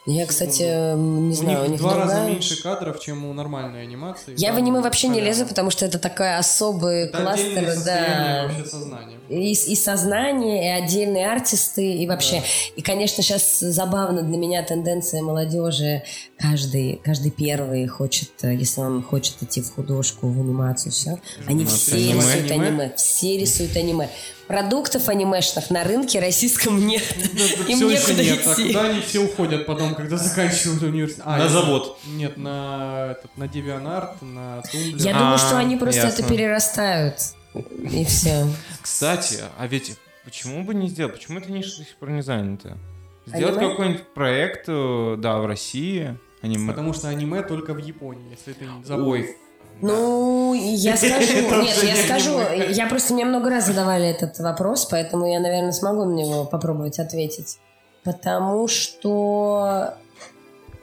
Я, 0.05 0.25
кстати, 0.25 0.63
не 0.95 1.31
у 1.31 1.33
знаю, 1.33 1.59
них 1.59 1.67
у 1.67 1.71
них 1.71 1.79
два 1.79 1.95
раза 1.95 2.07
другая. 2.15 2.27
меньше 2.33 2.61
кадров, 2.61 2.99
чем 2.99 3.25
у 3.25 3.33
нормальной 3.33 3.83
анимации. 3.83 4.33
Я 4.37 4.51
в 4.51 4.57
аниме 4.57 4.81
вообще 4.81 5.07
не 5.07 5.21
лезу, 5.21 5.45
потому 5.45 5.69
что 5.71 5.85
это 5.85 5.97
такой 5.97 6.35
особый 6.35 7.03
Это 7.03 7.19
кластер, 7.21 7.73
да. 7.85 8.49
вообще. 8.49 9.17
И, 9.29 9.51
и 9.51 9.75
сознание, 9.75 10.65
и 10.65 10.83
отдельные 10.83 11.31
артисты, 11.31 11.93
и 11.93 12.05
вообще. 12.05 12.43
И, 12.75 12.81
конечно, 12.81 13.23
сейчас 13.23 13.59
забавно 13.59 14.23
для 14.23 14.37
меня 14.37 14.61
тенденция 14.63 15.21
молодежи. 15.21 16.03
Каждый, 16.37 16.99
каждый 17.01 17.31
первый 17.31 17.87
хочет, 17.87 18.31
э, 18.41 18.53
если 18.55 18.81
он 18.81 19.01
хочет 19.01 19.41
идти 19.41 19.61
в 19.61 19.73
художку, 19.73 20.27
в 20.27 20.37
анимацию, 20.41 20.91
все. 20.91 21.17
Они 21.47 21.63
Ну, 21.63 21.69
все 21.69 21.95
рисуют 22.13 22.51
Аниме? 22.51 22.67
аниме. 22.67 22.93
Все 22.97 23.37
рисуют 23.37 23.77
аниме. 23.77 24.09
Продуктов 24.47 25.07
анимешных 25.09 25.69
на 25.69 25.83
рынке 25.83 26.19
российском 26.19 26.85
нет. 26.85 27.03
Им 27.67 27.77
Все 27.77 27.89
еще 27.89 28.13
некуда 28.13 28.23
нет. 28.23 28.41
А 28.47 28.53
идти. 28.53 28.67
куда 28.67 28.83
они 28.89 29.01
все 29.01 29.19
уходят 29.19 29.65
потом, 29.65 29.95
когда 29.95 30.17
заканчивают 30.17 30.83
университет? 30.83 31.23
А, 31.25 31.37
На 31.37 31.47
завод. 31.49 31.97
Нет, 32.07 32.37
на, 32.37 33.11
этот, 33.17 33.35
на 33.37 33.45
DeviantArt, 33.45 34.23
на 34.23 34.59
Tumblr. 34.59 34.97
Я 35.01 35.15
А, 35.15 35.19
думаю, 35.19 35.37
что 35.37 35.57
они 35.57 35.77
просто 35.77 36.01
ясно. 36.07 36.23
это 36.23 36.29
перерастают. 36.33 37.15
И 37.53 38.03
все. 38.05 38.47
Кстати, 38.81 39.39
а 39.57 39.67
ведь 39.67 39.95
почему 40.25 40.63
бы 40.63 40.73
не 40.73 40.89
сделать? 40.89 41.13
Почему 41.13 41.39
это 41.39 41.51
ниша 41.51 41.77
до 41.77 41.85
сих 41.85 41.95
пор 41.95 42.09
не 42.09 42.21
занята? 42.21 42.77
Сделать 43.25 43.55
Аниме? 43.57 43.69
какой-нибудь 43.71 44.07
проект, 44.13 44.65
э, 44.67 45.15
да, 45.17 45.37
в 45.39 45.45
России, 45.45 46.17
аниме. 46.41 46.67
Потому 46.73 46.93
что 46.93 47.07
аниме 47.07 47.41
только 47.43 47.73
в 47.73 47.77
Японии, 47.77 48.31
если 48.31 48.51
ты 48.51 48.65
не 48.65 48.83
забыл. 48.83 49.09
Ой, 49.09 49.37
Ну, 49.83 50.53
я 50.53 50.95
скажу, 50.97 51.61
нет, 51.61 51.83
я 51.83 51.95
скажу, 51.95 52.39
я 52.71 52.87
просто 52.87 53.13
мне 53.13 53.25
много 53.25 53.49
раз 53.49 53.65
задавали 53.67 54.07
этот 54.07 54.39
вопрос, 54.39 54.85
поэтому 54.85 55.25
я, 55.31 55.39
наверное, 55.39 55.73
смогу 55.73 56.05
на 56.05 56.13
него 56.13 56.45
попробовать 56.45 56.99
ответить. 56.99 57.57
Потому 58.03 58.67
что 58.67 59.95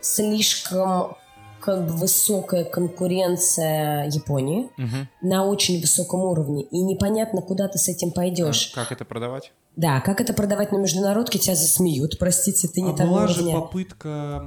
слишком 0.01 1.16
как 1.61 1.86
бы 1.86 1.92
высокая 1.92 2.64
конкуренция 2.64 4.07
Японии 4.09 4.70
Мгм. 4.76 5.09
на 5.20 5.46
очень 5.46 5.80
высоком 5.80 6.20
уровне, 6.22 6.62
и 6.62 6.80
непонятно, 6.80 7.42
куда 7.42 7.68
ты 7.68 7.78
с 7.78 7.88
этим 7.88 8.12
пойдешь. 8.12 8.72
Как 8.74 8.92
это 8.92 9.05
продавать? 9.05 9.53
Да, 9.81 10.01
как 10.03 10.20
это 10.20 10.35
продавать 10.35 10.72
на 10.72 10.76
международке, 10.76 11.39
тебя 11.39 11.55
засмеют, 11.55 12.18
простите, 12.18 12.68
ты 12.68 12.83
не 12.83 12.91
а 12.91 12.95
того 12.95 13.14
была 13.14 13.28
же 13.28 13.51
попытка 13.51 14.47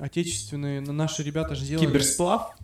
отечественные, 0.00 0.80
ну, 0.80 0.92
наши 0.92 1.24
ребята 1.24 1.56
же 1.56 1.64
делали... 1.66 1.86
Киберсплав? 1.86 2.54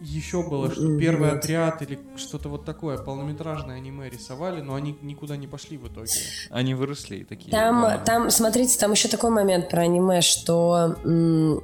Еще 0.00 0.42
было, 0.42 0.72
что 0.72 0.96
первый 0.98 1.32
нет. 1.32 1.40
отряд 1.40 1.82
или 1.82 1.98
что-то 2.16 2.48
вот 2.48 2.64
такое, 2.64 2.96
полнометражное 2.96 3.76
аниме 3.76 4.08
рисовали, 4.08 4.62
но 4.62 4.74
они 4.74 4.96
никуда 5.02 5.36
не 5.36 5.46
пошли 5.46 5.76
в 5.76 5.86
итоге. 5.86 6.10
Они 6.48 6.72
выросли 6.72 7.16
и 7.16 7.24
такие. 7.24 7.50
Там, 7.50 7.82
ладно. 7.82 8.02
там, 8.02 8.30
смотрите, 8.30 8.78
там 8.78 8.92
еще 8.92 9.08
такой 9.08 9.28
момент 9.28 9.68
про 9.68 9.82
аниме, 9.82 10.22
что, 10.22 10.96
ну, 11.04 11.60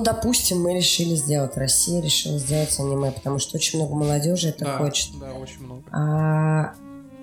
допустим, 0.00 0.60
мы 0.60 0.74
решили 0.74 1.14
сделать, 1.14 1.56
Россия 1.56 2.02
решила 2.02 2.36
сделать 2.36 2.76
аниме, 2.80 3.12
потому 3.12 3.38
что 3.38 3.58
очень 3.58 3.78
много 3.78 3.94
молодежи 3.94 4.48
это 4.48 4.64
да, 4.64 4.78
хочет. 4.78 5.10
Да, 5.20 5.34
очень 5.34 5.62
много. 5.62 5.84
А, 5.92 6.74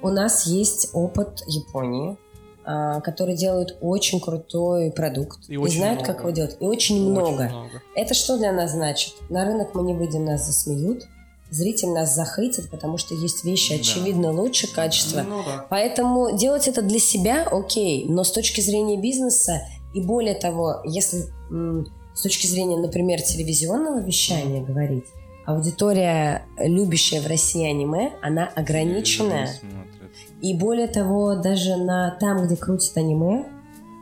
у 0.02 0.10
нас 0.10 0.46
есть 0.48 0.90
опыт 0.94 1.44
Японии, 1.48 2.18
а, 2.64 3.02
которые 3.02 3.36
делают 3.36 3.78
очень 3.82 4.20
крутой 4.20 4.92
продукт 4.92 5.40
И 5.50 5.54
и, 5.54 5.58
очень 5.58 5.78
знают, 5.78 6.00
много. 6.02 6.14
как 6.14 6.22
его 6.22 6.30
делать. 6.32 6.58
И 6.60 6.64
очень 6.64 6.96
Очень 6.98 7.10
много. 7.12 7.44
много. 7.50 7.82
Это 7.96 8.14
что 8.14 8.38
для 8.38 8.52
нас 8.52 8.72
значит? 8.72 9.14
На 9.30 9.46
рынок 9.46 9.74
мы 9.74 9.84
не 9.84 9.94
выйдем, 9.94 10.26
нас 10.26 10.46
засмеют. 10.46 11.04
Зритель 11.50 11.90
нас 11.90 12.16
захейтит, 12.16 12.70
потому 12.70 12.98
что 12.98 13.14
есть 13.16 13.44
вещи, 13.44 13.74
Да. 13.74 13.80
очевидно, 13.82 14.32
лучше 14.32 14.72
качества. 14.74 15.22
Ну 15.28 15.44
да. 15.44 15.66
Поэтому 15.70 16.38
делать 16.38 16.68
это 16.68 16.82
для 16.82 17.00
себя 17.00 17.44
окей, 17.52 18.06
но 18.08 18.24
с 18.24 18.32
точки 18.32 18.62
зрения 18.62 18.96
бизнеса 18.98 19.62
и 19.94 20.02
более 20.02 20.36
того, 20.36 20.82
если 20.86 21.26
м, 21.50 21.88
с 22.14 22.22
точки 22.22 22.48
зрения, 22.48 22.78
например, 22.78 23.22
телевизионного 23.22 24.00
вещания 24.00 24.62
говорить, 24.64 25.06
аудитория, 25.46 26.46
любящая 26.60 27.20
в 27.22 27.28
России 27.28 27.66
аниме, 27.70 28.12
она 28.22 28.48
ограниченная. 28.56 29.50
И 30.42 30.54
более 30.54 30.88
того, 30.88 31.36
даже 31.36 31.76
на 31.78 32.12
там, 32.20 32.46
где 32.46 32.56
крутят 32.56 32.98
аниме, 32.98 33.46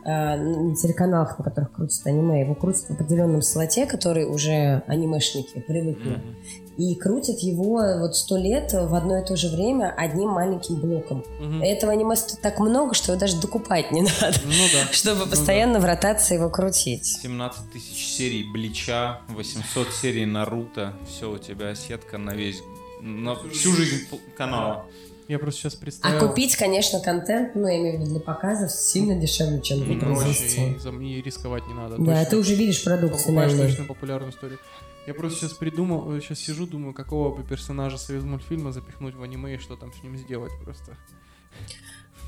а, 0.02 0.36
на 0.36 0.74
телеканалах, 0.74 1.38
на 1.38 1.44
которых 1.44 1.72
крутят 1.72 2.06
аниме, 2.06 2.40
его 2.40 2.54
крутят 2.54 2.84
в 2.88 2.90
определенном 2.92 3.42
слоте, 3.42 3.84
который 3.84 4.24
уже 4.24 4.82
анимешники 4.86 5.60
привыкли. 5.60 6.10
Мгм. 6.12 6.36
И 6.78 6.94
крутят 6.94 7.40
его 7.40 7.82
вот 7.98 8.16
сто 8.16 8.38
лет 8.38 8.72
в 8.72 8.94
одно 8.94 9.18
и 9.18 9.24
то 9.24 9.36
же 9.36 9.48
время 9.54 9.94
одним 9.94 10.30
маленьким 10.30 10.76
блоком. 10.76 11.22
Мгм. 11.38 11.62
Этого 11.62 11.92
аниме 11.92 12.14
так 12.40 12.58
много, 12.58 12.94
что 12.94 13.12
его 13.12 13.20
даже 13.20 13.38
докупать 13.38 13.92
не 13.92 14.00
надо, 14.20 14.38
Ну 14.46 14.64
да. 14.72 14.90
чтобы 14.90 15.26
Ну 15.26 15.30
постоянно 15.30 15.78
в 15.80 15.84
ротации 15.84 16.36
его 16.36 16.48
крутить. 16.48 17.04
17 17.04 17.70
тысяч 17.70 18.06
серий 18.16 18.44
Блича, 18.50 19.20
800 19.28 19.88
серий 19.92 20.24
Наруто. 20.24 20.94
Все, 21.06 21.30
у 21.30 21.36
тебя 21.36 21.74
сетка 21.74 22.16
на 22.16 22.30
весь... 22.30 22.62
На 23.02 23.34
всю 23.34 23.72
жизнь 23.72 24.06
канала. 24.36 24.86
Я 25.30 25.38
просто 25.38 25.60
сейчас 25.60 25.74
А 25.74 25.78
представил... 25.78 26.28
купить, 26.28 26.56
конечно, 26.56 26.98
контент, 26.98 27.54
ну, 27.54 27.68
я 27.68 27.78
имею 27.78 27.98
в 27.98 28.00
виду 28.00 28.10
для 28.10 28.20
показов, 28.20 28.72
сильно 28.72 29.14
дешевле, 29.14 29.60
чем 29.60 29.80
и 29.88 29.96
производства. 29.96 30.90
и, 31.00 31.18
и 31.18 31.22
рисковать 31.22 31.68
не 31.68 31.74
надо. 31.74 31.98
Да, 31.98 32.04
точно. 32.04 32.24
ты 32.24 32.36
уже 32.36 32.54
видишь 32.56 32.82
продукт 32.82 33.12
покупаешь 33.12 33.52
финальный. 33.52 33.70
точно 33.70 33.84
популярную 33.84 34.32
историю. 34.32 34.58
Я 35.06 35.14
просто 35.14 35.38
сейчас 35.38 35.52
придумал, 35.52 36.20
сейчас 36.20 36.40
сижу, 36.40 36.66
думаю, 36.66 36.94
какого 36.94 37.32
бы 37.32 37.44
персонажа 37.44 37.96
союз 37.96 38.24
мультфильма 38.24 38.72
запихнуть 38.72 39.14
в 39.14 39.22
аниме 39.22 39.54
и 39.54 39.58
что 39.58 39.76
там 39.76 39.92
с 39.92 40.02
ним 40.02 40.16
сделать 40.16 40.50
просто. 40.64 40.96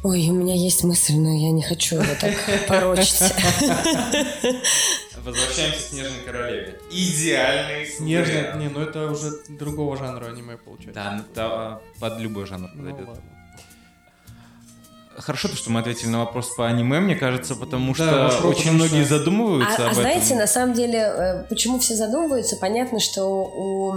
Ой, 0.05 0.29
у 0.31 0.35
меня 0.35 0.55
есть 0.55 0.85
мысль, 0.85 1.17
но 1.17 1.33
я 1.33 1.51
не 1.51 1.63
хочу 1.63 1.97
его 1.97 2.15
так 2.21 2.35
порочить. 2.69 3.21
Возвращаемся 5.25 5.79
к 5.79 5.91
Снежной 5.91 6.21
Королеве. 6.27 6.79
Идеальный 6.91 7.87
Снежная, 7.87 8.55
не, 8.57 8.69
ну 8.69 8.81
это 8.81 9.11
уже 9.11 9.31
другого 9.49 9.97
жанра 9.97 10.27
аниме 10.27 10.57
получается. 10.57 10.95
Да, 10.95 11.13
ну, 11.17 11.23
да, 11.35 11.81
под 12.01 12.19
любой 12.19 12.47
жанр 12.47 12.69
Ну 12.75 12.83
подойдет. 12.85 13.09
ладно. 13.09 13.23
Хорошо, 15.17 15.49
то, 15.49 15.57
что 15.57 15.71
мы 15.71 15.81
ответили 15.81 16.09
на 16.09 16.21
вопрос 16.21 16.55
по 16.57 16.67
аниме, 16.67 16.99
мне 17.01 17.15
кажется, 17.15 17.55
потому 17.55 17.95
Да, 17.95 17.95
что 17.95 18.05
вопрос, 18.23 18.45
очень 18.45 18.57
потому 18.71 18.75
многие 18.77 19.05
что- 19.05 19.19
задумываются 19.19 19.75
А, 19.75 19.75
об 19.77 19.81
а 19.81 19.85
этом. 19.93 20.03
знаете, 20.03 20.35
на 20.37 20.47
самом 20.47 20.75
деле, 20.75 20.99
э, 20.99 21.45
почему 21.51 21.79
все 21.79 21.95
задумываются? 21.95 22.57
Понятно, 22.57 22.99
что 22.99 23.27
у, 23.27 23.95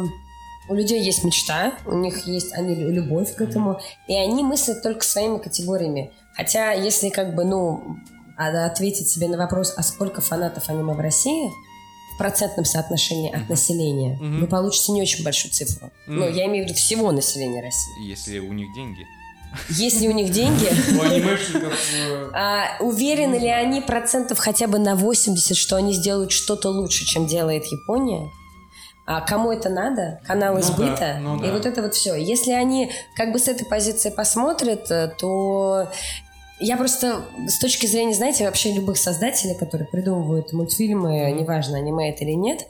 у 0.69 0.75
людей 0.75 1.01
есть 1.01 1.23
мечта, 1.23 1.73
у 1.85 1.95
них 1.97 2.27
есть 2.27 2.51
они, 2.53 2.75
лю- 2.75 2.91
любовь 2.91 3.33
к 3.33 3.39
этому, 3.41 3.79
и 4.07 4.13
они 4.13 4.43
мыслят 4.43 4.83
только 4.83 5.05
своими 5.05 5.37
категориями. 5.37 6.11
Хотя, 6.35 6.73
если 6.73 7.07
как 7.09 7.33
бы, 7.33 7.45
ну, 7.45 7.97
а- 8.37 8.65
ответить 8.65 9.09
себе 9.09 9.27
на 9.27 9.37
вопрос, 9.37 9.73
а 9.77 9.83
сколько 9.83 10.21
фанатов 10.21 10.69
аниме 10.69 10.93
в 10.93 10.99
России 10.99 11.49
в 12.15 12.17
процентном 12.17 12.65
соотношении 12.65 13.29
от 13.29 13.41
Мгм. 13.41 13.49
населения, 13.49 14.17
Мгм. 14.21 14.41
вы 14.41 14.47
получите 14.47 14.91
не 14.93 15.01
очень 15.01 15.23
большую 15.23 15.51
цифру. 15.51 15.91
Ну, 16.07 16.25
Мгм. 16.25 16.33
я 16.33 16.45
имею 16.45 16.65
в 16.65 16.67
виду 16.69 16.77
всего 16.77 17.11
населения 17.11 17.61
России. 17.61 18.07
Если 18.07 18.39
у 18.39 18.53
них 18.53 18.73
деньги. 18.73 19.05
Если 19.69 20.07
у 20.09 20.11
них 20.11 20.31
деньги, 20.31 20.65
У 20.97 21.01
анимешников 21.01 21.73
э, 21.95 22.29
А, 22.33 22.77
уверены 22.81 23.35
ли 23.35 23.47
они 23.47 23.79
процентов 23.81 24.37
хотя 24.37 24.67
бы 24.67 24.79
на 24.79 24.95
80, 24.95 25.55
что 25.55 25.77
они 25.77 25.93
сделают 25.93 26.31
что-то 26.33 26.69
лучше, 26.69 27.05
чем 27.05 27.25
делает 27.25 27.65
Япония? 27.65 28.29
А 29.07 29.21
кому 29.21 29.51
это 29.51 29.69
надо? 29.69 30.19
Канал 30.25 30.55
Ну 30.55 30.59
да, 30.61 30.65
избыта? 30.67 31.17
ну 31.21 31.37
И 31.37 31.47
да. 31.47 31.53
вот 31.53 31.65
это 31.65 31.81
вот 31.83 31.93
все. 31.93 32.15
Если 32.15 32.51
они 32.51 32.91
как 33.15 33.31
бы 33.31 33.39
с 33.39 33.47
этой 33.47 33.65
позиции 33.65 34.09
посмотрят, 34.09 34.89
э, 34.91 35.13
то 35.17 35.89
я 36.59 36.77
просто 36.77 37.25
с 37.47 37.59
точки 37.59 37.85
зрения, 37.85 38.13
знаете, 38.13 38.45
вообще 38.45 38.73
любых 38.73 38.97
создателей, 38.97 39.55
которые 39.55 39.87
придумывают 39.87 40.53
мультфильмы, 40.53 41.31
неважно, 41.31 41.77
аниме 41.77 42.11
это 42.11 42.23
или 42.23 42.31
нет, 42.31 42.67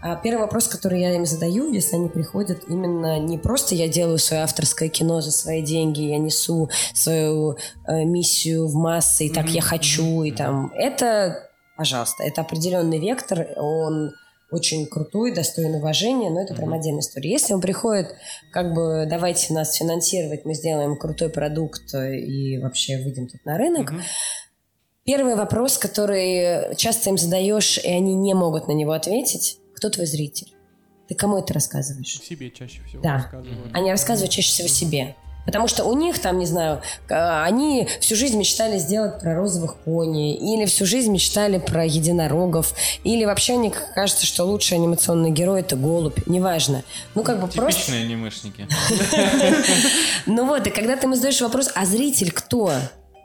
а 0.00 0.14
первый 0.14 0.42
вопрос, 0.42 0.68
который 0.68 1.00
я 1.00 1.14
им 1.14 1.26
задаю, 1.26 1.72
если 1.72 1.96
они 1.96 2.08
приходят, 2.08 2.64
именно 2.68 3.18
не 3.18 3.36
просто 3.36 3.74
я 3.74 3.88
делаю 3.88 4.18
свое 4.18 4.42
авторское 4.42 4.88
кино 4.88 5.20
за 5.20 5.32
свои 5.32 5.60
деньги, 5.60 6.02
я 6.02 6.18
несу 6.18 6.70
свою 6.94 7.56
э, 7.86 8.04
миссию 8.04 8.68
в 8.68 8.74
массы, 8.74 9.26
и 9.26 9.32
так 9.32 9.46
Мгм, 9.46 9.54
я 9.54 9.60
хочу, 9.60 10.22
и 10.22 10.30
там. 10.30 10.72
Это, 10.76 11.50
пожалуйста, 11.76 12.22
это 12.22 12.42
определенный 12.42 13.00
вектор, 13.00 13.48
он 13.56 14.12
очень 14.50 14.86
крутой, 14.86 15.34
достоин 15.34 15.74
уважения, 15.74 16.30
но 16.30 16.40
это 16.42 16.54
прям 16.54 16.70
Мгм. 16.70 16.78
отдельная 16.78 17.00
история. 17.00 17.30
Если 17.30 17.52
он 17.52 17.60
приходит, 17.60 18.14
как 18.52 18.72
бы, 18.72 19.06
давайте 19.08 19.52
нас 19.52 19.74
финансировать, 19.74 20.44
мы 20.44 20.54
сделаем 20.54 20.96
крутой 20.96 21.28
продукт 21.28 21.94
и 21.94 22.58
вообще 22.58 22.96
выйдем 22.98 23.28
тут 23.28 23.44
на 23.44 23.58
рынок. 23.58 23.92
Первый 25.04 25.36
вопрос, 25.36 25.78
который 25.78 26.74
часто 26.76 27.10
им 27.10 27.18
задаешь, 27.18 27.78
и 27.78 27.88
они 27.88 28.14
не 28.14 28.34
могут 28.34 28.68
на 28.68 28.72
него 28.72 28.92
ответить. 28.92 29.58
Кто 29.74 29.88
твой 29.90 30.06
зритель? 30.06 30.52
Ты 31.08 31.14
кому 31.14 31.38
это 31.38 31.54
рассказываешь? 31.54 32.20
себе 32.20 32.50
чаще 32.50 32.82
всего 32.82 33.02
Да. 33.02 33.14
рассказывают. 33.14 33.70
Они 33.72 33.90
рассказывают 33.90 34.30
чаще 34.30 34.48
всего 34.50 34.68
себе. 34.68 35.14
Потому 35.48 35.66
что 35.66 35.84
у 35.84 35.96
них 35.96 36.18
там, 36.18 36.38
не 36.38 36.44
знаю, 36.44 36.82
они 37.08 37.88
всю 38.00 38.16
жизнь 38.16 38.36
мечтали 38.36 38.76
сделать 38.76 39.18
про 39.18 39.34
розовых 39.34 39.76
пони, 39.76 40.36
или 40.36 40.66
всю 40.66 40.84
жизнь 40.84 41.10
мечтали 41.10 41.56
про 41.56 41.86
единорогов, 41.86 42.74
или 43.02 43.24
вообще 43.24 43.54
они 43.54 43.72
кажется, 43.94 44.26
что 44.26 44.44
лучший 44.44 44.76
анимационный 44.76 45.30
герой 45.30 45.60
это 45.60 45.74
голубь, 45.74 46.18
неважно. 46.26 46.84
Ну 47.14 47.22
как 47.22 47.40
бы 47.40 47.48
просто... 47.48 47.80
Типичные 47.80 48.04
анимешники. 48.04 48.68
Ну 50.26 50.46
вот, 50.46 50.66
и 50.66 50.70
когда 50.70 50.96
ты 50.96 51.06
ему 51.06 51.14
задаешь 51.14 51.40
вопрос, 51.40 51.70
а 51.74 51.86
зритель 51.86 52.30
кто? 52.30 52.72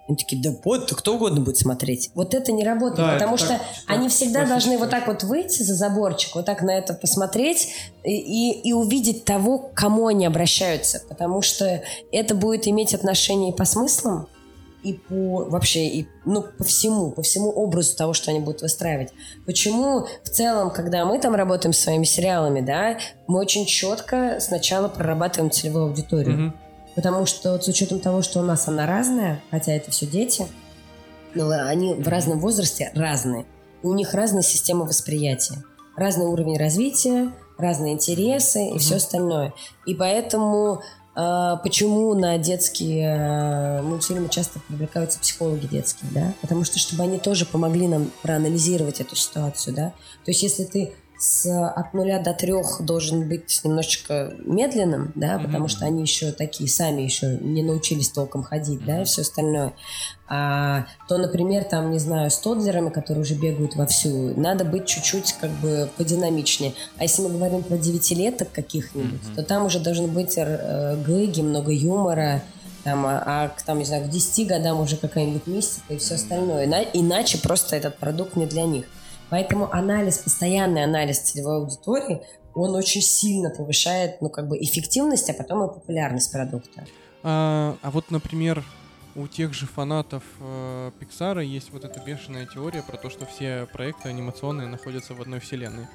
Они 0.08 0.18
такие, 0.18 0.42
да 0.42 0.50
вот, 0.64 0.92
кто 0.92 1.16
угодно 1.16 1.40
будет 1.40 1.58
смотреть. 1.58 2.12
Вот 2.14 2.34
это 2.34 2.52
не 2.52 2.66
работает, 2.66 3.08
Да, 3.08 3.14
потому 3.14 3.38
что 3.38 3.50
так, 3.50 3.62
они 3.88 4.10
всегда 4.10 4.46
должны 4.46 4.78
вот 4.78 4.90
так 4.90 5.08
вот 5.08 5.24
выйти 5.24 5.64
за 5.64 5.76
заборчик, 5.76 6.36
вот 6.36 6.46
так 6.46 6.62
на 6.62 6.72
это 6.72 6.94
посмотреть 6.94 7.70
и, 8.04 8.12
и, 8.12 8.70
и 8.70 8.74
увидеть 8.74 9.24
того, 9.24 9.60
к 9.60 9.74
кому 9.74 10.08
они 10.08 10.26
обращаются. 10.26 11.02
Потому 11.08 11.42
что 11.42 11.82
это 12.12 12.36
будет 12.36 12.68
иметь 12.68 12.94
отношение 12.94 13.52
и 13.54 13.56
по 13.56 13.64
смыслам, 13.64 14.28
и 14.84 14.94
по 14.94 15.46
вообще, 15.46 15.88
и, 15.88 16.08
ну, 16.26 16.42
по 16.42 16.66
всему, 16.66 17.12
по 17.12 17.22
всему 17.22 17.50
образу 17.50 17.96
того, 17.96 18.12
что 18.14 18.32
они 18.32 18.42
будут 18.42 18.62
выстраивать. 18.62 19.14
Почему 19.46 20.06
в 20.24 20.30
целом, 20.30 20.70
когда 20.72 21.06
мы 21.06 21.20
там 21.20 21.36
работаем 21.36 21.72
с 21.72 21.80
своими 21.80 22.04
сериалами, 22.04 22.60
да, 22.60 22.98
мы 23.28 23.40
очень 23.40 23.66
четко 23.66 24.40
сначала 24.42 24.90
прорабатываем 24.90 25.50
целевую 25.50 25.86
аудиторию. 25.86 26.38
Мгм. 26.38 26.63
Потому 26.96 27.26
что 27.26 27.54
вот 27.54 27.64
с 27.64 27.68
учетом 27.68 28.00
того, 28.00 28.22
что 28.22 28.40
у 28.40 28.44
нас 28.44 28.68
она 28.68 28.86
разная, 28.86 29.42
хотя 29.52 29.74
это 29.74 29.92
все 29.92 30.06
дети, 30.06 30.48
но 31.34 31.50
они 31.50 31.94
в 31.96 32.08
разном 32.08 32.40
возрасте 32.40 32.92
разные. 32.94 33.46
И 33.82 33.88
у 33.88 33.94
них 33.94 34.14
разная 34.14 34.44
система 34.44 34.86
восприятия, 34.86 35.64
разный 35.96 36.26
уровень 36.26 36.58
развития, 36.58 37.32
разные 37.58 37.94
интересы 37.94 38.70
и 38.70 38.78
все 38.78 38.96
остальное. 38.96 39.54
И 39.86 39.96
поэтому 39.96 40.82
а, 41.16 41.58
почему 41.58 42.14
на 42.16 42.38
детские 42.38 43.16
а, 43.16 43.82
мультфильмы 43.84 44.30
часто 44.30 44.60
привлекаются 44.60 45.20
психологи 45.20 45.68
детские, 45.68 46.10
да? 46.12 46.34
Потому 46.42 46.64
что 46.64 46.80
чтобы 46.80 47.04
они 47.04 47.20
тоже 47.20 47.46
помогли 47.46 47.88
нам 47.88 48.12
проанализировать 48.24 49.00
эту 49.00 49.16
ситуацию, 49.16 49.76
да? 49.76 49.90
То 50.26 50.32
есть 50.32 50.42
если 50.42 50.64
ты 50.64 50.94
с, 51.24 51.46
от 51.70 51.94
нуля 51.94 52.20
до 52.20 52.34
трех 52.34 52.82
должен 52.82 53.30
быть 53.30 53.62
немножечко 53.64 54.34
медленным, 54.40 55.14
да, 55.16 55.40
потому 55.40 55.70
что 55.70 55.86
они 55.86 56.02
еще 56.02 56.34
такие 56.34 56.70
сами 56.70 57.02
еще 57.02 57.38
не 57.40 57.64
научились 57.64 58.10
толком 58.10 58.44
ходить, 58.44 58.84
да, 58.84 59.04
и 59.04 59.06
все 59.06 59.22
остальное. 59.22 59.72
А, 60.28 60.86
то, 61.08 61.18
например, 61.18 61.64
там, 61.64 61.92
не 61.92 62.00
знаю, 62.00 62.30
с 62.30 62.38
тодлерами, 62.40 62.90
которые 62.90 63.22
уже 63.22 63.36
бегают 63.36 63.78
вовсю, 63.78 64.38
надо 64.38 64.66
быть 64.66 64.86
чуть-чуть 64.86 65.36
как 65.40 65.52
бы 65.52 65.90
подинамичнее. 65.96 66.74
А 66.98 67.04
если 67.04 67.22
мы 67.22 67.30
говорим 67.30 67.64
про 67.64 67.78
девятилеток 67.78 68.52
каких-нибудь, 68.52 69.22
то 69.34 69.44
там 69.44 69.66
уже 69.66 69.80
должны 69.80 70.08
быть 70.08 70.34
э, 70.36 70.98
гэги, 71.08 71.40
много 71.40 71.72
юмора, 71.72 72.44
там, 72.84 73.06
а, 73.06 73.24
а 73.26 73.48
к, 73.48 73.62
там, 73.62 73.80
не 73.80 73.86
знаю, 73.86 74.04
к 74.04 74.10
10 74.10 74.46
годам 74.46 74.82
уже 74.82 74.98
какая-нибудь 74.98 75.48
мистика 75.48 75.94
и 75.94 75.98
все 75.98 76.16
остальное. 76.16 76.66
Ина- 76.66 76.86
иначе 76.92 77.38
просто 77.38 77.78
этот 77.78 77.98
продукт 77.98 78.36
не 78.36 78.46
для 78.46 78.64
них. 78.64 78.84
Поэтому 79.30 79.72
анализ, 79.74 80.20
постоянный 80.20 80.84
анализ 80.84 81.20
целевой 81.20 81.58
аудитории, 81.58 82.22
он 82.54 82.76
очень 82.76 83.02
сильно 83.02 83.50
повышает, 83.50 84.22
ну, 84.22 84.30
как 84.30 84.48
бы 84.48 84.58
эффективность, 84.58 85.30
а 85.30 85.34
потом 85.34 85.64
и 85.70 85.74
популярность 85.74 86.32
продукта. 86.32 86.86
А, 87.24 87.78
а 87.82 87.92
вот, 87.92 88.12
например, 88.12 88.64
у 89.16 89.28
тех 89.28 89.54
же 89.54 89.66
фанатов 89.66 90.24
э, 90.40 90.92
Pixar 91.00 91.44
есть 91.44 91.72
вот 91.72 91.86
эта 91.86 92.00
бешеная 92.00 92.46
теория 92.46 92.82
про 92.84 92.98
то, 92.98 93.10
что 93.10 93.26
все 93.26 93.68
проекты 93.72 94.10
анимационные 94.10 94.68
находятся 94.68 95.14
в 95.14 95.22
одной 95.22 95.40
вселенной. 95.40 95.88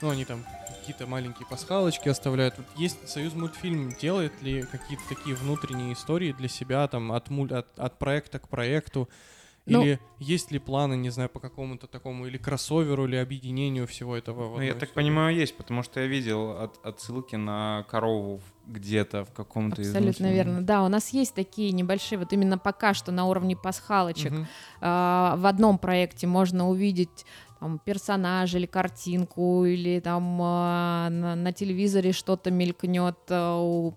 Ну, 0.00 0.10
они 0.10 0.24
там 0.24 0.44
какие-то 0.66 1.06
маленькие 1.06 1.46
пасхалочки 1.46 2.08
оставляют. 2.08 2.56
Вот 2.58 2.66
есть 2.76 3.08
Союз 3.08 3.34
мультфильм, 3.34 3.94
делает 4.00 4.32
ли 4.42 4.62
какие-то 4.62 5.04
такие 5.08 5.36
внутренние 5.36 5.92
истории 5.92 6.32
для 6.32 6.48
себя, 6.48 6.88
там, 6.88 7.12
от, 7.12 7.28
муль- 7.28 7.54
от, 7.54 7.66
от 7.78 7.98
проекта 7.98 8.38
к 8.38 8.48
проекту? 8.48 9.08
Ну- 9.64 9.82
Или 9.82 10.00
есть 10.18 10.50
ли 10.50 10.58
планы, 10.58 10.96
не 10.96 11.10
знаю, 11.10 11.28
по 11.28 11.38
какому-то 11.38 11.86
такому, 11.86 12.26
или 12.26 12.36
кроссоверу, 12.36 13.06
или 13.06 13.14
объединению 13.14 13.86
всего 13.86 14.16
этого? 14.16 14.56
Ну, 14.56 14.60
я 14.60 14.70
одной 14.72 14.80
так 14.80 14.88
истории? 14.88 15.04
понимаю, 15.06 15.36
есть, 15.36 15.56
потому 15.56 15.84
что 15.84 16.00
я 16.00 16.06
видел 16.08 16.50
от- 16.50 16.84
отсылки 16.84 17.36
на 17.36 17.86
корову 17.88 18.40
где-то 18.66 19.24
в 19.24 19.32
каком-то 19.32 19.80
из 19.82 19.88
Абсолютно 19.90 20.26
мультфильмов. 20.26 20.34
верно. 20.54 20.62
Да, 20.66 20.82
у 20.82 20.88
нас 20.88 21.10
есть 21.10 21.34
такие 21.34 21.70
небольшие, 21.72 22.18
вот 22.18 22.32
именно 22.32 22.58
пока 22.58 22.92
что 22.92 23.12
на 23.12 23.24
уровне 23.26 23.56
пасхалочек. 23.56 24.32
Мгм. 24.32 24.46
А, 24.80 25.36
в 25.36 25.46
одном 25.46 25.78
проекте 25.78 26.26
можно 26.26 26.68
увидеть 26.68 27.24
там, 27.60 27.78
персонажа 27.78 28.58
или 28.58 28.66
картинку, 28.66 29.64
или 29.64 30.00
там 30.00 30.38
а, 30.42 31.08
на, 31.08 31.36
на 31.36 31.52
телевизоре 31.52 32.10
что-то 32.10 32.50
мелькнет 32.50 33.16
а, 33.30 33.60
у 33.60 33.94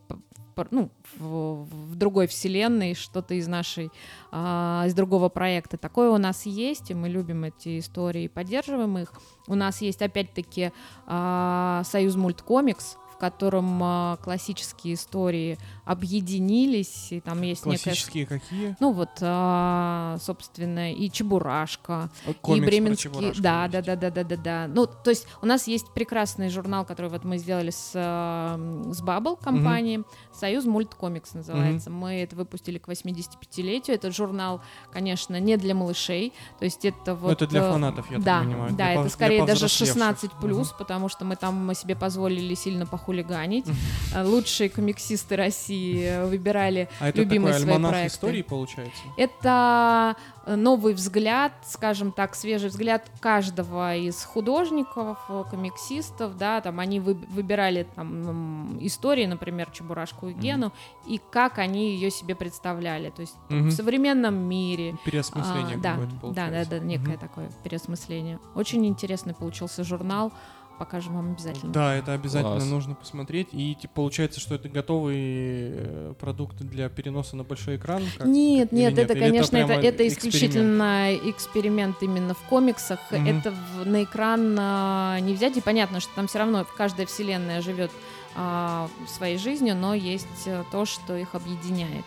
ну, 0.72 0.89
в, 1.18 1.66
в 1.66 1.95
другой 1.95 2.28
вселенной, 2.28 2.93
что-то 2.93 3.34
из 3.34 3.47
нашей, 3.47 3.91
а, 4.32 4.84
из 4.88 4.93
другого 4.93 5.30
проекта. 5.30 5.78
Такое 5.78 6.10
у 6.10 6.18
нас 6.18 6.45
есть, 6.45 6.91
и 6.91 6.93
мы 6.93 7.10
любим 7.10 7.43
эти 7.43 7.80
истории 7.80 8.24
и 8.24 8.28
поддерживаем 8.28 8.97
их. 8.97 9.14
У 9.47 9.56
нас 9.56 9.82
есть, 9.82 10.01
опять-таки, 10.01 10.72
а, 11.06 11.84
Союз 11.86 12.16
мульткомикс, 12.16 12.97
в 13.16 13.18
котором 13.18 13.82
а, 13.82 14.18
классические 14.18 14.95
истории 14.95 15.58
объединились, 15.86 17.14
и 17.14 17.22
там 17.22 17.41
есть 17.43 17.66
некая 17.66 17.84
Классические 17.84 18.26
какие? 18.26 18.76
ну 18.82 18.91
вот, 18.91 19.10
а, 19.22 20.18
собственно, 20.20 20.91
и 20.91 21.10
Чебурашка, 21.10 22.10
и 22.28 22.34
комикс 22.34 22.66
про 22.66 22.72
Бременские. 22.72 23.12
Чебурашку 23.14 23.41
Да, 23.41 23.70
да, 23.70 23.82
да, 23.82 23.95
да, 23.95 24.12
да, 24.12 24.24
да, 24.26 24.36
да. 24.36 24.68
Ну, 24.68 24.86
то 24.86 25.10
есть 25.12 25.28
у 25.41 25.45
нас 25.45 25.66
есть 25.68 25.93
прекрасный 25.93 26.49
журнал, 26.49 26.84
который 26.84 27.10
вот 27.10 27.24
мы 27.24 27.38
сделали 27.38 27.70
с, 27.70 27.91
с 27.93 29.01
Bubble 29.01 29.41
компанией. 29.41 30.03
Союз 30.39 30.65
мульткомикс 30.65 31.33
называется. 31.33 31.89
Мы 31.89 32.15
это 32.21 32.36
выпустили 32.36 32.77
к 32.77 32.88
85-летию. 32.88 33.95
Этот 33.95 34.15
журнал, 34.15 34.61
конечно, 34.91 35.39
не 35.39 35.57
для 35.57 35.73
малышей. 35.75 36.33
То 36.59 36.65
есть 36.65 36.83
это 36.86 37.15
вот. 37.15 37.27
Ну, 37.27 37.33
это 37.33 37.47
для 37.47 37.61
э, 37.63 37.71
фанатов, 37.71 38.05
я 38.11 38.17
так 38.17 38.25
да, 38.25 38.39
понимаю, 38.41 38.69
Да, 38.71 38.75
для 38.75 38.93
это 38.93 39.01
пов- 39.03 39.09
скорее 39.09 39.39
даже 39.45 39.61
повзрослевших. 39.61 39.88
16 39.95 40.31
плюс, 40.41 40.71
потому 40.77 41.09
что 41.09 41.25
мы 41.25 41.36
там 41.36 41.55
мы 41.65 41.73
себе 41.75 41.95
позволили 41.95 42.53
сильно 42.55 42.86
похулиганить. 42.86 43.65
Э, 44.13 44.23
Лучшие 44.23 44.69
комиксисты 44.69 45.36
России 45.36 46.03
э, 46.03 46.25
выбирали 46.25 46.89
А 46.99 47.09
это 47.09 47.19
любимые 47.21 47.53
такой 47.53 47.67
свои 47.73 47.83
проекты. 47.89 48.15
истории 48.15 48.41
получается? 48.41 49.01
Это 49.17 50.15
новый 50.47 50.93
взгляд, 50.93 51.51
скажем 51.65 52.11
так, 52.11 52.35
свежий 52.35 52.69
взгляд 52.69 53.09
каждого 53.19 53.95
из 53.95 54.23
художников, 54.23 55.17
комиксистов, 55.49 56.37
да, 56.37 56.61
там 56.61 56.79
они 56.79 56.99
вы- 56.99 57.15
выбирали 57.29 57.87
там 57.95 58.77
истории, 58.85 59.25
например, 59.25 59.69
Чебурашку 59.71 60.27
и 60.27 60.33
Гену, 60.33 60.71
и 61.07 61.19
как 61.31 61.57
они 61.57 61.91
ее 61.95 62.11
себе 62.11 62.35
представляли, 62.35 63.09
то 63.09 63.21
есть 63.21 63.35
Мгм. 63.49 63.69
в 63.69 63.71
современном 63.71 64.35
мире. 64.35 64.95
Переосмысление 65.03 65.77
А, 65.77 65.79
да, 65.79 65.97
да, 66.23 66.49
да, 66.49 66.65
да, 66.65 66.79
некое 66.79 67.11
Мгм. 67.13 67.19
такое 67.19 67.49
переосмысление. 67.63 68.39
Очень 68.53 68.85
интересный 68.85 69.33
получился 69.33 69.83
журнал, 69.83 70.31
покажем 70.78 71.15
вам 71.15 71.32
обязательно. 71.32 71.71
Да, 71.71 71.95
это 71.95 72.13
обязательно 72.13 72.57
Класс. 72.57 72.69
нужно 72.69 72.95
посмотреть. 72.95 73.49
И 73.51 73.76
типа, 73.76 73.93
получается, 73.95 74.39
что 74.39 74.55
это 74.55 74.69
готовые 74.69 75.71
э, 75.76 76.13
продукты 76.19 76.63
для 76.63 76.89
переноса 76.89 77.36
на 77.36 77.43
большой 77.43 77.78
экран? 77.78 78.03
как- 78.17 78.28
Нет, 78.28 78.71
или 78.71 78.80
нет, 78.82 78.97
это, 78.97 79.13
Или 79.13 79.19
конечно, 79.19 79.57
это, 79.57 79.73
это 79.73 80.07
эксперимент? 80.07 80.17
исключительно 80.17 81.15
эксперимент 81.15 82.01
именно 82.03 82.34
в 82.34 82.41
комиксах. 82.49 82.99
Мгм. 83.11 83.28
Это 83.28 83.51
в- 83.51 83.86
на 83.88 84.03
экран 84.03 84.55
а, 84.59 85.19
не 85.19 85.34
взять. 85.34 85.57
И 85.57 85.61
понятно, 85.61 85.99
что 85.99 86.13
там 86.15 86.28
все 86.28 86.39
равно 86.39 86.65
каждая 86.78 87.05
вселенная 87.07 87.61
живет 87.61 87.91
а, 88.36 88.89
своей 89.07 89.38
жизнью, 89.38 89.76
но 89.76 89.93
есть 89.93 90.28
э, 90.45 90.63
то, 90.71 90.86
что 90.86 91.15
их 91.15 91.36
объединяет. 91.36 92.03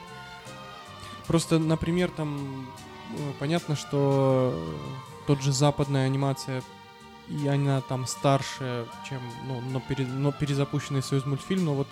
Просто, 1.26 1.58
например, 1.58 2.10
там 2.10 2.66
э, 3.16 3.32
понятно, 3.38 3.76
что 3.76 4.54
тот 5.26 5.42
же 5.42 5.52
западная 5.52 6.06
анимация 6.06 6.62
и 7.30 7.46
она 7.46 7.80
там 7.82 8.06
старше, 8.06 8.86
чем 9.08 9.20
ну, 9.46 9.60
но, 9.60 9.80
пере- 9.80 10.06
но 10.06 10.32
перезапущенный 10.32 11.02
Союз 11.02 11.26
мультфильм, 11.26 11.64
но 11.64 11.74
вот 11.74 11.88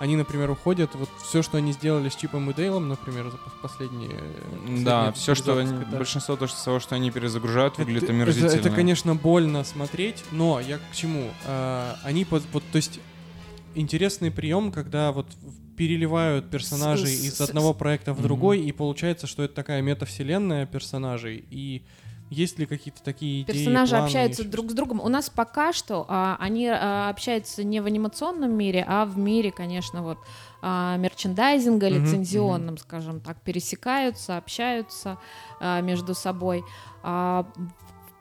они, 0.00 0.16
например, 0.16 0.50
уходят, 0.50 0.90
вот 0.94 1.08
все, 1.22 1.42
что 1.42 1.56
они 1.58 1.72
сделали 1.72 2.08
с 2.08 2.16
Чипом 2.16 2.50
и 2.50 2.54
Дейлом, 2.54 2.88
например, 2.88 3.24
за 3.30 3.36
пос- 3.36 3.60
последние... 3.62 4.10
Да, 4.84 5.06
последние 5.06 5.12
все, 5.12 5.34
что 5.36 5.56
они, 5.56 5.70
да. 5.70 5.96
большинство 5.98 6.36
то, 6.36 6.46
что, 6.48 6.80
что 6.80 6.94
они 6.96 7.10
перезагружают, 7.12 7.78
выглядит 7.78 8.02
это, 8.04 8.12
омерзительно. 8.12 8.48
это, 8.48 8.56
это, 8.68 8.70
конечно, 8.70 9.14
больно 9.14 9.62
смотреть, 9.64 10.24
но 10.32 10.60
я 10.60 10.78
к 10.78 10.82
чему? 10.92 11.30
А, 11.46 11.96
они, 12.02 12.24
под, 12.24 12.42
вот, 12.52 12.64
то 12.72 12.76
есть, 12.76 12.98
интересный 13.76 14.30
прием, 14.32 14.72
когда 14.72 15.12
вот 15.12 15.26
переливают 15.76 16.50
персонажей 16.50 17.14
С- 17.14 17.24
из 17.24 17.36
с- 17.36 17.40
одного 17.40 17.72
проекта 17.72 18.12
в 18.12 18.20
другой, 18.20 18.60
и 18.60 18.72
получается, 18.72 19.26
что 19.28 19.42
это 19.44 19.54
такая 19.54 19.80
метавселенная 19.80 20.66
персонажей, 20.66 21.44
и 21.50 21.82
есть 22.34 22.58
ли 22.58 22.66
какие-то 22.66 23.02
такие 23.02 23.42
идеи, 23.42 23.52
Персонажи 23.54 23.92
планы, 23.92 24.04
общаются 24.04 24.44
друг 24.44 24.70
с 24.70 24.74
другом. 24.74 25.00
У 25.00 25.08
нас 25.08 25.30
пока 25.30 25.72
что 25.72 26.04
а, 26.08 26.36
они 26.40 26.68
а, 26.68 27.08
общаются 27.08 27.64
не 27.64 27.80
в 27.80 27.86
анимационном 27.86 28.52
мире, 28.52 28.84
а 28.86 29.04
в 29.04 29.16
мире, 29.16 29.50
конечно, 29.50 30.02
вот 30.02 30.18
а, 30.62 30.96
мерчендайзинга, 30.96 31.88
Мгм, 31.88 31.96
лицензионном, 31.96 32.78
скажем 32.78 33.20
так, 33.20 33.40
пересекаются, 33.42 34.36
общаются 34.36 35.18
а, 35.60 35.80
между 35.80 36.14
собой. 36.14 36.64
А, 37.02 37.46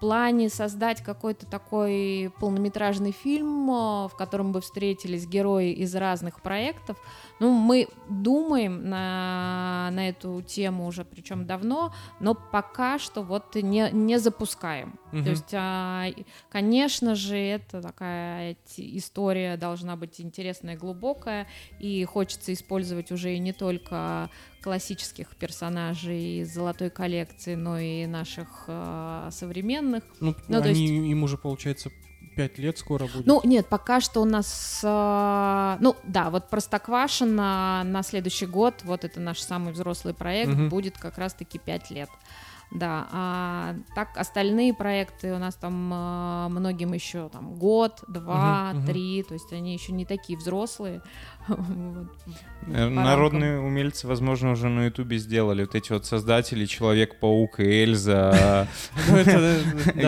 плане 0.03 0.49
создать 0.49 1.01
какой-то 1.01 1.45
такой 1.45 2.29
полнометражный 2.41 3.13
фильм, 3.13 3.71
а, 3.71 4.09
в 4.09 4.17
котором 4.17 4.51
бы 4.51 4.59
встретились 4.59 5.25
герои 5.25 5.71
из 5.71 5.95
разных 5.95 6.41
проектов, 6.41 6.97
ну, 7.39 7.51
мы 7.51 7.87
думаем 8.09 8.89
на, 8.89 9.89
на 9.93 10.09
эту 10.09 10.41
тему 10.41 10.87
уже, 10.87 11.05
причем 11.05 11.45
давно, 11.45 11.93
но 12.19 12.35
пока 12.35 12.99
что 12.99 13.21
вот 13.21 13.55
не, 13.55 13.91
не 13.93 14.19
запускаем. 14.19 14.99
Мгм. 15.13 15.23
То 15.23 15.29
есть, 15.29 15.53
а, 15.53 16.07
конечно 16.51 17.15
же, 17.15 17.37
это 17.37 17.81
такая 17.81 18.57
история 18.75 19.55
должна 19.55 19.95
быть 19.95 20.19
интересная, 20.19 20.75
глубокая, 20.75 21.47
и 21.79 22.03
хочется 22.03 22.51
использовать 22.51 23.09
уже 23.09 23.37
не 23.37 23.53
только 23.53 24.29
классических 24.63 25.35
персонажей 25.35 26.39
из 26.41 26.53
золотой 26.53 26.89
коллекции, 26.89 27.55
но 27.55 27.77
и 27.77 28.05
наших 28.05 28.47
э, 28.67 29.29
современных. 29.31 30.03
Ну, 30.19 30.35
Ну, 30.47 30.61
они, 30.61 31.11
им 31.11 31.23
уже, 31.23 31.37
получается, 31.37 31.91
пять 32.35 32.57
лет 32.57 32.77
скоро 32.77 33.05
будет. 33.07 33.25
Ну, 33.25 33.41
нет, 33.43 33.67
пока 33.67 33.99
что 34.01 34.21
у 34.21 34.25
нас, 34.25 34.79
э, 34.83 35.77
ну, 35.81 35.95
да, 36.03 36.29
вот 36.29 36.49
Простоквашино 36.49 37.83
на 37.85 38.03
следующий 38.03 38.45
год, 38.45 38.81
вот 38.83 39.03
это 39.03 39.19
наш 39.19 39.39
самый 39.39 39.73
взрослый 39.73 40.13
проект, 40.13 40.53
Мгм. 40.53 40.69
будет 40.69 40.97
как 40.97 41.17
раз-таки 41.17 41.59
5 41.59 41.91
лет. 41.91 42.09
Да, 42.71 43.07
а 43.11 43.75
так 43.93 44.17
остальные 44.17 44.73
проекты 44.73 45.31
у 45.33 45.37
нас 45.37 45.53
там 45.53 45.93
э, 45.93 46.47
многим 46.49 46.93
еще 46.93 47.29
там 47.29 47.53
год, 47.53 48.03
два, 48.07 48.71
мгм. 48.73 48.85
три, 48.87 49.21
то 49.21 49.35
есть 49.35 49.53
они 49.53 49.73
еще 49.73 49.91
не 49.91 50.05
такие 50.05 50.39
взрослые. 50.39 51.03
Вот. 51.47 52.07
Э, 52.67 52.87
Народные 52.87 53.59
умельцы, 53.59 54.07
возможно, 54.07 54.51
уже 54.51 54.69
на 54.69 54.85
Ютубе 54.85 55.17
сделали 55.17 55.63
вот 55.63 55.75
эти 55.75 55.91
вот 55.91 56.05
создатели 56.05 56.65
Человек-паук 56.65 57.59
и 57.59 57.83
Эльза. 57.83 58.67
Ну, 59.07 59.17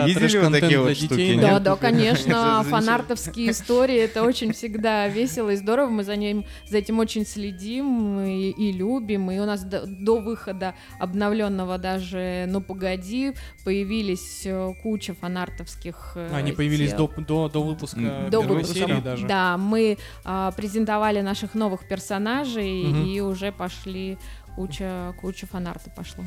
Видели 0.06 0.38
вот 0.38 0.52
такие 0.52 0.80
вот 0.80 0.96
штуки? 0.96 1.38
Да, 1.40 1.58
да. 1.58 1.76
конечно, 1.76 2.64
фанартовские 2.68 3.50
истории, 3.50 3.96
это 3.96 4.22
очень 4.22 4.52
всегда 4.52 5.08
весело 5.08 5.50
и 5.50 5.56
здорово, 5.56 5.90
мы 5.90 6.04
за 6.04 6.16
ним, 6.16 6.44
за 6.68 6.78
этим 6.78 6.98
очень 6.98 7.26
следим 7.26 8.20
и, 8.20 8.72
любим, 8.72 9.30
и 9.30 9.38
у 9.38 9.44
нас 9.44 9.64
до, 9.64 10.20
выхода 10.20 10.74
обновленного 10.98 11.78
даже 11.78 12.46
«Ну 12.48 12.60
погоди» 12.60 13.34
появились 13.64 14.42
э, 14.44 14.72
куча 14.82 15.14
фанартовских 15.14 16.12
э, 16.14 16.30
Они 16.32 16.52
появились 16.52 16.92
до, 16.92 17.06
выпуска 17.06 18.28
До 18.30 18.40
выпуска. 18.40 19.00
даже. 19.02 19.26
Да, 19.26 19.56
мы 19.58 19.98
а, 20.24 20.52
презентовали 20.52 21.20
наших 21.26 21.54
новых 21.54 21.86
персонажей, 21.88 22.84
Мгм. 22.84 23.04
и 23.04 23.20
уже 23.20 23.52
пошли 23.52 24.16
куча, 24.54 25.14
куча 25.20 25.46
фанарта 25.46 25.90
пошло. 25.90 26.24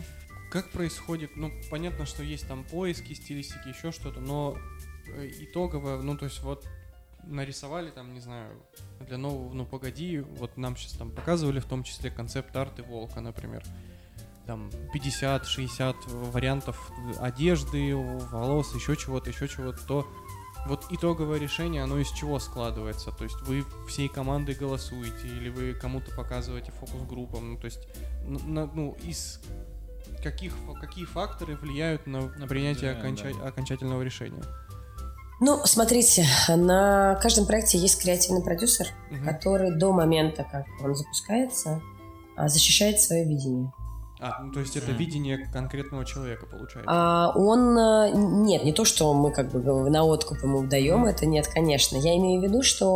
Как 0.51 0.69
происходит, 0.71 1.31
ну, 1.35 1.51
понятно, 1.71 2.05
что 2.05 2.21
есть 2.23 2.47
там 2.47 2.63
поиски, 2.63 3.13
стилистики, 3.13 3.69
еще 3.69 3.91
что-то, 3.91 4.19
но 4.19 4.57
э, 5.07 5.29
итоговое, 5.39 5.97
ну, 6.01 6.17
то 6.17 6.25
есть 6.25 6.41
вот 6.43 6.65
нарисовали 7.23 7.89
там, 7.91 8.13
не 8.13 8.19
знаю, 8.19 8.49
для 9.07 9.17
нового, 9.17 9.53
ну, 9.53 9.65
погоди, 9.65 10.19
вот 10.19 10.57
нам 10.57 10.75
сейчас 10.75 10.93
там 10.93 11.11
показывали 11.11 11.59
в 11.59 11.65
том 11.65 11.83
числе 11.83 12.11
концепт 12.11 12.55
арты 12.55 12.83
волка, 12.83 13.21
например. 13.21 13.63
Там 14.47 14.69
50-60 14.95 15.95
вариантов 16.31 16.91
одежды, 17.19 17.95
волос, 17.95 18.73
еще 18.75 18.95
чего-то, 18.95 19.29
еще 19.29 19.47
чего-то, 19.47 19.79
то 19.85 20.07
вот 20.67 20.85
итоговое 20.91 21.39
решение, 21.39 21.83
оно 21.83 21.97
из 21.99 22.09
чего 22.11 22.39
складывается? 22.39 23.11
То 23.11 23.23
есть 23.23 23.39
вы 23.41 23.65
всей 23.87 24.07
командой 24.09 24.55
голосуете 24.55 25.27
или 25.27 25.49
вы 25.49 25.73
кому-то 25.73 26.13
показываете 26.15 26.71
фокус-группам? 26.79 27.53
Ну, 27.53 27.57
то 27.57 27.65
есть, 27.65 27.79
на- 28.25 28.65
ну, 28.67 28.95
из 29.03 29.39
каких, 30.23 30.53
какие 30.81 31.05
факторы 31.05 31.55
влияют 31.55 32.05
на, 32.07 32.27
на 32.27 32.47
принятие 32.47 32.93
Да, 32.93 32.99
оконча- 32.99 33.33
да. 33.39 33.47
окончательного 33.47 34.01
решения? 34.01 34.43
Ну, 35.41 35.61
смотрите, 35.65 36.25
на 36.49 37.15
каждом 37.21 37.45
проекте 37.45 37.77
есть 37.77 38.01
креативный 38.01 38.43
продюсер, 38.43 38.87
Мгм. 39.09 39.25
который 39.25 39.71
до 39.77 39.93
момента, 39.93 40.43
как 40.51 40.65
он 40.83 40.93
запускается, 40.95 41.81
а, 42.35 42.49
защищает 42.49 42.99
свое 42.99 43.23
видение. 43.23 43.71
А, 44.21 44.43
ну, 44.43 44.51
то 44.51 44.59
есть 44.59 44.75
это 44.75 44.91
видение 44.91 45.37
конкретного 45.53 46.03
человека 46.05 46.45
получается. 46.45 46.91
А 46.91 47.31
он... 47.35 47.77
а, 47.77 48.09
Нет, 48.09 48.65
не 48.65 48.73
то, 48.73 48.83
что 48.83 49.13
мы 49.13 49.31
как 49.31 49.49
бы 49.49 49.61
на 49.89 50.03
откуп 50.03 50.43
ему 50.43 50.63
даем, 50.67 51.05
это 51.05 51.25
нет, 51.25 51.47
конечно. 51.47 51.95
Я 51.97 52.17
имею 52.17 52.41
в 52.41 52.43
виду, 52.43 52.61
что 52.61 52.89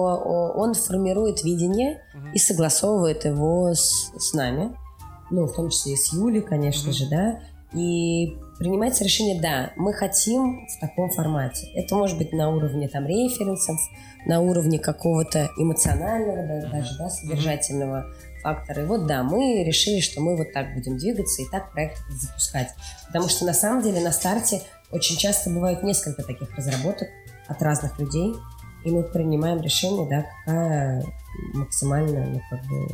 он 0.56 0.74
формирует 0.74 1.44
видение 1.44 2.02
Мгм. 2.14 2.34
и 2.34 2.38
согласовывает 2.40 3.24
его 3.24 3.74
с, 3.74 4.12
с 4.18 4.34
нами. 4.34 4.76
Ну, 5.32 5.46
в 5.48 5.54
том 5.54 5.70
числе 5.70 5.94
и 5.94 5.96
с 5.96 6.12
Юлей, 6.12 6.42
конечно 6.42 6.90
Мгм. 6.90 6.94
же, 6.94 7.10
да. 7.10 7.40
И 7.74 8.38
принимается 8.60 9.04
решение, 9.04 9.42
да, 9.42 9.72
мы 9.78 9.94
хотим 9.94 10.68
в 10.68 10.80
таком 10.80 11.10
формате. 11.10 11.68
Это 11.74 11.96
может 11.96 12.18
быть 12.18 12.34
на 12.34 12.50
уровне 12.50 12.88
там 12.88 13.08
референсов, 13.08 13.78
на 14.26 14.42
уровне 14.42 14.78
какого-то 14.78 15.50
эмоционального, 15.58 16.46
да, 16.48 16.70
даже, 16.70 16.98
да, 16.98 17.10
содержательного 17.10 18.06
фактора. 18.44 18.84
И 18.84 18.86
вот, 18.86 19.08
да, 19.08 19.24
мы 19.24 19.64
решили, 19.64 20.00
что 20.02 20.22
мы 20.22 20.38
вот 20.38 20.54
так 20.54 20.74
будем 20.76 20.98
двигаться 20.98 21.42
и 21.42 21.46
так 21.50 21.72
проект 21.72 21.98
запускать. 22.10 22.70
Потому 23.08 23.28
что 23.30 23.46
на 23.46 23.54
самом 23.54 23.82
деле 23.82 24.00
на 24.02 24.12
старте 24.12 24.62
очень 24.92 25.18
часто 25.18 25.50
бывает 25.50 25.82
несколько 25.82 26.22
таких 26.22 26.56
разработок 26.56 27.08
от 27.48 27.62
разных 27.62 27.98
людей, 28.00 28.36
и 28.86 28.92
мы 28.92 29.04
принимаем 29.04 29.62
решение, 29.62 30.08
да, 30.08 30.26
какая 30.46 31.04
максимально, 31.54 32.26
ну, 32.28 32.42
как 32.50 32.60
бы, 32.66 32.88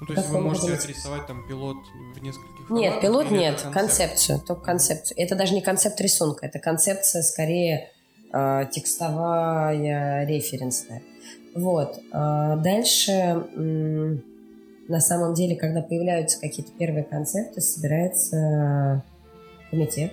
Ну, 0.00 0.06
то 0.06 0.12
есть 0.12 0.28
вы 0.28 0.40
можете 0.40 0.66
может 0.68 0.76
быть? 0.86 0.90
отрисовать 0.90 1.26
там 1.26 1.46
пилот 1.48 1.78
в 2.14 2.22
нескольких 2.22 2.70
Нет, 2.70 2.94
форматах, 2.94 3.00
пилот 3.02 3.30
нет, 3.30 3.54
концепт? 3.60 3.74
концепцию, 3.74 4.40
только 4.40 4.62
концепцию. 4.62 5.18
Это 5.18 5.34
даже 5.34 5.54
не 5.54 5.62
концепт 5.62 6.00
рисунка, 6.00 6.46
это 6.46 6.58
концепция 6.58 7.22
скорее 7.22 7.88
э, 8.32 8.64
текстовая, 8.72 10.26
референсная. 10.26 11.02
Вот. 11.54 11.98
А 12.12 12.56
дальше, 12.56 13.12
м, 13.12 14.22
на 14.88 15.00
самом 15.00 15.34
деле, 15.34 15.56
когда 15.56 15.82
появляются 15.82 16.40
какие-то 16.40 16.72
первые 16.72 17.04
концепты, 17.04 17.60
собирается 17.60 19.02
комитет, 19.70 20.12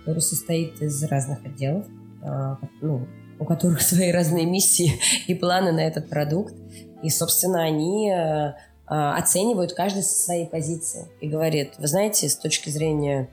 который 0.00 0.20
состоит 0.20 0.80
из 0.80 1.02
разных 1.04 1.44
отделов, 1.44 1.86
а, 2.22 2.58
ну, 2.80 3.06
у 3.38 3.44
которых 3.44 3.80
свои 3.82 4.10
разные 4.12 4.46
миссии 4.46 4.92
и 5.26 5.34
планы 5.34 5.72
на 5.72 5.80
этот 5.80 6.08
продукт. 6.08 6.54
И, 7.02 7.10
собственно, 7.10 7.62
они 7.62 8.10
э, 8.10 8.54
а, 8.86 9.16
оценивают 9.16 9.74
каждый 9.74 10.02
со 10.02 10.16
своей 10.16 10.46
позиции 10.46 11.06
и 11.20 11.28
говорит, 11.28 11.74
вы 11.78 11.86
знаете, 11.88 12.28
с 12.28 12.36
точки 12.36 12.70
зрения 12.70 13.28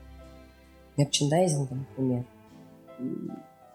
мерчендайзинга, 0.96 1.74
например, 1.74 2.24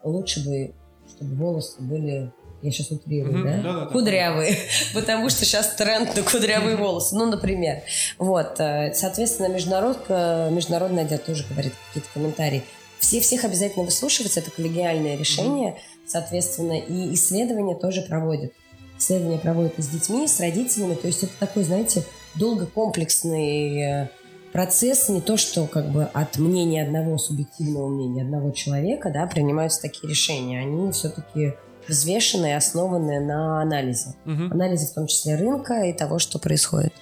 лучше 0.03 0.45
бы, 0.45 0.73
чтобы 1.07 1.35
волосы 1.35 1.81
были, 1.81 2.31
я 2.61 2.71
сейчас 2.71 2.91
утрирую, 2.91 3.37
Мгм, 3.37 3.45
да? 3.45 3.57
да-да-да. 3.61 3.91
Кудрявые, 3.91 4.57
потому 4.93 5.29
что 5.29 5.45
сейчас 5.45 5.75
тренд 5.75 6.15
на 6.15 6.23
кудрявые 6.23 6.75
волосы, 6.75 7.15
ну, 7.15 7.25
например. 7.25 7.81
Вот, 8.17 8.59
э, 8.59 8.93
соответственно, 8.93 9.47
международка, 9.47 10.49
международный 10.51 11.03
отдел 11.03 11.19
тоже 11.19 11.45
говорит 11.49 11.73
какие-то 11.87 12.09
комментарии. 12.13 12.63
Все 12.99 13.21
всех 13.21 13.45
обязательно 13.45 13.85
выслушиваться, 13.85 14.41
это 14.41 14.51
коллегиальное 14.51 15.15
решение, 15.15 15.77
соответственно, 16.05 16.77
и 16.77 17.13
исследования 17.13 17.75
тоже 17.75 18.01
проводят. 18.01 18.51
Исследования 18.97 19.39
проводят 19.39 19.79
и 19.79 19.81
с 19.81 19.87
детьми, 19.87 20.25
и 20.25 20.27
с 20.27 20.39
родителями, 20.41 20.95
то 20.95 21.07
есть 21.07 21.23
это 21.23 21.31
такой, 21.39 21.63
знаете, 21.63 22.03
долгокомплексный 22.35 23.81
э, 23.81 24.09
процесс, 24.51 25.09
не 25.09 25.21
то, 25.21 25.37
что 25.37 25.65
как 25.67 25.89
бы 25.91 26.03
от 26.03 26.37
мнения 26.37 26.83
одного 26.83 27.17
субъективного 27.17 27.87
мнения 27.87 28.23
одного 28.23 28.51
человека, 28.51 29.09
да, 29.13 29.25
принимаются 29.27 29.81
такие 29.81 30.09
решения. 30.09 30.59
Они 30.59 30.91
все-таки 30.91 31.53
взвешенные, 31.87 32.57
основанные 32.57 33.19
на 33.19 33.61
анализе. 33.61 34.15
Мгм. 34.25 34.51
Анализе 34.51 34.87
в 34.87 34.93
том 34.93 35.07
числе 35.07 35.35
рынка 35.35 35.85
и 35.85 35.93
того, 35.93 36.19
что 36.19 36.39
происходит. 36.39 36.93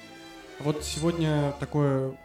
Вот 0.59 0.83
сегодня 0.83 1.53
такое 1.59 2.17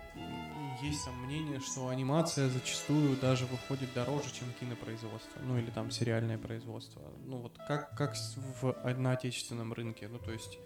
есть 0.82 1.04
там 1.04 1.14
мнение, 1.24 1.60
что 1.60 1.88
анимация 1.88 2.48
зачастую 2.48 3.16
даже 3.16 3.46
выходит 3.46 3.92
дороже, 3.94 4.24
чем 4.32 4.48
кинопроизводство, 4.58 5.40
ну 5.42 5.56
или 5.56 5.70
там 5.70 5.90
сериальное 5.90 6.38
производство. 6.38 7.02
Ну 7.24 7.38
вот 7.38 7.56
как, 7.68 7.96
как 7.96 8.16
в, 8.60 8.74
на 8.96 9.12
отечественном 9.12 9.72
рынке, 9.72 10.08
ну 10.08 10.18
то 10.18 10.32
есть 10.32 10.58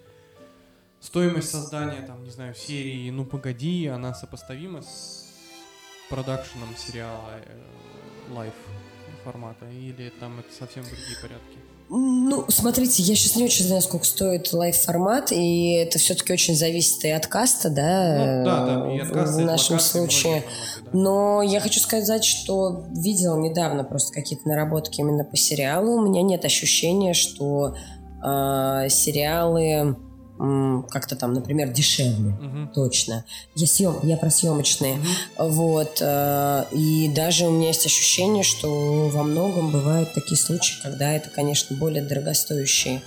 стоимость 1.01 1.51
создания 1.51 2.03
там, 2.03 2.25
не 2.25 2.31
знаю, 2.31 2.55
серии 2.55 3.11
«Ну 3.11 3.25
погоди», 3.27 3.87
она 3.87 4.15
сопоставима 4.15 4.83
с 4.83 5.27
продакшеном 6.09 6.75
сериала 6.77 7.33
э, 7.45 7.63
live 8.31 8.55
формата 9.25 9.69
или 9.69 10.11
там 10.21 10.39
это 10.39 10.53
совсем 10.53 10.85
другие 10.85 11.17
порядки? 11.21 11.59
Ну, 11.89 12.45
смотрите, 12.49 13.03
я 13.03 13.15
сейчас 13.15 13.37
не 13.37 13.45
очень 13.45 13.65
знаю, 13.65 13.81
сколько 13.81 14.05
стоит 14.05 14.53
live-формат, 14.53 15.31
и 15.31 15.75
это 15.75 15.99
все-таки 15.99 16.33
очень 16.33 16.57
зависит 16.57 17.05
и 17.05 17.11
от 17.11 17.29
каста, 17.29 17.71
да, 17.71 18.17
Ну, 18.19 18.45
да, 18.45 18.67
да, 18.67 18.93
и 18.93 18.99
от 18.99 19.11
каста, 19.11 19.41
и 19.41 19.45
в 19.45 19.47
нашем 19.47 19.77
локации, 19.77 19.99
случае. 19.99 20.23
форматы, 20.41 20.47
да. 20.85 20.91
Но 20.99 21.43
я 21.43 21.61
хочу 21.61 21.79
сказать, 21.79 22.25
что 22.25 22.87
видела 22.91 23.37
недавно 23.37 23.85
просто 23.85 24.13
какие-то 24.13 24.49
наработки 24.49 25.01
именно 25.01 25.23
по 25.23 25.37
сериалу. 25.37 25.93
У 25.93 26.01
меня 26.01 26.23
нет 26.23 26.45
ощущения, 26.45 27.15
что 27.15 27.77
э, 28.25 28.89
сериалы 28.89 29.97
как-то 30.91 31.17
там, 31.17 31.33
например, 31.33 31.69
дешевле. 31.71 32.33
Мгм. 32.41 32.71
Точно. 32.75 33.25
Я, 33.55 33.67
съем, 33.67 33.99
я 34.03 34.17
про 34.17 34.31
съемочные. 34.31 34.97
Мгм. 34.97 35.51
Вот. 35.51 35.99
э, 36.01 36.65
И 36.73 37.09
даже 37.15 37.47
у 37.47 37.51
меня 37.51 37.69
есть 37.69 37.87
ощущение, 37.87 38.43
что 38.43 39.09
во 39.09 39.23
многом 39.23 39.71
бывают 39.71 40.13
такие 40.15 40.37
случаи, 40.37 40.75
когда 40.83 41.13
это, 41.13 41.31
конечно, 41.31 41.77
более 41.77 42.03
дорогостоящий 42.03 43.01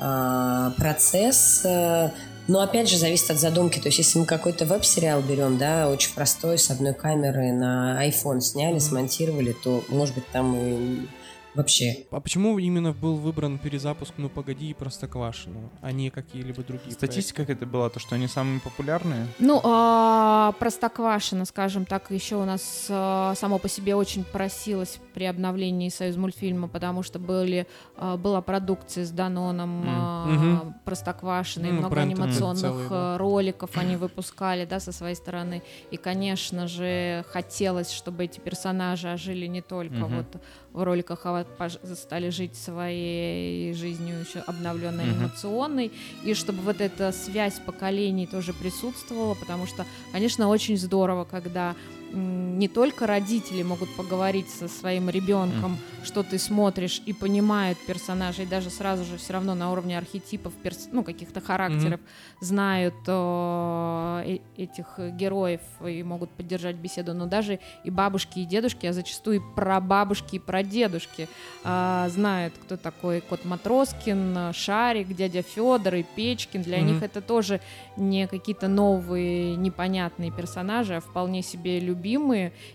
а, 0.00 0.70
процесс. 0.76 1.62
э, 1.64 2.10
Но 2.48 2.60
опять 2.62 2.88
же 2.88 2.96
зависит 2.96 3.30
от 3.30 3.38
задумки. 3.38 3.78
То 3.78 3.88
есть, 3.88 3.98
если 3.98 4.18
мы 4.18 4.24
какой-то 4.24 4.64
веб-сериал 4.64 5.20
берем, 5.22 5.58
да, 5.58 5.88
очень 5.88 6.12
простой, 6.14 6.58
с 6.58 6.70
одной 6.70 6.94
камеры 6.94 7.52
на 7.52 8.04
iPhone 8.08 8.40
сняли, 8.40 8.78
смонтировали, 8.80 9.52
то, 9.52 9.84
может 9.88 10.14
быть, 10.14 10.26
там 10.32 10.56
и 10.56 11.06
вообще. 11.54 12.06
А 12.10 12.20
почему 12.20 12.58
именно 12.58 12.92
был 12.92 13.16
выбран 13.16 13.58
перезапуск 13.58 14.14
«Ну 14.18 14.28
погоди» 14.28 14.70
и 14.70 14.74
«Простоквашино», 14.74 15.70
а 15.80 15.92
не 15.92 16.10
какие-либо 16.10 16.62
другие 16.62 16.92
Статистика 16.92 17.40
как 17.44 17.50
это 17.56 17.66
была, 17.66 17.88
то, 17.88 17.98
что 18.00 18.14
они 18.14 18.26
самые 18.26 18.60
популярные? 18.60 19.26
Ну, 19.38 19.60
а, 19.64 20.52
Простоквашино, 20.58 21.44
скажем 21.44 21.86
так, 21.86 22.10
еще 22.10 22.36
у 22.36 22.44
нас 22.44 22.86
а, 22.90 23.34
само 23.34 23.58
по 23.58 23.68
себе 23.68 23.94
очень 23.94 24.24
просилось 24.24 25.00
при 25.14 25.24
обновлении 25.24 25.88
Союз 25.88 26.16
мультфильма, 26.16 26.68
потому 26.68 27.02
что 27.02 27.18
были, 27.18 27.66
а, 27.96 28.16
была 28.16 28.40
продукция 28.42 29.04
с 29.04 29.10
Даноном, 29.10 29.84
а, 29.86 30.26
Мгм. 30.26 30.74
Простоквашино, 30.84 31.66
и 31.66 31.70
Ну, 31.70 31.78
много 31.78 31.94
бренд 31.94 32.12
анимационных 32.12 32.60
целый, 32.60 32.86
а, 32.90 33.18
роликов 33.18 33.70
они 33.76 33.96
выпускали, 33.96 34.64
да, 34.64 34.80
со 34.80 34.92
своей 34.92 35.14
стороны. 35.14 35.62
И, 35.90 35.96
конечно 35.96 36.66
же, 36.66 37.24
хотелось, 37.28 37.90
чтобы 37.90 38.24
эти 38.24 38.40
персонажи 38.40 39.08
ожили 39.10 39.46
не 39.46 39.62
только 39.62 39.94
Мгм. 39.94 40.16
вот 40.16 40.26
в 40.72 40.82
роликах, 40.82 41.20
а 41.24 41.32
вот 41.38 41.46
пож- 41.58 41.94
стали 41.96 42.30
жить 42.30 42.54
своей 42.56 43.74
жизнью 43.74 44.20
еще 44.20 44.40
обновленной 44.40 45.04
Мгм. 45.06 45.14
анимационной, 45.24 45.92
и 46.24 46.34
чтобы 46.34 46.62
вот 46.62 46.80
эта 46.80 47.12
связь 47.12 47.58
поколений 47.66 48.26
тоже 48.26 48.52
присутствовала, 48.52 49.34
потому 49.34 49.66
что, 49.66 49.84
конечно, 50.12 50.48
очень 50.48 50.76
здорово, 50.76 51.24
когда 51.24 51.74
не 52.12 52.68
только 52.68 53.06
родители 53.06 53.62
могут 53.62 53.88
поговорить 53.96 54.48
со 54.50 54.68
своим 54.68 55.08
ребенком, 55.08 55.78
что 56.02 56.22
ты 56.22 56.38
смотришь 56.38 57.02
и 57.06 57.12
понимают 57.12 57.78
персонажей, 57.86 58.46
даже 58.46 58.70
сразу 58.70 59.04
же 59.04 59.16
все 59.18 59.34
равно 59.34 59.54
на 59.54 59.70
уровне 59.70 59.96
архетипов, 59.96 60.52
перс- 60.62 60.88
ну, 60.92 61.04
каких-то 61.04 61.40
характеров, 61.40 62.00
знают 62.40 62.94
э, 63.06 64.22
э- 64.26 64.38
этих 64.62 64.98
героев 64.98 65.60
и 65.86 66.02
могут 66.02 66.30
поддержать 66.30 66.76
беседу, 66.76 67.14
но 67.14 67.26
даже 67.26 67.60
и 67.84 67.90
бабушки, 67.90 68.40
и 68.40 68.44
дедушки, 68.44 68.86
а 68.86 68.92
зачастую 68.92 69.36
и 69.36 69.54
прабабушки, 69.54 70.36
и 70.36 70.38
прадедушки 70.38 71.28
а, 71.64 72.08
знают, 72.08 72.54
кто 72.62 72.76
такой 72.76 73.20
Кот 73.20 73.44
Матроскин, 73.44 74.52
Шарик, 74.52 75.14
дядя 75.14 75.42
Федор 75.42 75.94
и 75.94 76.02
Печкин. 76.02 76.62
Для 76.62 76.78
Мгм. 76.78 76.86
них 76.86 77.02
это 77.02 77.20
тоже 77.20 77.60
не 77.96 78.26
какие-то 78.26 78.68
новые 78.68 79.56
непонятные 79.56 80.30
персонажи, 80.30 80.96
а 80.96 81.00
вполне 81.00 81.42
себе 81.42 81.78
любимые. 81.78 81.99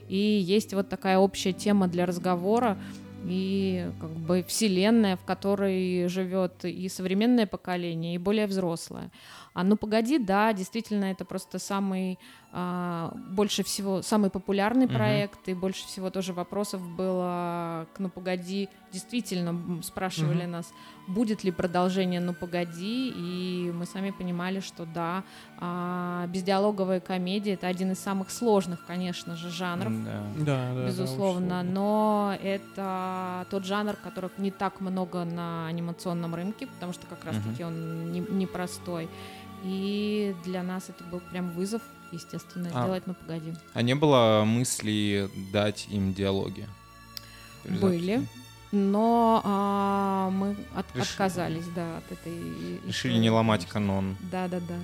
И 0.10 0.18
есть 0.18 0.74
вот 0.74 0.90
такая 0.90 1.18
общая 1.18 1.54
тема 1.54 1.88
для 1.88 2.06
разговора 2.06 2.78
и 3.28 3.90
как 4.00 4.12
бы 4.12 4.44
вселенная, 4.48 5.18
в 5.18 5.24
которой 5.24 6.08
живет 6.08 6.64
и 6.64 6.88
современное 6.90 7.48
поколение, 7.48 8.16
и 8.16 8.20
более 8.20 8.48
взрослое. 8.48 9.12
А 9.56 9.64
ну 9.64 9.78
погоди, 9.78 10.20
да, 10.20 10.52
действительно, 10.52 11.06
это 11.06 11.24
просто 11.24 11.60
самый 11.60 12.20
а, 12.58 13.12
больше 13.32 13.64
всего 13.64 14.02
самый 14.02 14.30
популярный 14.30 14.86
Мгм. 14.86 14.94
проект, 14.96 15.48
и 15.50 15.54
больше 15.54 15.86
всего 15.88 16.10
тоже 16.10 16.32
вопросов 16.34 16.82
было 16.82 17.86
к 17.94 18.00
ну 18.00 18.10
погоди. 18.10 18.70
Действительно 18.94 19.82
спрашивали 19.82 20.44
Мгм. 20.44 20.52
нас, 20.52 20.74
будет 21.08 21.44
ли 21.44 21.52
продолжение 21.52 22.22
ну 22.22 22.34
погоди, 22.34 23.10
и 23.16 23.72
мы 23.74 23.86
сами 23.86 24.12
понимали, 24.12 24.60
что 24.62 24.86
да, 24.86 25.24
а, 25.58 26.28
бездиалоговая 26.28 27.00
комедия 27.00 27.54
это 27.54 27.68
один 27.68 27.92
из 27.92 28.00
самых 28.00 28.32
сложных, 28.32 28.86
конечно 28.86 29.36
же, 29.36 29.50
жанров 29.50 29.92
Да. 30.06 30.24
Да, 30.38 30.46
да, 30.46 30.74
да, 30.76 30.86
безусловно, 30.88 31.50
сложно. 31.62 31.64
но 31.64 32.38
это 32.42 33.46
тот 33.52 33.66
жанр, 33.66 33.96
которых 33.98 34.38
не 34.38 34.52
так 34.52 34.80
много 34.82 35.24
на 35.26 35.68
анимационном 35.68 36.36
рынке, 36.36 36.68
потому 36.68 36.94
что 36.94 37.06
как 37.08 37.24
раз-таки 37.26 37.64
он 37.64 38.12
не- 38.12 38.20
непростой. 38.20 39.10
И 39.66 40.36
для 40.46 40.62
нас 40.62 40.90
это 40.90 41.04
был 41.06 41.20
прям 41.32 41.50
вызов, 41.52 41.82
естественно, 42.12 42.70
А. 42.74 42.84
сделать, 42.84 43.04
ну 43.08 43.16
погоди. 43.16 43.54
А 43.74 43.82
не 43.82 43.96
было 43.96 44.44
мысли 44.46 45.28
дать 45.52 45.88
им 45.90 46.14
диалоги? 46.14 46.68
Были. 47.82 48.26
Но 48.72 49.42
а, 49.44 50.30
мы 50.32 50.56
от- 50.76 50.86
Решили. 50.96 51.02
отказались, 51.14 51.66
да, 51.76 51.98
от 51.98 52.12
этой 52.12 52.34
Решили 52.86 52.90
истории, 52.92 53.18
не 53.18 53.30
ломать 53.32 53.66
канон. 53.66 54.16
Да, 54.32 54.48
да, 54.48 54.60
да. 54.60 54.76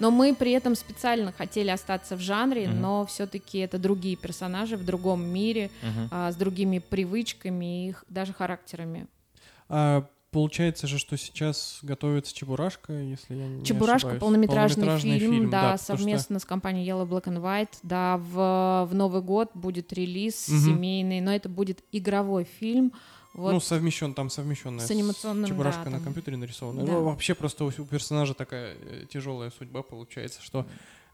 Но 0.00 0.10
мы 0.10 0.34
при 0.34 0.50
этом 0.52 0.74
специально 0.74 1.30
хотели 1.30 1.70
остаться 1.70 2.16
в 2.16 2.20
жанре, 2.20 2.66
Мгм. 2.68 2.80
но 2.80 3.06
все-таки 3.06 3.58
это 3.58 3.78
другие 3.78 4.16
персонажи 4.16 4.76
в 4.76 4.84
другом 4.84 5.22
мире, 5.24 5.70
Мгм. 5.82 6.08
а, 6.10 6.32
с 6.32 6.36
другими 6.36 6.78
привычками 6.80 7.90
и 7.90 7.94
даже 8.08 8.32
характерами. 8.32 9.06
А 9.68 10.04
получается 10.34 10.86
же, 10.86 10.98
что 10.98 11.16
сейчас 11.16 11.78
готовится 11.82 12.34
Чебурашка, 12.34 12.92
если 12.92 13.34
я 13.36 13.46
не 13.46 13.64
Чебурашка 13.64 14.08
ошибаюсь. 14.08 14.20
полнометражный, 14.20 14.98
фильм, 15.18 15.48
да, 15.48 15.60
потому 15.60 15.78
что- 15.78 15.86
совместно 15.96 16.38
с 16.40 16.44
компанией 16.44 16.86
Yellow 16.86 17.08
Black 17.08 17.24
and 17.24 17.40
White, 17.40 17.78
да, 17.82 18.18
в, 18.18 18.86
в 18.90 18.94
Новый 18.94 19.22
год 19.22 19.50
будет 19.54 19.92
релиз 19.92 20.48
Мгм. 20.48 20.60
семейный, 20.60 21.20
но 21.20 21.32
это 21.34 21.48
будет 21.48 21.82
игровой 21.92 22.44
фильм. 22.44 22.92
Вот. 23.32 23.52
Ну, 23.52 23.58
совмещен, 23.60 24.14
там 24.14 24.30
совмещенная 24.30 24.86
С 24.86 24.90
анимационным, 24.92 25.48
Чебурашка 25.48 25.84
да, 25.84 25.90
на 25.90 25.96
там. 25.96 26.04
компьютере 26.04 26.36
нарисована. 26.36 26.84
Да. 26.84 26.92
Ну, 26.92 27.04
вообще 27.04 27.34
просто 27.34 27.64
у 27.64 27.68
у 27.68 27.84
персонажа 27.84 28.34
такая 28.34 28.76
тяжелая 29.12 29.50
судьба 29.56 29.82
получается, 29.82 30.40
что 30.42 30.66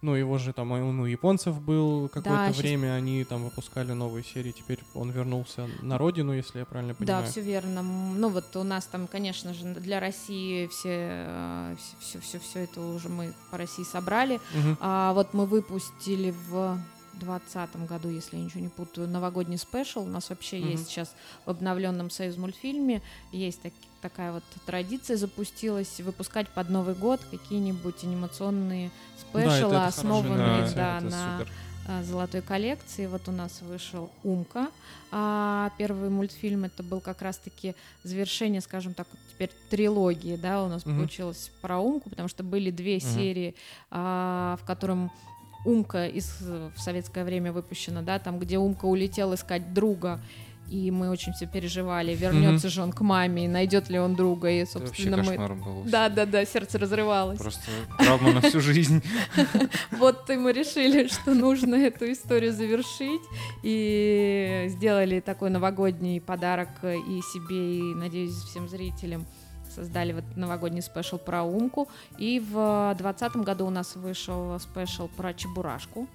ну, 0.03 0.15
его 0.15 0.39
же 0.39 0.53
там, 0.53 0.73
он 0.73 1.01
у 1.01 1.07
японцев 1.07 1.61
был 1.61 2.09
какое-то 2.09 2.53
щас- 2.53 2.57
время, 2.59 2.95
они 2.95 3.25
там 3.25 3.45
выпускали 3.45 3.93
новые 3.93 4.25
серии, 4.25 4.53
теперь 4.53 4.81
он 4.95 5.11
вернулся 5.11 5.69
на 5.83 5.99
родину, 5.99 6.33
если 6.33 6.61
я 6.61 6.65
правильно 6.65 6.95
понимаю. 6.95 7.25
Да, 7.25 7.31
все 7.31 7.41
верно. 7.41 7.83
Ну 7.83 8.29
вот 8.29 8.57
у 8.57 8.63
нас 8.63 8.87
там, 8.87 9.07
конечно 9.07 9.53
же, 9.55 9.65
для 9.75 10.01
России 10.01 10.67
все, 10.69 11.77
все, 12.01 12.21
все, 12.21 12.39
все 12.39 12.61
это 12.61 12.81
уже 12.81 13.09
мы 13.09 13.35
по 13.51 13.59
России 13.59 13.85
собрали. 13.85 14.41
Мгм. 14.55 14.79
А 14.81 15.13
вот 15.13 15.35
мы 15.35 15.47
выпустили 15.47 16.35
в 16.49 16.79
двадцатом 17.21 17.87
году, 17.87 18.09
если 18.11 18.37
я 18.37 18.43
ничего 18.43 18.61
не 18.61 18.69
путаю, 18.69 19.07
новогодний 19.09 19.59
спешл. 19.59 20.01
У 20.01 20.07
нас 20.07 20.29
вообще 20.31 20.59
Мгм. 20.59 20.71
есть 20.71 20.89
сейчас 20.89 21.15
в 21.47 21.51
обновленном 21.51 22.11
Союз 22.11 22.37
мультфильме 22.37 23.03
есть 23.31 23.61
так- 23.63 23.73
такая 24.03 24.33
вот 24.33 24.43
традиция 24.67 25.17
запустилась 25.17 26.01
выпускать 26.01 26.49
под 26.49 26.71
Новый 26.71 26.95
год 26.95 27.21
какие-нибудь 27.31 28.03
анимационные 28.03 28.91
Да, 29.33 29.41
это- 29.41 29.51
спешалы, 29.51 29.75
это 29.75 29.87
основанные 29.87 30.75
да, 30.75 30.97
это 30.99 31.05
на 31.05 31.39
супер. 31.39 31.53
а, 31.89 32.03
золотой 32.05 32.41
коллекции. 32.43 33.07
Вот 33.07 33.29
у 33.29 33.33
нас 33.33 33.63
вышел 33.63 34.11
Умка. 34.25 34.69
А 35.13 35.71
первый 35.77 36.09
мультфильм 36.09 36.65
это 36.65 36.83
был 36.85 37.01
как 37.01 37.21
раз-таки 37.21 37.75
завершение, 38.05 38.61
скажем 38.61 38.95
так, 38.95 39.09
теперь 39.31 39.51
трилогии, 39.71 40.37
да, 40.37 40.63
у 40.63 40.69
нас 40.69 40.87
Мгм. 40.87 40.99
получилось 40.99 41.51
про 41.61 41.79
Умку, 41.81 42.11
потому 42.11 42.29
что 42.29 42.43
были 42.45 42.71
две 42.71 43.01
серии, 43.01 43.55
а, 43.91 44.57
в 44.63 44.65
котором 44.67 45.11
Умка 45.65 46.07
из, 46.07 46.41
в 46.41 46.79
советское 46.79 47.25
время 47.25 47.53
выпущена, 47.53 48.03
да, 48.03 48.19
там, 48.19 48.39
где 48.39 48.59
Умка 48.59 48.87
улетел 48.87 49.35
искать 49.35 49.75
друга, 49.75 50.21
и 50.71 50.91
мы 50.93 51.11
очень 51.11 51.33
все 51.33 51.47
переживали, 51.47 52.15
вернется 52.15 52.69
же 52.69 52.83
он 52.83 52.93
к 52.93 53.01
маме, 53.01 53.49
найдет 53.49 53.91
ли 53.91 53.99
он 53.99 54.15
друга, 54.15 54.49
и, 54.49 54.65
собственно, 54.65 55.17
мы... 55.17 55.37
был. 55.57 55.83
Да, 55.85 56.09
да, 56.09 56.27
да, 56.27 56.45
сердце 56.45 56.79
разрывалось. 56.79 57.39
Просто 57.39 57.65
травма 57.99 58.33
на 58.33 58.41
всю 58.41 58.61
жизнь. 58.61 59.03
Вот 59.91 60.31
и 60.31 60.37
мы 60.37 60.53
решили, 60.53 61.09
что 61.09 61.35
нужно 61.35 61.75
эту 61.75 62.11
историю 62.13 62.53
завершить. 62.53 63.21
И 63.63 64.67
сделали 64.69 65.21
такой 65.21 65.51
новогодний 65.51 66.21
подарок 66.21 66.69
и 66.83 67.21
себе, 67.33 67.79
и, 67.79 67.95
надеюсь, 67.95 68.35
всем 68.35 68.69
зрителям. 68.69 69.27
Создали 69.71 70.13
вот 70.13 70.25
новогодний 70.37 70.83
special 70.83 71.19
про 71.19 71.43
Умку. 71.43 71.89
И 72.19 72.41
в 72.41 72.95
двадцатом 72.99 73.43
году 73.43 73.67
у 73.67 73.71
нас 73.71 73.97
вышел 73.97 74.59
special 74.59 75.09
про 75.17 75.33
Чебурашку. 75.35 76.07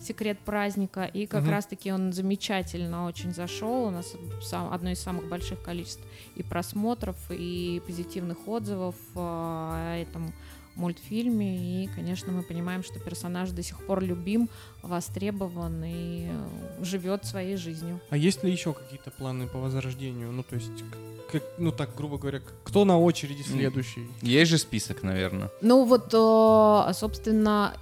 Секрет 0.00 0.38
праздника. 0.38 1.04
И 1.04 1.26
как 1.26 1.42
Мгм. 1.42 1.50
раз-таки 1.50 1.92
он 1.92 2.12
замечательно 2.12 3.04
очень 3.06 3.34
зашел. 3.34 3.84
У 3.86 3.90
нас 3.90 4.14
сам- 4.42 4.72
одно 4.72 4.90
из 4.90 5.00
самых 5.00 5.28
больших 5.28 5.62
количеств 5.62 6.02
и 6.36 6.42
просмотров, 6.42 7.16
и 7.30 7.82
позитивных 7.86 8.46
отзывов 8.46 8.94
э, 9.14 9.18
о 9.18 9.96
этом 9.96 10.32
мультфильме. 10.76 11.56
И, 11.84 11.88
конечно, 11.94 12.32
мы 12.32 12.42
понимаем, 12.42 12.82
что 12.82 12.98
персонаж 12.98 13.50
до 13.50 13.62
сих 13.62 13.78
пор 13.86 14.02
любим, 14.02 14.48
востребован 14.82 15.84
и 15.84 16.26
э, 16.28 16.84
живет 16.84 17.24
своей 17.24 17.56
жизнью. 17.56 18.00
А 18.10 18.16
есть 18.16 18.42
ли 18.44 18.50
еще 18.50 18.72
какие-то 18.72 19.10
планы 19.10 19.46
по 19.46 19.58
возрождению? 19.58 20.32
Ну, 20.32 20.42
то 20.42 20.56
есть, 20.56 20.84
как, 21.30 21.42
ну 21.58 21.72
так, 21.72 21.94
грубо 21.96 22.18
говоря, 22.18 22.40
кто 22.64 22.84
на 22.84 22.98
очереди 22.98 23.42
следующий? 23.42 24.06
Есть 24.22 24.50
же 24.50 24.58
список, 24.58 25.02
наверное. 25.02 25.50
Ну 25.60 25.84
вот, 25.84 26.12
э, 26.14 26.92
собственно, 26.94 27.74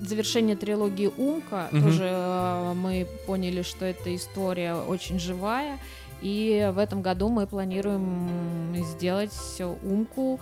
завершение 0.00 0.56
трилогии 0.56 1.10
Умка 1.16 1.68
Мгм. 1.72 1.82
тоже 1.82 2.08
э, 2.10 2.72
мы 2.74 3.06
поняли, 3.26 3.62
что 3.62 3.84
эта 3.84 4.14
история 4.14 4.74
очень 4.74 5.18
живая. 5.18 5.78
И 6.22 6.70
в 6.74 6.78
этом 6.78 7.02
году 7.02 7.28
мы 7.28 7.46
планируем 7.46 8.74
сделать 8.94 9.32
Умку, 9.82 10.40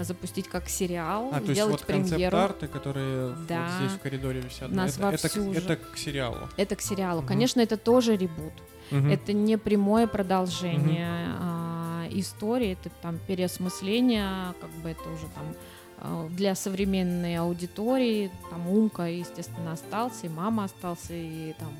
запустить 0.00 0.48
как 0.48 0.68
сериал, 0.68 1.28
А, 1.32 1.36
то 1.36 1.42
есть 1.42 1.52
сделать 1.52 1.72
вот 1.72 1.84
премьеру. 1.86 2.10
концепт-арты, 2.10 2.66
которые 2.68 3.36
Да. 3.48 3.62
вот 3.66 3.70
здесь 3.78 3.92
в 3.98 4.02
коридоре 4.02 4.40
висят, 4.40 4.70
Нас 4.72 4.98
это, 4.98 5.08
это, 5.10 5.40
уже. 5.40 5.58
это 5.60 5.76
к 5.76 5.96
сериалу. 5.96 6.48
Это 6.56 6.74
к 6.76 6.80
сериалу. 6.80 7.20
Мгм. 7.20 7.28
Конечно, 7.28 7.60
это 7.60 7.76
тоже 7.76 8.16
ребут. 8.16 8.52
Мгм. 8.90 9.10
Это 9.10 9.32
не 9.32 9.56
прямое 9.56 10.06
продолжение 10.06 11.28
а, 11.40 12.06
истории, 12.10 12.72
это 12.72 12.90
там 13.02 13.18
переосмысление, 13.26 14.54
как 14.60 14.70
бы 14.82 14.90
это 14.90 15.02
уже 15.10 15.26
там 15.34 15.54
а, 15.98 16.28
для 16.28 16.54
современной 16.54 17.36
аудитории. 17.38 18.30
Там 18.50 18.68
Умка, 18.68 19.04
естественно, 19.04 19.72
остался, 19.72 20.26
и 20.26 20.28
мама 20.28 20.64
остался, 20.64 21.14
и 21.14 21.54
там 21.58 21.72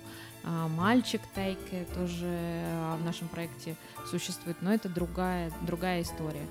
мальчик 0.45 1.21
Тайке 1.35 1.87
тоже 1.95 2.27
а, 2.27 2.97
в 2.97 3.05
нашем 3.05 3.29
проекте 3.29 3.77
существует, 4.11 4.57
но 4.61 4.73
это 4.75 4.89
другая, 4.89 5.51
другая 5.67 6.03
история. 6.03 6.47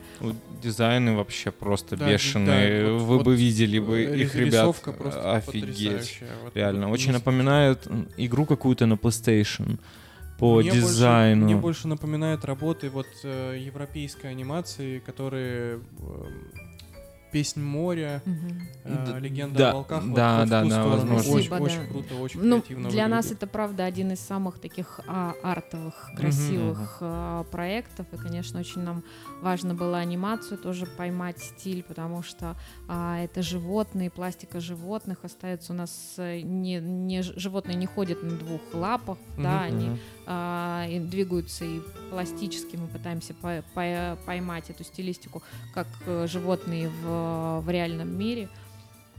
Дизайны 0.62 1.16
вообще 1.16 1.52
просто 1.52 1.96
Да, 1.96 2.10
бешеные. 2.10 2.84
да, 2.86 2.92
вот- 2.94 3.02
Вы 3.02 3.18
вот 3.18 3.26
бы 3.26 3.36
видели 3.36 3.78
бы 3.80 4.00
Э, 4.02 4.16
их, 4.18 4.36
ребят. 4.36 4.54
рисовка 4.54 4.92
просто 4.94 5.36
Офигеть. 5.36 5.62
потрясающая. 5.76 6.30
Вот- 6.44 6.56
Реально. 6.56 6.90
Очень 6.90 7.08
не- 7.08 7.14
напоминает 7.14 7.88
игру 8.18 8.46
какую-то 8.46 8.86
на 8.88 8.94
PlayStation. 8.94 9.78
По 10.40 10.56
Мне 10.60 10.72
больше- 10.72 10.88
дизайну. 10.88 11.46
мне 11.46 11.56
больше 11.56 11.88
напоминает 11.88 12.44
работы 12.44 12.90
вот 12.90 13.08
э, 13.24 13.58
европейской 13.60 14.28
анимации, 14.28 15.00
которые 15.00 15.80
э, 16.00 16.26
Песнь 17.34 17.62
моря, 17.62 18.22
э, 18.86 19.06
Д- 19.06 19.20
Легенда 19.20 19.58
да, 19.58 19.72
о 19.72 19.74
волках. 19.74 20.04
да, 20.14 20.40
вот 20.42 20.50
да, 20.50 20.64
да, 20.66 20.84
возможно. 20.86 21.16
Очень, 21.16 21.48
Спасибо, 21.48 21.54
очень 21.64 21.80
да. 21.82 21.88
круто, 21.88 22.16
очень 22.16 22.40
Ну, 22.44 22.62
креативно 22.62 22.90
для 22.90 23.08
нас 23.08 23.26
выглядит. 23.26 23.44
это, 23.44 23.52
правда, 23.52 23.86
один 23.86 24.12
из 24.12 24.20
самых 24.20 24.60
таких 24.60 25.00
а, 25.08 25.34
артовых, 25.44 26.12
красивых 26.16 26.98
а, 27.02 27.44
проектов. 27.46 28.06
И, 28.12 28.18
конечно, 28.18 28.60
очень 28.60 28.82
нам 28.84 29.04
важно 29.42 29.74
было 29.74 29.98
анимацию 29.98 30.60
тоже 30.60 30.86
поймать 30.86 31.40
стиль, 31.40 31.82
потому 31.84 32.22
что 32.22 32.56
а, 32.88 33.20
это 33.24 33.42
животные, 33.42 34.12
пластика 34.12 34.60
животных 34.60 35.18
остается 35.24 35.74
у 35.74 35.76
нас 35.76 36.14
э, 36.18 36.42
не, 36.42 36.76
не 36.80 37.24
животные 37.24 37.76
не 37.76 37.88
ходят 37.88 38.22
на 38.22 38.38
двух 38.38 38.62
лапах, 38.74 39.18
да, 39.38 39.64
Мгм. 39.64 39.76
они 39.76 39.90
А, 40.26 40.88
и 40.90 41.00
двигаются 41.00 41.66
и 41.66 41.82
пластически 42.10 42.78
мы 42.78 42.88
пытаемся 42.88 43.34
по- 43.34 43.64
по- 43.74 44.18
поймать 44.26 44.70
эту 44.70 44.84
стилистику, 44.84 45.44
как 45.74 45.88
э, 46.06 46.28
животные 46.28 46.90
в, 46.90 47.62
в 47.62 47.70
реальном 47.70 48.18
мире. 48.18 48.50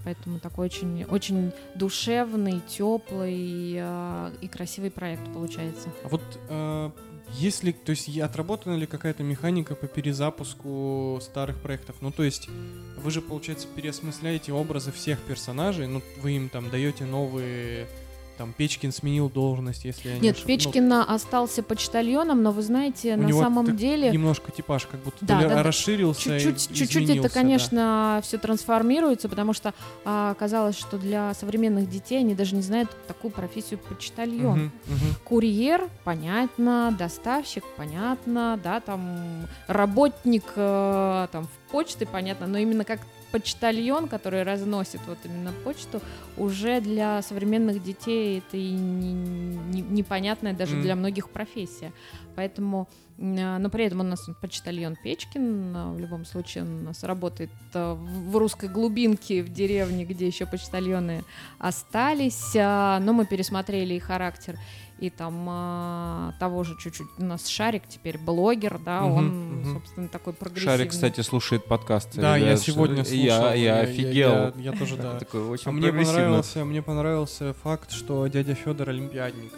Поэтому 0.05 0.39
такой 0.39 0.67
очень, 0.67 1.05
очень 1.05 1.53
душевный, 1.75 2.61
теплый 2.69 3.75
э, 3.77 4.31
и 4.41 4.49
красивый 4.49 4.91
проект 4.91 5.31
получается. 5.33 5.89
А 6.05 6.09
вот 6.09 6.23
э, 6.49 6.91
есть 7.33 7.65
ли, 7.65 7.73
то 7.73 7.91
есть 7.91 8.09
отработана 8.19 8.77
ли 8.77 8.87
какая-то 8.87 9.23
механика 9.23 9.75
по 9.75 9.87
перезапуску 9.87 11.19
старых 11.23 11.61
проектов? 11.61 11.97
Ну, 12.01 12.11
то 12.13 12.23
есть 12.23 12.49
вы 12.97 13.11
же, 13.11 13.21
получается, 13.21 13.67
переосмысляете 13.75 14.53
образы 14.53 14.93
всех 14.93 15.19
персонажей, 15.21 15.87
ну, 15.87 16.03
вы 16.23 16.33
им 16.33 16.49
там 16.49 16.71
даете 16.71 17.05
новые, 17.05 17.89
там, 18.37 18.53
Печкин 18.57 18.93
сменил 18.93 19.29
должность, 19.31 19.85
если 19.85 20.09
я 20.11 20.15
не 20.17 20.21
Нет, 20.21 20.37
ошиб- 20.37 20.43
ну, 20.43 20.47
Печкин 20.49 20.93
остался 20.93 21.63
почтальоном, 21.63 22.43
но 22.43 22.53
вы 22.53 22.63
знаете, 22.63 23.17
на 23.17 23.29
самом 23.33 23.77
деле 23.77 24.11
немножко 24.11 24.51
типаж 24.53 24.87
как 24.87 25.01
будто 25.01 25.25
Да, 25.25 25.41
да, 25.49 25.63
расширился 25.63 26.39
чуть-чуть, 26.39 26.69
чуть-чуть 26.69 26.91
это, 26.91 27.05
изменился, 27.05 27.29
да. 27.29 27.35
конечно, 27.35 28.21
все 28.23 28.39
трансформируется, 28.39 29.29
потому 29.29 29.53
что 29.53 29.75
а, 30.05 30.31
оказалось, 30.31 30.77
что 30.77 30.99
для 30.99 31.33
современных 31.35 31.89
детей 31.89 32.19
они 32.19 32.35
даже 32.35 32.55
не 32.55 32.63
знают 32.63 32.91
такую 33.07 33.31
профессию 33.31 33.79
почтальон. 33.79 34.53
Мгм, 34.59 34.73
мгм. 34.87 35.15
Курьер, 35.25 35.89
понятно, 36.05 36.95
доставщик, 36.99 37.65
понятно, 37.77 38.59
да, 38.63 38.81
там 38.81 39.47
работник 39.67 40.45
э, 40.57 41.29
там 41.31 41.45
в 41.47 41.71
почты, 41.71 42.07
понятно, 42.07 42.47
но 42.47 42.59
именно 42.59 42.85
как 42.85 43.01
почтальон, 43.35 44.07
который 44.07 44.45
разносит 44.45 45.01
вот 45.09 45.19
именно 45.25 45.51
почту, 45.65 46.01
уже 46.37 46.81
для 46.81 47.21
современных 47.23 47.83
детей 47.83 48.39
это 48.39 48.57
и 48.57 48.71
не- 48.71 49.13
не- 49.13 49.83
непонятная 49.83 50.53
даже 50.53 50.75
Мгм. 50.75 50.83
для 50.83 50.95
многих 50.95 51.29
профессия. 51.31 51.93
Поэтому, 52.37 52.87
э, 53.19 53.59
но 53.59 53.69
при 53.71 53.87
этом 53.87 54.01
у 54.01 54.03
нас 54.05 54.29
почтальон 54.41 54.95
Печкин, 55.03 55.77
э, 55.77 55.93
в 55.95 55.99
любом 55.99 56.25
случае 56.25 56.63
он 56.63 56.71
у 56.81 56.85
нас 56.85 57.03
работает 57.03 57.51
э, 57.75 57.95
в 58.31 58.37
русской 58.37 58.69
глубинке, 58.69 59.43
в 59.43 59.49
деревне, 59.53 60.05
где 60.05 60.29
еще 60.29 60.47
почтальоны 60.47 61.25
остались, 61.59 62.55
а, 62.57 63.01
но 63.01 63.13
мы 63.13 63.27
пересмотрели 63.27 63.95
и 63.95 63.99
характер 63.99 64.57
и 64.99 65.11
там 65.11 65.47
а, 65.49 66.33
того 66.39 66.63
же 66.65 66.77
чуть-чуть 66.79 67.09
у 67.19 67.25
нас 67.25 67.47
Шарик 67.49 67.83
теперь 67.89 68.17
блогер, 68.19 68.79
да, 68.79 69.01
Мгм, 69.03 69.13
он, 69.17 69.27
мгм. 69.61 69.75
собственно, 69.75 70.09
такой 70.09 70.33
прогрессивный. 70.33 70.77
Шарик, 70.79 70.91
кстати, 70.93 71.21
слушает 71.21 71.65
подкасты. 71.67 72.21
Да, 72.21 72.37
я 72.37 72.47
ребят, 72.47 72.61
сегодня 72.61 73.05
что- 73.05 73.15
слушал. 73.15 73.27
Я, 73.53 73.55
я 73.55 73.77
офигел. 73.81 74.31
Я, 74.31 74.53
я 74.57 74.73
тоже, 74.73 74.97
да. 74.97 75.19
Такой 75.19 75.43
очень 75.49 75.69
А 75.69 75.73
мне 75.73 75.93
понравился, 75.93 76.65
мне 76.65 76.81
понравился 76.83 77.55
факт, 77.63 77.91
что 77.93 78.27
дядя 78.29 78.55
Федор 78.55 78.91
олимпиадник. 78.91 79.53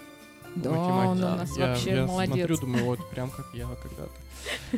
Да, 0.54 0.70
математике. 0.70 1.24
он 1.26 1.32
у 1.32 1.36
нас 1.36 1.58
я, 1.58 1.66
вообще 1.66 1.90
я 1.96 2.06
молодец. 2.06 2.34
смотрю, 2.34 2.56
думаю, 2.58 2.84
вот 2.86 3.10
прям 3.10 3.30
как 3.30 3.46
я 3.52 3.66
когда-то. 3.82 4.10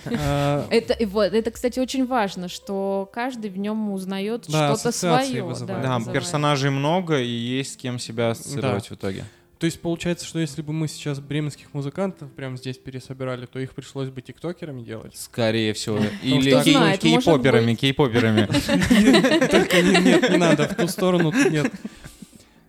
А, 0.18 0.66
Это, 0.70 0.96
вот, 1.06 1.32
это, 1.34 1.50
кстати, 1.50 1.78
очень 1.78 2.06
важно, 2.06 2.48
что 2.48 3.09
каждый 3.12 3.50
в 3.50 3.59
нем 3.59 3.92
узнает 3.92 4.46
Да, 4.48 4.74
что-то 4.74 4.92
свое. 4.92 5.42
вызывает. 5.44 5.82
Да, 5.82 5.98
вызывает. 5.98 6.18
персонажей 6.20 6.70
много, 6.70 7.20
и 7.20 7.28
есть 7.28 7.74
с 7.74 7.76
кем 7.76 7.98
себя 7.98 8.30
ассоциировать 8.30 8.90
в 8.90 8.94
итоге. 8.94 9.24
То 9.59 9.66
есть 9.66 9.80
получается, 9.80 10.24
что 10.24 10.38
если 10.38 10.62
бы 10.62 10.72
мы 10.72 10.86
сейчас 10.86 11.18
бременских 11.18 11.74
музыкантов 11.74 12.30
прямо 12.32 12.56
здесь 12.56 12.78
пересобирали, 12.78 13.46
то 13.46 13.59
их 13.59 13.74
пришлось 13.74 14.09
бы 14.09 14.22
тиктокерами 14.22 14.82
делать? 14.82 15.16
Скорее 15.16 15.72
всего. 15.72 15.98
Или 16.22 16.50
кей-поперами, 16.96 17.74
кей-поперами. 17.74 18.46
Только 19.50 19.82
не- 19.82 19.98
нет, 20.04 20.30
не 20.30 20.36
надо, 20.36 20.68
в 20.68 20.76
ту 20.76 20.86
сторону 20.86 21.32
нет. 21.50 21.72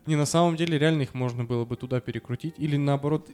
Не, 0.07 0.15
на 0.15 0.25
самом 0.25 0.55
деле 0.55 0.79
реально 0.79 1.03
их 1.03 1.13
можно 1.13 1.43
было 1.43 1.63
бы 1.65 1.75
туда 1.75 1.99
перекрутить. 1.99 2.55
Или 2.57 2.77
наоборот, 2.77 3.29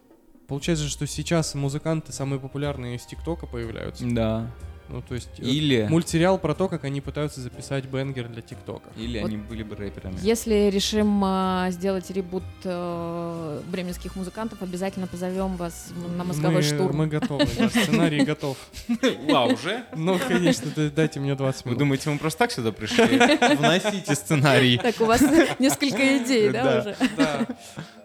получается, 0.48 0.90
что 0.90 1.08
сейчас 1.08 1.56
музыканты 1.56 2.12
самые 2.12 2.42
популярные 2.42 2.98
из 2.98 3.06
ТикТока 3.06 3.46
появляются. 3.48 4.04
Да. 4.06 4.52
Ну, 4.90 5.02
то 5.02 5.16
есть 5.16 5.40
э, 5.40 5.44
Или... 5.44 5.88
мультсериал 5.90 6.38
про 6.38 6.54
то, 6.54 6.68
как 6.68 6.84
они 6.84 7.02
пытаются 7.02 7.42
записать 7.42 7.86
бенгер 7.86 8.28
для 8.28 8.42
ТикТока. 8.42 8.90
Или 8.96 9.20
Вот 9.20 9.28
они 9.28 9.38
были 9.38 9.64
бы 9.64 9.76
рэперами. 9.76 10.18
Если 10.22 10.70
решим 10.70 11.24
а, 11.24 11.70
сделать 11.72 12.10
ребут 12.12 12.44
э, 12.64 13.62
бременских 13.68 14.16
музыкантов, 14.16 14.62
обязательно 14.62 15.08
позовем 15.08 15.56
вас 15.56 15.92
на 16.18 16.24
мозговой 16.24 16.58
мы, 16.58 16.62
штурм. 16.62 16.98
Мы 16.98 17.08
готовы, 17.08 17.48
да, 17.58 17.70
сценарий 17.70 18.24
готов. 18.24 18.58
Вау, 19.28 19.54
уже? 19.54 19.86
Ну, 19.96 20.20
конечно, 20.20 20.72
дайте 20.92 21.20
мне 21.20 21.36
20 21.36 21.66
Вы 21.66 21.70
минут. 21.72 21.80
думаете, 21.80 22.10
мы 22.10 22.18
просто 22.20 22.40
так 22.40 22.52
сюда 22.52 22.72
пришли? 22.72 23.06
Вносите 23.56 24.14
сценарий. 24.16 24.78
Так, 24.78 25.02
у 25.02 25.06
вас 25.06 25.22
несколько 25.60 26.18
идей, 26.18 26.52
да, 26.52 26.64
Да. 26.64 26.80
уже? 26.80 26.96
Да. 27.18 27.48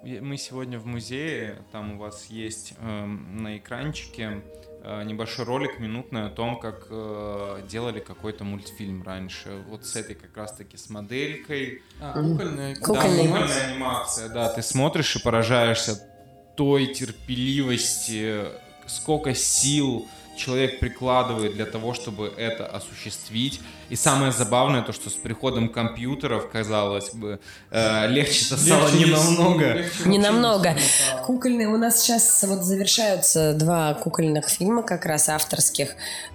Мы 0.02 0.38
сегодня 0.38 0.78
в 0.78 0.86
музее, 0.86 1.58
там 1.72 1.94
у 1.94 1.98
вас 1.98 2.26
есть 2.26 2.72
эм, 2.80 3.42
на 3.42 3.58
экранчике 3.58 4.22
э, 4.22 4.40
небольшой 5.04 5.44
ролик 5.44 5.78
минутный 5.78 6.26
о 6.26 6.30
том, 6.30 6.58
как 6.58 6.86
э, 6.90 7.62
делали 7.68 8.00
какой-то 8.00 8.44
мультфильм 8.44 9.02
раньше. 9.02 9.62
Вот 9.68 9.84
с 9.84 9.96
этой 9.96 10.14
как 10.14 10.36
раз-таки 10.36 10.76
с 10.76 10.88
моделькой. 10.90 11.82
А, 12.00 12.12
кукольная. 12.14 12.74
Да, 12.74 12.80
Кукольная 12.80 13.26
кукольная 13.26 13.72
анимация, 13.72 14.28
да. 14.28 14.48
Ты 14.48 14.62
смотришь 14.62 15.16
и 15.16 15.22
поражаешься 15.22 16.00
той 16.56 16.86
терпеливости, 16.86 18.44
сколько 18.86 19.34
сил 19.34 20.08
человек 20.40 20.80
прикладывает 20.80 21.54
для 21.54 21.66
того, 21.66 21.94
чтобы 21.94 22.32
это 22.36 22.66
осуществить. 22.66 23.60
И 23.90 23.96
самое 23.96 24.32
забавное 24.32 24.82
то, 24.82 24.92
что 24.92 25.10
с 25.10 25.12
приходом 25.14 25.68
компьютеров, 25.68 26.48
казалось 26.50 27.10
бы, 27.14 27.38
э, 27.70 28.08
легче-то 28.08 28.56
стало 28.56 28.88
Легче 28.88 28.98
не 28.98 29.10
намного. 29.12 29.72
легче 29.74 30.08
Не 30.08 30.18
намного. 30.18 30.76
Кукольные 31.26 31.68
у 31.68 31.76
нас 31.76 32.00
сейчас 32.02 32.44
вот 32.48 32.62
завершаются 32.64 33.54
два 33.54 33.94
кукольных 33.94 34.48
фильма 34.48 34.82
как 34.82 35.06
раз 35.06 35.28
авторских. 35.28 35.90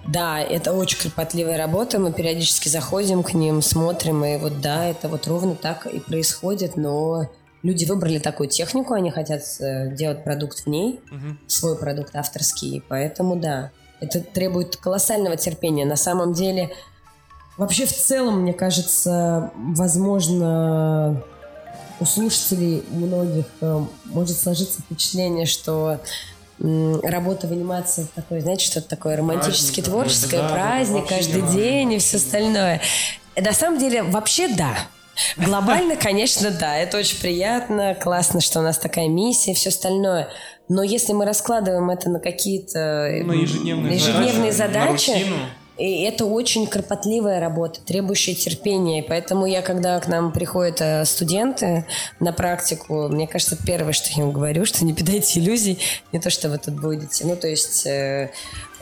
Да, 0.06 0.38
это 0.40 0.72
очень 0.72 0.98
кропотливая 0.98 1.58
работа, 1.58 1.98
мы 1.98 2.12
периодически 2.12 2.68
заходим 2.68 3.22
к 3.22 3.34
ним, 3.34 3.62
смотрим, 3.62 4.24
и 4.24 4.36
вот 4.38 4.60
да, 4.60 4.86
это 4.86 5.08
вот 5.08 5.26
ровно 5.26 5.54
так 5.56 5.86
и 5.86 5.98
происходит, 5.98 6.76
но 6.76 7.28
люди 7.62 7.84
выбрали 7.84 8.18
такую 8.18 8.48
технику, 8.48 8.94
они 8.94 9.10
хотят 9.10 9.42
э, 9.60 9.94
делать 9.94 10.22
продукт 10.24 10.60
в 10.60 10.66
ней, 10.68 11.00
Мгм. 11.10 11.38
свой 11.48 11.76
продукт 11.76 12.14
авторский, 12.14 12.82
поэтому 12.88 13.34
да, 13.36 13.70
это 14.00 14.20
требует 14.20 14.76
колоссального 14.76 15.36
терпения. 15.36 15.84
На 15.84 15.96
самом 15.96 16.32
деле, 16.32 16.74
вообще 17.56 17.86
в 17.86 17.92
целом, 17.92 18.42
мне 18.42 18.52
кажется, 18.52 19.50
возможно, 19.56 21.22
у 21.98 22.04
слушателей 22.04 22.84
многих 22.90 23.46
э, 23.60 23.84
может 24.04 24.38
сложиться 24.38 24.82
впечатление, 24.82 25.46
что 25.46 26.00
работа 26.58 27.46
в 27.46 27.52
анимации 27.52 28.04
это 28.04 28.12
такое, 28.14 28.40
знаете, 28.40 28.64
что-то 28.64 28.88
такое 28.88 29.16
романтически 29.16 29.82
Праздник 29.82 29.84
творческое, 29.84 30.40
да, 30.40 30.48
праздник 30.48 31.06
каждый 31.06 31.42
не 31.42 31.52
день 31.52 31.92
и 31.94 31.98
все 31.98 32.16
остальное. 32.16 32.80
На 33.36 33.52
самом 33.52 33.78
деле, 33.78 34.02
вообще 34.02 34.48
да. 34.48 34.74
Глобально, 35.36 35.96
конечно, 36.00 36.50
да, 36.50 36.76
это 36.76 36.98
очень 36.98 37.20
приятно, 37.20 37.94
классно, 37.94 38.40
что 38.40 38.60
у 38.60 38.62
нас 38.62 38.78
такая 38.78 39.08
миссия 39.08 39.52
и 39.52 39.54
все 39.54 39.68
остальное. 39.68 40.28
Но 40.68 40.82
если 40.82 41.12
мы 41.12 41.24
раскладываем 41.24 41.90
это 41.90 42.10
на 42.10 42.18
какие-то 42.18 42.78
э, 42.78 43.22
На 43.22 43.32
ежедневные 43.32 43.94
ежедневные 43.94 44.52
задачи, 44.52 45.10
задачи, 45.10 45.26
и 45.78 46.02
это 46.02 46.24
очень 46.24 46.66
кропотливая 46.66 47.38
работа, 47.38 47.80
требующая 47.84 48.34
терпения. 48.34 49.00
И 49.00 49.06
поэтому 49.06 49.46
я, 49.46 49.60
когда 49.62 50.00
к 50.00 50.08
нам 50.08 50.32
приходят 50.32 50.80
э, 50.80 51.04
студенты 51.04 51.86
на 52.18 52.32
практику, 52.32 53.08
мне 53.08 53.28
кажется, 53.28 53.58
первое, 53.64 53.92
что 53.92 54.08
я 54.16 54.24
им 54.24 54.32
говорю, 54.32 54.64
что 54.64 54.84
не 54.84 54.94
питайте 54.94 55.38
иллюзий, 55.38 55.78
не 56.12 56.18
то, 56.20 56.30
что 56.30 56.48
вы 56.48 56.58
тут 56.58 56.80
будете. 56.80 57.26
Ну, 57.26 57.36
то 57.36 57.46
есть 57.46 57.86
э, 57.86 58.32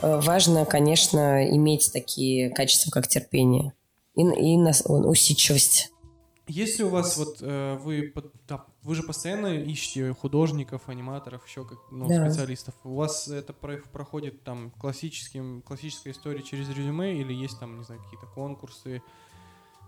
важно, 0.01 0.65
конечно, 0.65 1.47
иметь 1.49 1.91
такие 1.91 2.49
качества, 2.49 2.91
как 2.91 3.07
терпение 3.07 3.73
и, 4.15 4.21
и 4.21 4.57
усидчивость. 4.57 5.89
Если 6.47 6.83
у 6.83 6.89
вас 6.89 7.17
вот 7.17 7.37
э, 7.41 7.77
вы 7.81 8.11
под- 8.13 8.31
вы 8.85 8.95
же 8.95 9.03
постоянно 9.03 9.47
ищете 9.47 10.13
художников, 10.13 10.87
аниматоров, 10.89 11.45
еще 11.47 11.65
как 11.65 11.79
ну, 11.91 12.07
Да. 12.07 12.29
специалистов. 12.29 12.75
У 12.83 12.95
вас 12.95 13.27
это 13.27 13.51
про- 13.51 13.81
проходит 13.91 14.43
там 14.43 14.71
классическим, 14.79 15.61
классическая 15.63 16.11
история 16.11 16.43
через 16.43 16.69
резюме 16.69 17.19
или 17.19 17.33
есть 17.33 17.59
там, 17.59 17.77
не 17.79 17.83
знаю, 17.83 18.01
какие-то 18.03 18.27
конкурсы? 18.27 19.01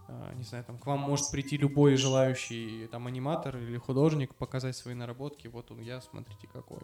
А, 0.10 0.34
Не 0.36 0.43
знаю, 0.43 0.64
там 0.64 0.78
к 0.78 0.86
вам 0.88 1.00
может 1.00 1.30
прийти 1.32 1.58
любой 1.58 1.95
желающий 1.98 2.88
там 2.88 3.08
аниматор 3.08 3.58
или 3.58 3.78
художник, 3.78 4.34
показать 4.36 4.76
свои 4.76 4.95
наработки. 4.95 5.48
Вот 5.48 5.70
он 5.72 5.82
я, 5.82 6.02
смотрите 6.02 6.48
какой. 6.52 6.80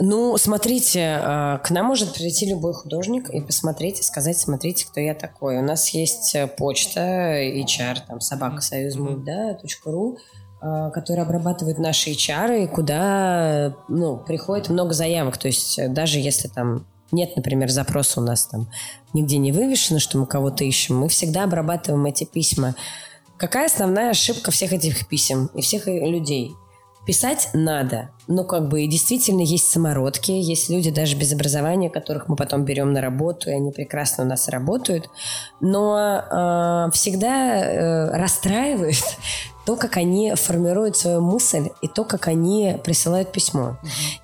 Ну, 0.00 0.36
смотрите, 0.36 1.00
э, 1.00 1.58
к 1.64 1.70
нам 1.70 1.86
может 1.86 2.14
прийти 2.14 2.46
любой 2.48 2.72
художник 2.72 3.30
и 3.30 3.40
посмотреть, 3.40 3.98
и 4.00 4.02
сказать, 4.04 4.38
смотрите, 4.38 4.86
кто 4.86 5.00
я 5.00 5.14
такой. 5.14 5.58
У 5.58 5.62
нас 5.62 5.88
есть 5.90 6.34
э, 6.36 6.46
почта, 6.46 7.00
HR, 7.00 8.06
там, 8.06 8.20
собака 8.20 8.60
союз 8.60 8.94
Мгм. 8.94 9.24
да, 9.24 9.58
.ру, 9.84 10.16
э, 10.16 10.18
которые 10.60 11.22
обрабатывают 11.22 11.78
наши 11.78 12.10
HR, 12.10 12.64
и 12.64 12.66
куда, 12.66 13.74
ну, 13.88 14.16
приходит 14.16 14.68
много 14.68 14.92
заявок. 14.92 15.38
То 15.38 15.46
есть 15.46 15.78
э, 15.78 15.88
даже 15.88 16.18
если 16.18 16.48
там 16.48 16.84
нет, 17.10 17.36
например, 17.36 17.70
запроса 17.70 18.20
у 18.20 18.24
нас 18.24 18.46
там 18.46 18.68
нигде 19.14 19.38
не 19.38 19.52
вывешено, 19.52 19.98
что 19.98 20.18
мы 20.18 20.26
кого-то 20.26 20.64
ищем, 20.64 20.98
мы 20.98 21.08
всегда 21.08 21.44
обрабатываем 21.44 22.04
эти 22.06 22.24
письма. 22.24 22.74
Какая 23.36 23.66
основная 23.66 24.10
ошибка 24.10 24.50
всех 24.50 24.72
этих 24.72 25.06
писем 25.08 25.48
и 25.54 25.62
всех 25.62 25.86
э, 25.88 26.06
людей? 26.08 26.52
Писать 27.06 27.48
надо, 27.54 28.10
но 28.26 28.44
как 28.44 28.68
бы 28.68 28.82
и 28.82 28.86
действительно 28.86 29.40
есть 29.40 29.70
самородки, 29.70 30.30
есть 30.30 30.68
люди 30.68 30.90
даже 30.90 31.16
без 31.16 31.32
образования, 31.32 31.88
которых 31.88 32.28
мы 32.28 32.36
потом 32.36 32.66
берем 32.66 32.92
на 32.92 33.00
работу, 33.00 33.48
и 33.48 33.54
они 33.54 33.70
прекрасно 33.70 34.24
у 34.24 34.26
нас 34.26 34.46
работают. 34.48 35.08
Но 35.60 35.96
э, 35.98 36.90
всегда 36.92 37.64
э, 37.64 38.10
расстраивает 38.10 39.02
то, 39.68 39.76
как 39.76 39.98
они 39.98 40.32
формируют 40.34 40.96
свою 40.96 41.20
мысль 41.20 41.68
и 41.82 41.88
то, 41.88 42.02
как 42.02 42.26
они 42.26 42.78
присылают 42.82 43.32
письмо. 43.32 43.76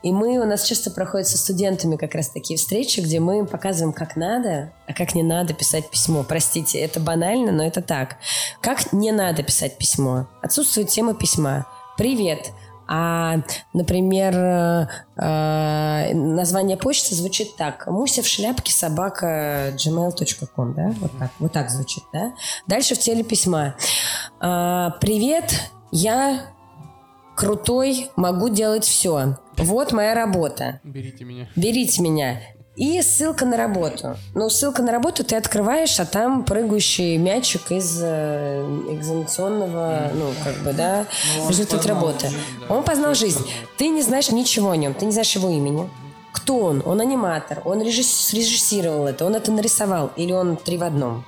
И 0.02 0.10
мы, 0.10 0.38
у 0.38 0.46
нас 0.46 0.64
часто 0.64 0.90
проходят 0.90 1.28
со 1.28 1.36
студентами 1.36 1.96
как 1.96 2.14
раз 2.14 2.30
такие 2.30 2.56
встречи, 2.56 3.00
где 3.00 3.20
мы 3.20 3.44
показываем, 3.44 3.92
как 3.92 4.16
надо, 4.16 4.72
а 4.86 4.94
как 4.94 5.14
не 5.14 5.22
надо 5.22 5.52
писать 5.52 5.90
письмо. 5.90 6.24
Простите, 6.26 6.78
это 6.78 6.98
банально, 6.98 7.52
но 7.52 7.62
это 7.62 7.82
так. 7.82 8.16
Как 8.62 8.94
не 8.94 9.12
надо 9.12 9.42
писать 9.42 9.76
письмо? 9.76 10.28
Отсутствует 10.40 10.88
тема 10.88 11.12
письма. 11.12 11.66
Привет. 11.98 12.50
А, 12.86 13.38
например, 13.72 14.34
э, 14.36 14.86
э, 15.16 16.14
название 16.14 16.76
почты 16.76 17.14
звучит 17.14 17.56
так. 17.56 17.86
Муся 17.86 18.22
в 18.22 18.26
шляпке 18.26 18.72
собака 18.72 19.72
gmail.com, 19.76 20.74
да? 20.74 20.94
Вот 21.00 21.18
так, 21.18 21.30
вот 21.38 21.52
так 21.52 21.70
звучит, 21.70 22.04
да? 22.12 22.32
Дальше 22.66 22.94
в 22.94 22.98
теле 22.98 23.24
письма. 23.24 23.74
А, 24.40 24.90
Привет, 25.00 25.70
я 25.90 26.54
крутой, 27.36 28.10
могу 28.16 28.48
делать 28.48 28.84
все. 28.84 29.36
Вот 29.56 29.92
моя 29.92 30.14
работа. 30.14 30.80
Берите 30.84 31.24
меня. 31.24 31.48
Берите 31.56 32.02
меня. 32.02 32.40
И 32.76 33.00
ссылка 33.02 33.44
на 33.44 33.56
работу. 33.56 34.16
Ну, 34.34 34.50
ссылка 34.50 34.82
на 34.82 34.90
работу 34.90 35.22
ты 35.22 35.36
открываешь, 35.36 36.00
а 36.00 36.04
там 36.04 36.44
прыгающий 36.44 37.16
мячик 37.18 37.70
из 37.70 38.00
э, 38.02 38.62
экзаменационного, 38.90 40.10
ну, 40.12 40.32
как 40.42 40.56
бы, 40.64 40.72
да, 40.72 41.06
результат 41.48 41.86
работы. 41.86 42.30
Он 42.68 42.82
познал 42.82 43.14
жизнь. 43.14 43.48
Ты 43.76 43.88
не 43.88 44.02
знаешь 44.02 44.30
ничего 44.30 44.70
о 44.70 44.76
нем, 44.76 44.92
ты 44.92 45.06
не 45.06 45.12
знаешь 45.12 45.34
его 45.36 45.50
имени. 45.50 45.88
Кто 46.34 46.58
он? 46.58 46.82
Он 46.84 47.00
аниматор, 47.00 47.62
он 47.64 47.80
режисс- 47.80 48.26
срежиссировал 48.26 49.06
это, 49.06 49.24
он 49.24 49.36
это 49.36 49.52
нарисовал, 49.52 50.10
или 50.16 50.32
он 50.32 50.56
три 50.56 50.76
в 50.76 50.82
одном. 50.82 51.24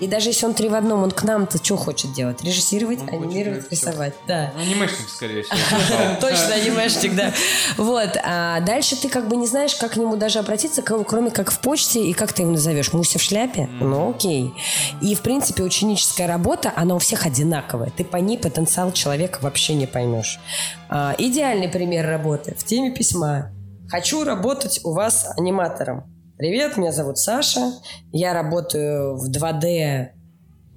И 0.00 0.06
даже 0.06 0.30
если 0.30 0.46
он 0.46 0.54
три 0.54 0.68
в 0.70 0.74
одном, 0.74 1.02
он 1.02 1.10
к 1.10 1.22
нам-то 1.22 1.58
что 1.62 1.76
хочет 1.76 2.14
делать? 2.14 2.42
Режиссировать, 2.42 3.00
Он 3.00 3.06
хочет 3.08 3.22
анимировать, 3.24 3.66
всё. 3.66 3.70
рисовать. 3.72 4.14
Да. 4.26 4.52
Анимешник, 4.58 5.08
скорее 5.08 5.42
всего. 5.42 5.58
Точно, 6.20 6.54
анимешник, 6.54 7.14
да. 7.14 7.32
Вот. 7.76 8.16
А 8.24 8.60
дальше 8.60 8.96
ты 8.96 9.10
как 9.10 9.28
бы 9.28 9.36
не 9.36 9.46
знаешь, 9.46 9.74
как 9.74 9.92
к 9.92 9.96
нему 9.96 10.16
даже 10.16 10.38
обратиться, 10.38 10.80
кроме 10.82 11.30
как 11.30 11.50
в 11.50 11.58
почте, 11.60 12.00
и 12.02 12.14
как 12.14 12.32
ты 12.32 12.42
его 12.42 12.50
назовешь? 12.52 12.92
Муся 12.94 13.18
в 13.18 13.22
шляпе? 13.22 13.68
Ну, 13.80 14.10
окей. 14.10 14.54
И, 15.02 15.14
в 15.14 15.20
принципе, 15.20 15.62
ученическая 15.62 16.26
работа, 16.26 16.72
она 16.74 16.94
у 16.94 16.98
всех 16.98 17.26
одинаковая. 17.26 17.92
Ты 17.94 18.02
по 18.02 18.16
ней 18.16 18.38
потенциал 18.38 18.92
человека 18.92 19.40
вообще 19.42 19.74
не 19.74 19.86
поймешь. 19.86 20.40
А, 20.88 21.14
идеальный 21.18 21.68
пример 21.68 22.06
работы 22.06 22.54
в 22.58 22.64
теме 22.64 22.90
письма. 22.92 23.52
Хочу 23.88 24.24
работать 24.24 24.80
у 24.84 24.92
вас 24.92 25.28
аниматором. 25.38 26.04
Привет, 26.36 26.76
меня 26.76 26.92
зовут 26.92 27.18
Саша. 27.18 27.72
Я 28.12 28.34
работаю 28.34 29.16
в 29.16 29.30
2D, 29.30 30.08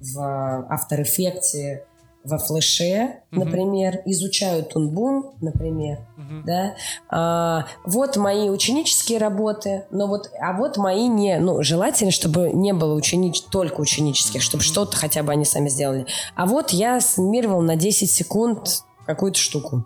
в 0.00 0.18
After 0.18 1.02
Effects, 1.02 1.80
во 2.24 2.38
флеше, 2.38 3.16
Мгм. 3.30 3.44
например, 3.44 4.00
изучаю 4.06 4.64
тунбун, 4.64 5.32
например, 5.40 5.98
Мгм. 6.16 6.44
да. 6.46 6.74
А, 7.10 7.66
вот 7.84 8.16
мои 8.16 8.48
ученические 8.48 9.18
работы, 9.18 9.84
но 9.90 10.06
вот, 10.06 10.30
а 10.40 10.56
вот 10.56 10.76
мои 10.76 11.06
не, 11.08 11.38
ну, 11.38 11.62
желательно, 11.62 12.12
чтобы 12.12 12.50
не 12.52 12.72
было 12.72 12.94
ученич, 12.94 13.42
только 13.42 13.80
ученических, 13.80 14.40
чтобы 14.40 14.62
что-то 14.62 14.96
хотя 14.96 15.22
бы 15.22 15.32
они 15.32 15.44
сами 15.44 15.68
сделали. 15.68 16.06
А 16.34 16.46
вот 16.46 16.70
я 16.70 17.00
санимировал 17.00 17.60
на 17.60 17.76
10 17.76 18.10
секунд 18.10 18.82
какую-то 19.04 19.38
штуку. 19.38 19.84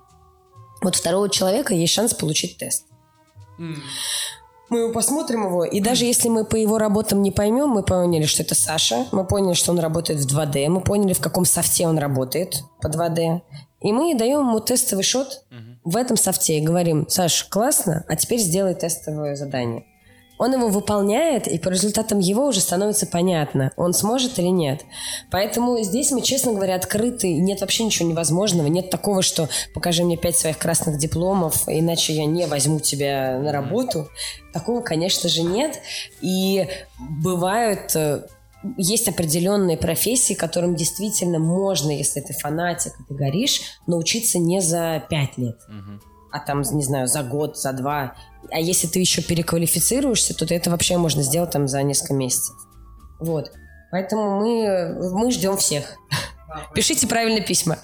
Вот 0.82 0.94
второго 0.94 1.28
человека 1.30 1.74
есть 1.74 1.92
шанс 1.94 2.12
получить 2.14 2.58
тест. 2.58 2.86
Мы 4.68 4.80
его 4.80 4.92
посмотрим 4.92 5.44
его, 5.44 5.64
и 5.64 5.80
даже 5.80 6.04
если 6.04 6.28
мы 6.28 6.44
по 6.44 6.56
его 6.56 6.76
работам 6.78 7.22
не 7.22 7.30
поймем, 7.30 7.68
мы 7.68 7.84
поняли, 7.84 8.24
что 8.24 8.42
это 8.42 8.56
Саша, 8.56 9.06
мы 9.12 9.24
поняли, 9.24 9.54
что 9.54 9.70
он 9.70 9.78
работает 9.78 10.18
в 10.20 10.26
2D, 10.26 10.68
мы 10.68 10.80
поняли, 10.80 11.12
в 11.12 11.20
каком 11.20 11.44
софте 11.44 11.86
он 11.86 11.98
работает 11.98 12.64
по 12.80 12.88
2D, 12.88 13.42
и 13.80 13.92
мы 13.92 14.16
даем 14.16 14.40
ему 14.40 14.58
тестовый 14.58 15.04
шот 15.04 15.44
в 15.84 15.96
этом 15.96 16.16
софте 16.16 16.58
и 16.58 16.64
говорим, 16.64 17.08
Саш, 17.08 17.44
классно, 17.44 18.04
а 18.08 18.16
теперь 18.16 18.40
сделай 18.40 18.74
тестовое 18.74 19.36
задание. 19.36 19.84
Он 20.38 20.52
его 20.52 20.68
выполняет, 20.68 21.48
и 21.48 21.58
по 21.58 21.68
результатам 21.68 22.18
его 22.18 22.46
уже 22.46 22.60
становится 22.60 23.06
понятно, 23.06 23.72
он 23.76 23.94
сможет 23.94 24.38
или 24.38 24.48
нет. 24.48 24.84
Поэтому 25.30 25.78
здесь 25.82 26.10
мы, 26.10 26.20
честно 26.20 26.52
говоря, 26.52 26.74
открыты, 26.74 27.34
нет 27.34 27.60
вообще 27.62 27.84
ничего 27.84 28.08
невозможного, 28.08 28.66
нет 28.66 28.90
такого, 28.90 29.22
что 29.22 29.48
покажи 29.74 30.04
мне 30.04 30.16
пять 30.16 30.36
своих 30.36 30.58
красных 30.58 30.98
дипломов, 30.98 31.64
иначе 31.68 32.12
я 32.12 32.26
не 32.26 32.46
возьму 32.46 32.80
тебя 32.80 33.38
на 33.38 33.50
работу. 33.52 34.08
Такого, 34.52 34.80
конечно 34.80 35.28
же, 35.28 35.42
нет. 35.42 35.80
И 36.20 36.66
бывают 36.98 37.94
э, 37.94 38.22
есть 38.76 39.08
определенные 39.08 39.76
профессии, 39.76 40.34
которым 40.34 40.74
действительно 40.76 41.38
можно, 41.38 41.90
если 41.90 42.20
ты 42.20 42.32
фанатик, 42.34 42.92
ты 43.08 43.14
горишь, 43.14 43.60
научиться 43.86 44.38
не 44.38 44.60
за 44.60 45.02
пять 45.08 45.36
лет, 45.38 45.58
Мгм. 45.68 46.00
а 46.32 46.40
там, 46.40 46.62
не 46.62 46.82
знаю, 46.82 47.06
за 47.06 47.22
год, 47.22 47.58
за 47.58 47.72
два. 47.72 48.14
А 48.50 48.58
если 48.58 48.86
ты 48.86 48.98
еще 48.98 49.22
переквалифицируешься, 49.22 50.34
то 50.34 50.44
это 50.52 50.70
вообще 50.70 50.96
можно 50.96 51.22
сделать 51.22 51.50
там 51.50 51.68
за 51.68 51.82
несколько 51.82 52.14
месяцев. 52.14 52.54
Вот. 53.20 53.50
Поэтому 53.90 54.40
мы, 54.40 55.10
мы 55.12 55.30
ждем 55.30 55.56
всех. 55.56 55.94
Пишите 56.74 57.06
правильные 57.06 57.44
письма. 57.44 57.78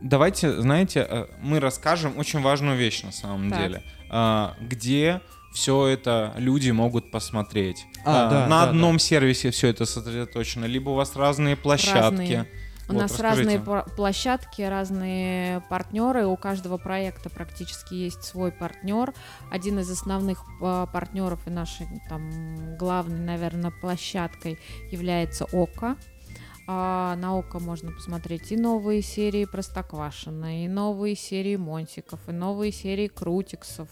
Давайте, 0.00 0.60
знаете, 0.60 1.06
э, 1.08 1.26
мы 1.40 1.58
расскажем 1.58 2.18
очень 2.18 2.40
важную 2.40 2.76
вещь 2.76 3.02
на 3.02 3.10
самом 3.12 3.50
Так. 3.50 3.60
деле. 3.60 3.82
А, 4.10 4.54
Где 4.60 5.20
все 5.52 5.86
это 5.88 6.34
люди 6.36 6.70
могут 6.70 7.10
посмотреть. 7.10 7.84
А, 8.04 8.26
А, 8.26 8.30
да, 8.30 8.46
на 8.46 8.64
да, 8.64 8.70
одном 8.70 8.98
сервисе 9.00 9.50
все 9.50 9.68
это 9.68 9.86
сосредоточено, 9.86 10.66
либо 10.66 10.90
у 10.90 10.94
вас 10.94 11.16
разные 11.16 11.56
площадки. 11.56 11.98
Разные. 11.98 12.48
У 12.88 12.92
Вот, 12.94 13.02
нас 13.02 13.10
расскажите. 13.12 13.58
разные 13.58 13.84
площадки, 13.96 14.62
разные 14.62 15.60
партнеры. 15.68 16.26
У 16.26 16.36
каждого 16.36 16.78
проекта 16.78 17.28
практически 17.28 17.92
есть 17.94 18.24
свой 18.24 18.50
партнер. 18.50 19.12
Один 19.50 19.78
из 19.78 19.90
основных 19.90 20.42
а, 20.62 20.86
партнеров 20.86 21.46
и 21.46 21.50
нашей 21.50 21.86
там 22.08 22.76
главной, 22.78 23.20
наверное, 23.20 23.70
площадкой 23.70 24.58
является 24.90 25.44
ОКО. 25.52 25.96
А, 26.66 27.16
на 27.16 27.38
ОКО 27.38 27.60
можно 27.60 27.92
посмотреть 27.92 28.52
и 28.52 28.56
новые 28.56 29.00
серии 29.00 29.44
Простоквашино, 29.46 30.64
и 30.64 30.68
новые 30.68 31.14
серии 31.14 31.56
Монсиков, 31.56 32.20
и 32.28 32.32
новые 32.32 32.72
серии 32.72 33.08
Крутиксов, 33.08 33.88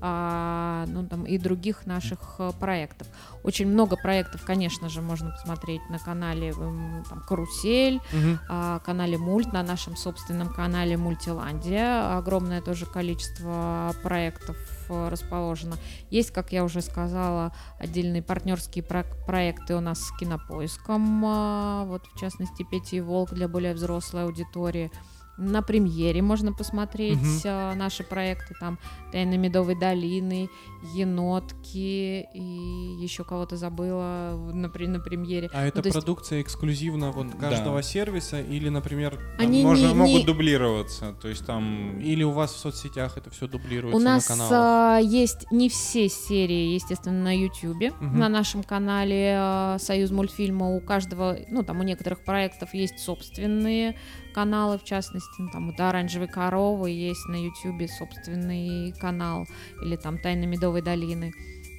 а, 0.00 0.84
ну, 0.88 1.06
там, 1.06 1.24
и 1.24 1.38
других 1.38 1.86
наших 1.86 2.18
э, 2.38 2.50
проектов. 2.58 3.06
Очень 3.42 3.68
много 3.68 3.96
проектов, 3.96 4.42
конечно 4.44 4.88
же, 4.88 5.02
можно 5.02 5.30
посмотреть 5.30 5.82
на 5.90 5.98
канале 5.98 6.50
м, 6.50 7.04
там, 7.08 7.20
Карусель, 7.20 8.00
а, 8.48 8.78
канале 8.80 9.18
Мульт, 9.18 9.52
на 9.52 9.62
нашем 9.62 9.96
собственном 9.96 10.48
канале 10.52 10.96
Мультиландия. 10.96 12.16
Огромное 12.18 12.60
тоже 12.60 12.86
количество 12.86 13.94
проектов 14.02 14.56
э, 14.88 15.08
расположено. 15.08 15.76
Есть, 16.10 16.30
как 16.32 16.52
я 16.52 16.64
уже 16.64 16.80
сказала, 16.82 17.52
отдельные 17.78 18.22
партнерские 18.22 18.82
про- 18.84 19.04
проекты 19.26 19.74
у 19.76 19.80
нас 19.80 20.00
с 20.00 20.16
Кинопоиском. 20.18 21.22
а, 21.26 21.84
Вот, 21.84 22.06
в 22.06 22.18
частности, 22.18 22.62
Петя 22.70 22.96
и 22.96 23.00
Волк 23.00 23.30
для 23.32 23.48
более 23.48 23.74
взрослой 23.74 24.24
аудитории. 24.24 24.90
На 25.40 25.62
премьере 25.62 26.22
можно 26.22 26.52
посмотреть 26.52 27.18
а, 27.44 27.74
наши 27.74 28.04
проекты, 28.04 28.54
там 28.60 28.78
«Тайны 29.10 29.38
Медовой 29.38 29.74
долины», 29.74 30.48
«Енотки» 30.94 32.26
и 32.34 32.96
еще 33.02 33.24
кого-то 33.24 33.56
забыла 33.56 34.36
на, 34.52 34.68
на 34.68 35.00
премьере. 35.00 35.50
А 35.52 35.64
это 35.66 35.82
то 35.82 35.86
есть- 35.88 35.98
продукция 35.98 36.42
эксклюзивно 36.42 37.10
вот 37.10 37.26
каждого 37.38 37.82
сервиса 37.82 38.40
или, 38.40 38.68
например, 38.68 39.16
там, 39.38 39.46
Они 39.46 39.62
Можно, 39.62 39.88
не- 39.88 39.94
могут 39.94 40.20
не- 40.20 40.24
дублироваться, 40.26 41.14
то 41.20 41.28
есть 41.28 41.44
там... 41.46 41.98
или 42.00 42.22
у 42.22 42.30
вас 42.30 42.52
в 42.52 42.58
соцсетях 42.58 43.16
это 43.16 43.30
все 43.30 43.46
дублируется 43.48 43.96
У 43.96 44.00
нас 44.00 44.28
на 44.28 44.34
каналах? 44.34 44.52
а, 44.54 44.98
есть 44.98 45.50
не 45.50 45.68
все 45.68 46.08
серии, 46.08 46.74
естественно, 46.74 47.22
на 47.22 47.36
YouTube, 47.36 47.94
Мгм. 48.00 48.18
на 48.18 48.28
нашем 48.28 48.62
канале 48.62 49.34
а, 49.38 49.76
Союз 49.78 50.10
мультфильма. 50.10 50.74
У 50.76 50.80
каждого, 50.80 51.36
ну 51.48 51.62
там 51.62 51.80
у 51.80 51.82
некоторых 51.82 52.24
проектов 52.24 52.74
есть 52.74 52.98
собственные 53.00 53.96
каналы, 54.30 54.78
в 54.78 54.84
частности, 54.84 55.28
ну, 55.38 55.48
там 55.50 55.68
у 55.68 55.74
Оранжевой 55.76 56.28
коровы 56.28 56.90
есть 56.90 57.26
на 57.28 57.36
YouTube 57.36 57.90
собственный 57.90 58.92
канал 59.00 59.46
или 59.82 59.96
там 59.96 60.18
Тайны 60.18 60.46
Медовой 60.46 60.82
долины. 60.82 61.32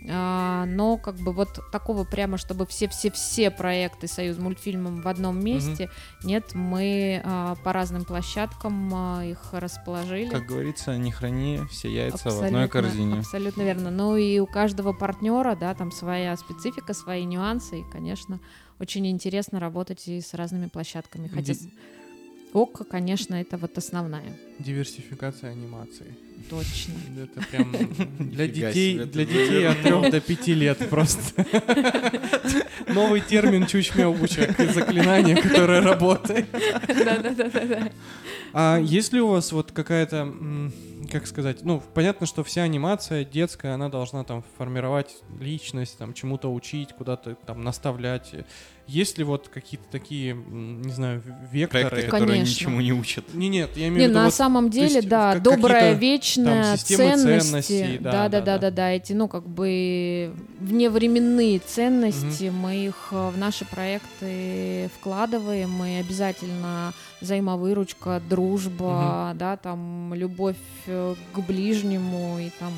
А, 0.09 0.65
но 0.65 0.97
как 0.97 1.15
бы 1.17 1.31
вот 1.31 1.59
такого 1.71 2.05
прямо, 2.05 2.37
чтобы 2.37 2.65
все-все-все 2.65 3.51
проекты 3.51 4.07
Союз 4.07 4.39
мультфильмом 4.39 5.01
в 5.01 5.07
одном 5.07 5.39
месте, 5.43 5.91
нет, 6.23 6.55
мы 6.55 7.21
а, 7.23 7.53
по 7.63 7.71
разным 7.71 8.03
площадкам 8.03 8.91
а, 8.95 9.23
их 9.23 9.37
расположили. 9.53 10.29
Как 10.29 10.47
говорится, 10.47 10.97
не 10.97 11.11
храни 11.11 11.59
все 11.69 11.93
яйца 11.93 12.17
в 12.17 12.25
Абсолютно- 12.25 12.47
одной 12.47 12.67
корзине. 12.67 13.19
Абсолютно 13.19 13.61
верно. 13.61 13.91
Ну 13.91 14.15
и 14.15 14.39
у 14.39 14.47
каждого 14.47 14.91
партнера, 14.93 15.55
да, 15.55 15.75
там 15.75 15.91
своя 15.91 16.35
специфика, 16.35 16.95
свои 16.95 17.23
нюансы, 17.23 17.81
и, 17.81 17.83
конечно, 17.91 18.39
очень 18.79 19.05
интересно 19.05 19.59
работать 19.59 20.07
и 20.07 20.19
с 20.19 20.33
разными 20.33 20.65
площадками. 20.65 21.27
Хотя 21.27 21.53
с- 21.53 21.67
ОККО, 22.53 22.83
конечно, 22.83 23.35
это 23.35 23.57
вот 23.57 23.77
основная. 23.77 24.37
Диверсификация 24.59 25.51
анимации. 25.51 26.15
Точно. 26.49 26.93
Это 27.23 27.47
прям 27.47 27.71
для 28.19 28.47
детей, 28.47 28.99
для 29.05 29.25
детей 29.25 29.67
от 29.67 29.77
вывернул. 29.77 30.01
3 30.01 30.11
до 30.11 30.21
5 30.21 30.47
лет 30.47 30.89
просто. 30.89 31.45
Новый 32.87 33.21
термин 33.21 33.67
чучмеубучек 33.67 34.59
и 34.59 34.65
заклинание, 34.65 35.35
которое 35.35 35.81
работает. 35.81 36.47
Да-да-да-да. 36.87 37.91
А 38.53 38.79
есть 38.79 39.13
ли 39.13 39.21
у 39.21 39.27
вас 39.27 39.51
вот 39.51 39.71
какая-то, 39.71 40.33
как 41.11 41.27
сказать, 41.27 41.63
ну, 41.63 41.81
понятно, 41.93 42.25
что 42.25 42.43
вся 42.43 42.63
анимация 42.63 43.25
детская, 43.25 43.73
она 43.73 43.89
должна 43.89 44.23
там 44.23 44.43
формировать 44.57 45.15
личность, 45.39 45.97
там, 45.97 46.13
чему-то 46.13 46.51
учить, 46.51 46.93
куда-то 46.93 47.35
там 47.45 47.63
наставлять. 47.63 48.31
Есть 48.87 49.17
ли 49.17 49.23
вот 49.23 49.47
какие-то 49.47 49.85
такие, 49.89 50.33
не 50.33 50.91
знаю, 50.91 51.21
векторы? 51.51 51.87
Проекты, 51.87 52.11
которые 52.11 52.27
Конечно. 52.39 52.51
ничему 52.51 52.81
не 52.81 52.91
учат. 52.91 53.33
Не, 53.33 53.47
нет, 53.47 53.69
я 53.77 53.87
имею 53.87 53.99
Не, 53.99 54.05
в 54.07 54.09
виду 54.09 54.19
на 54.19 54.25
вот 54.25 54.33
самом 54.33 54.69
деле, 54.69 54.95
есть 54.95 55.07
да, 55.07 55.33
как- 55.33 55.43
добрая, 55.43 55.93
вечная, 55.93 56.63
там 56.63 56.77
системы 56.77 57.15
ценности. 57.17 57.49
ценностей, 57.71 57.97
да, 57.99 58.11
да, 58.11 58.11
да, 58.11 58.27
да, 58.27 58.29
да, 58.29 58.41
да. 58.41 58.57
да, 58.57 58.71
да, 58.71 58.89
эти, 58.91 59.13
ну, 59.13 59.27
как 59.27 59.47
бы 59.47 60.33
вневременные 60.59 61.59
ценности, 61.59 62.51
мы 62.51 62.85
их 62.85 63.09
э, 63.11 63.29
в 63.29 63.37
наши 63.37 63.65
проекты 63.65 64.89
вкладываем, 64.99 65.69
мы 65.71 65.99
обязательно 65.99 66.93
взаимовыручка, 67.21 68.21
дружба, 68.27 69.33
да, 69.35 69.57
там 69.57 70.13
любовь 70.13 70.57
э, 70.87 71.15
к 71.33 71.39
ближнему 71.39 72.39
и 72.39 72.49
там 72.59 72.73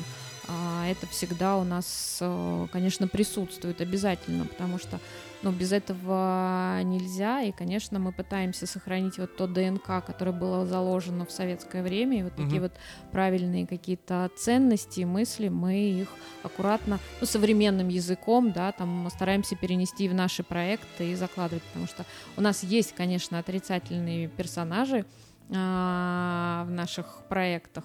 а, 0.46 0.86
это 0.86 1.06
всегда 1.06 1.56
у 1.56 1.64
нас, 1.64 2.18
э, 2.20 2.66
конечно, 2.70 3.08
присутствует 3.08 3.80
обязательно, 3.80 4.44
потому 4.44 4.78
что 4.78 5.00
ну, 5.44 5.52
без 5.52 5.72
этого 5.72 6.80
нельзя, 6.82 7.42
и, 7.42 7.52
конечно, 7.52 7.98
мы 7.98 8.12
пытаемся 8.12 8.66
сохранить 8.66 9.18
вот 9.18 9.36
то 9.36 9.46
ДНК, 9.46 10.04
которое 10.04 10.32
было 10.32 10.66
заложено 10.66 11.26
в 11.26 11.30
советское 11.30 11.82
время, 11.82 12.20
и 12.20 12.22
вот 12.22 12.32
такие 12.34 12.60
Мгм. 12.60 12.62
вот 12.62 12.72
правильные 13.12 13.66
какие-то 13.66 14.30
ценности, 14.36 15.02
мысли, 15.02 15.48
мы 15.48 15.74
их 15.74 16.08
аккуратно, 16.42 16.98
ну, 17.20 17.26
современным 17.26 17.88
языком, 17.88 18.52
да, 18.52 18.72
там 18.72 19.08
стараемся 19.10 19.54
перенести 19.54 20.08
в 20.08 20.14
наши 20.14 20.42
проекты 20.42 21.12
и 21.12 21.14
закладывать, 21.14 21.62
потому 21.64 21.86
что 21.86 22.04
у 22.36 22.40
нас 22.40 22.62
есть, 22.62 22.94
конечно, 22.94 23.38
отрицательные 23.38 24.28
персонажи 24.28 25.04
а, 25.54 26.64
в 26.66 26.70
наших 26.70 27.22
проектах. 27.28 27.84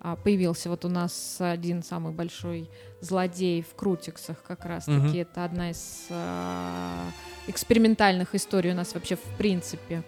А, 0.00 0.16
Появился 0.16 0.70
вот 0.70 0.84
у 0.84 0.88
нас 0.88 1.36
один 1.40 1.82
самый 1.82 2.12
большой 2.12 2.70
злодей 3.00 3.62
в 3.62 3.74
Крутиксах 3.74 4.42
как 4.42 4.64
раз-таки. 4.64 4.98
Мгм. 4.98 5.16
Это 5.16 5.44
одна 5.44 5.70
из 5.70 6.06
а, 6.08 7.10
экспериментальных 7.46 8.34
историй 8.34 8.72
у 8.72 8.74
нас 8.74 8.94
вообще 8.94 9.16
в 9.16 9.36
принципе. 9.36 10.02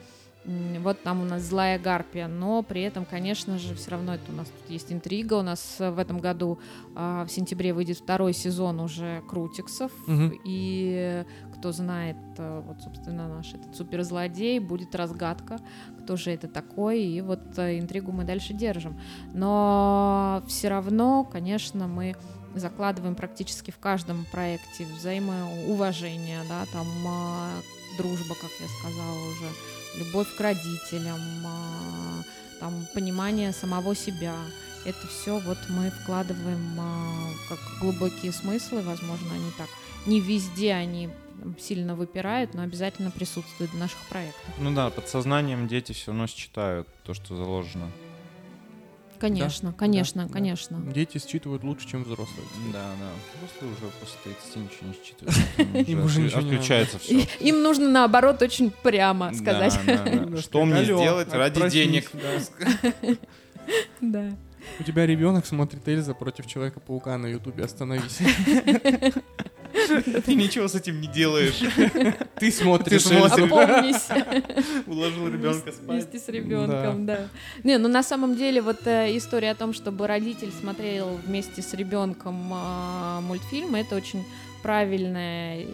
Вот 0.44 1.00
там 1.02 1.22
у 1.22 1.24
нас 1.24 1.42
злая 1.42 1.78
гарпия, 1.78 2.26
но 2.26 2.62
при 2.64 2.82
этом, 2.82 3.04
конечно 3.04 3.58
же, 3.58 3.76
все 3.76 3.92
равно 3.92 4.14
это 4.14 4.32
у 4.32 4.34
нас 4.34 4.48
тут 4.48 4.70
есть 4.70 4.92
интрига. 4.92 5.34
У 5.34 5.42
нас 5.42 5.76
э, 5.78 5.90
в 5.90 5.98
этом 6.00 6.18
году 6.18 6.58
а, 6.96 7.24
в 7.24 7.30
сентябре 7.30 7.72
выйдет 7.72 7.98
второй 7.98 8.32
сезон 8.32 8.80
уже 8.80 9.22
Крутиксов. 9.28 9.92
Мгм. 10.08 10.32
И 10.44 11.24
кто 11.54 11.70
знает, 11.70 12.16
э, 12.38 12.62
вот, 12.66 12.82
собственно, 12.82 13.28
наш 13.28 13.54
этот 13.54 13.76
суперзлодей, 13.76 14.58
будет 14.58 14.96
разгадка, 14.96 15.60
кто 16.02 16.16
же 16.16 16.32
это 16.32 16.48
такой, 16.48 17.04
и 17.04 17.20
вот 17.20 17.56
э, 17.56 17.78
интригу 17.78 18.10
мы 18.10 18.24
дальше 18.24 18.52
держим. 18.52 18.98
Но 19.32 20.42
все 20.48 20.68
равно, 20.68 21.22
конечно, 21.22 21.86
мы 21.86 22.16
закладываем 22.56 23.14
практически 23.14 23.70
в 23.70 23.78
каждом 23.78 24.26
проекте 24.32 24.86
взаимоуважение, 24.86 26.40
да, 26.48 26.64
там 26.72 26.86
дружба, 27.96 28.34
как 28.34 28.50
я 28.60 28.66
сказала 28.68 29.18
уже, 29.30 29.46
любовь 29.96 30.34
к 30.36 30.40
родителям, 30.40 31.20
а, 31.44 32.22
там 32.60 32.86
понимание 32.94 33.52
самого 33.52 33.94
себя. 33.94 34.34
Это 34.84 35.06
все 35.06 35.38
вот 35.38 35.58
мы 35.68 35.90
вкладываем 35.90 36.76
а, 36.78 37.30
как 37.48 37.58
глубокие 37.80 38.32
смыслы, 38.32 38.82
возможно, 38.82 39.34
они 39.34 39.50
так 39.56 39.68
не 40.06 40.20
везде 40.20 40.72
они 40.72 41.10
сильно 41.58 41.94
выпирают, 41.94 42.54
но 42.54 42.62
обязательно 42.62 43.10
присутствуют 43.10 43.72
в 43.72 43.78
наших 43.78 43.98
проектах. 44.08 44.54
Ну 44.58 44.72
да, 44.72 44.90
подсознанием 44.90 45.68
дети 45.68 45.92
все 45.92 46.08
равно 46.08 46.26
считают 46.26 46.88
то, 47.04 47.14
что 47.14 47.36
заложено. 47.36 47.90
Конечно, 49.22 49.72
конечно, 49.72 50.26
да. 50.26 50.32
конечно. 50.32 50.82
Дети 50.92 51.18
считывают 51.24 51.62
лучше, 51.62 51.86
чем 51.86 52.02
взрослые. 52.02 52.44
Да, 52.72 52.90
да. 52.98 53.08
Взрослые 53.36 53.72
уже 53.72 53.92
после 54.00 54.18
30 54.24 54.56
ничего 54.56 54.88
не 54.88 54.96
считывают. 55.04 55.88
Им 55.88 56.04
уже 56.04 56.26
отключается 56.26 56.98
все. 56.98 57.24
Им 57.38 57.62
нужно 57.62 57.88
наоборот 57.88 58.42
очень 58.42 58.72
прямо 58.72 59.32
сказать. 59.32 59.78
Что 60.40 60.64
мне 60.64 60.82
сделать 60.82 61.32
ради 61.32 61.70
денег? 61.70 62.10
да. 62.12 63.14
Да. 64.00 64.36
У 64.80 64.82
тебя 64.82 65.06
ребенок 65.06 65.46
смотрит 65.46 65.86
Эльза 65.86 66.14
против 66.14 66.48
Человека-паука 66.48 67.16
на 67.16 67.26
Ютубе, 67.26 67.62
остановись. 67.62 68.18
Ты 70.24 70.34
ничего 70.34 70.68
с 70.68 70.74
этим 70.74 71.00
не 71.00 71.08
делаешь. 71.08 71.60
Ты 72.36 72.50
смотришь 72.50 73.04
Ты 73.04 73.08
смотришь. 73.08 73.44
Опомнись. 73.46 74.84
Уложил 74.86 75.28
ребенка 75.28 75.72
спать. 75.72 75.88
Вместе 75.88 76.18
с 76.18 76.28
ребенком, 76.28 77.06
да. 77.06 77.28
Не, 77.64 77.78
ну 77.78 77.88
на 77.88 78.02
самом 78.02 78.36
деле 78.36 78.60
вот 78.60 78.86
э, 78.86 79.16
история 79.16 79.50
о 79.50 79.54
том, 79.54 79.72
чтобы 79.72 80.06
родитель 80.06 80.52
смотрел 80.52 81.18
вместе 81.24 81.62
с 81.62 81.74
ребенком 81.74 82.50
а, 82.52 83.20
мультфильм, 83.20 83.74
это 83.74 83.96
очень 83.96 84.24
правильная 84.62 85.66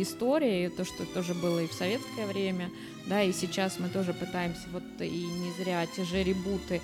история, 0.00 0.66
и 0.66 0.68
то, 0.68 0.84
что 0.84 1.04
тоже 1.06 1.34
было 1.34 1.60
и 1.60 1.66
в 1.66 1.72
советское 1.72 2.26
время, 2.26 2.70
да, 3.06 3.22
и 3.22 3.32
сейчас 3.32 3.78
мы 3.78 3.88
тоже 3.88 4.12
пытаемся, 4.12 4.62
вот 4.72 4.82
и 5.00 5.24
не 5.24 5.52
зря 5.58 5.86
те 5.86 6.04
же 6.04 6.22
ребуты, 6.22 6.80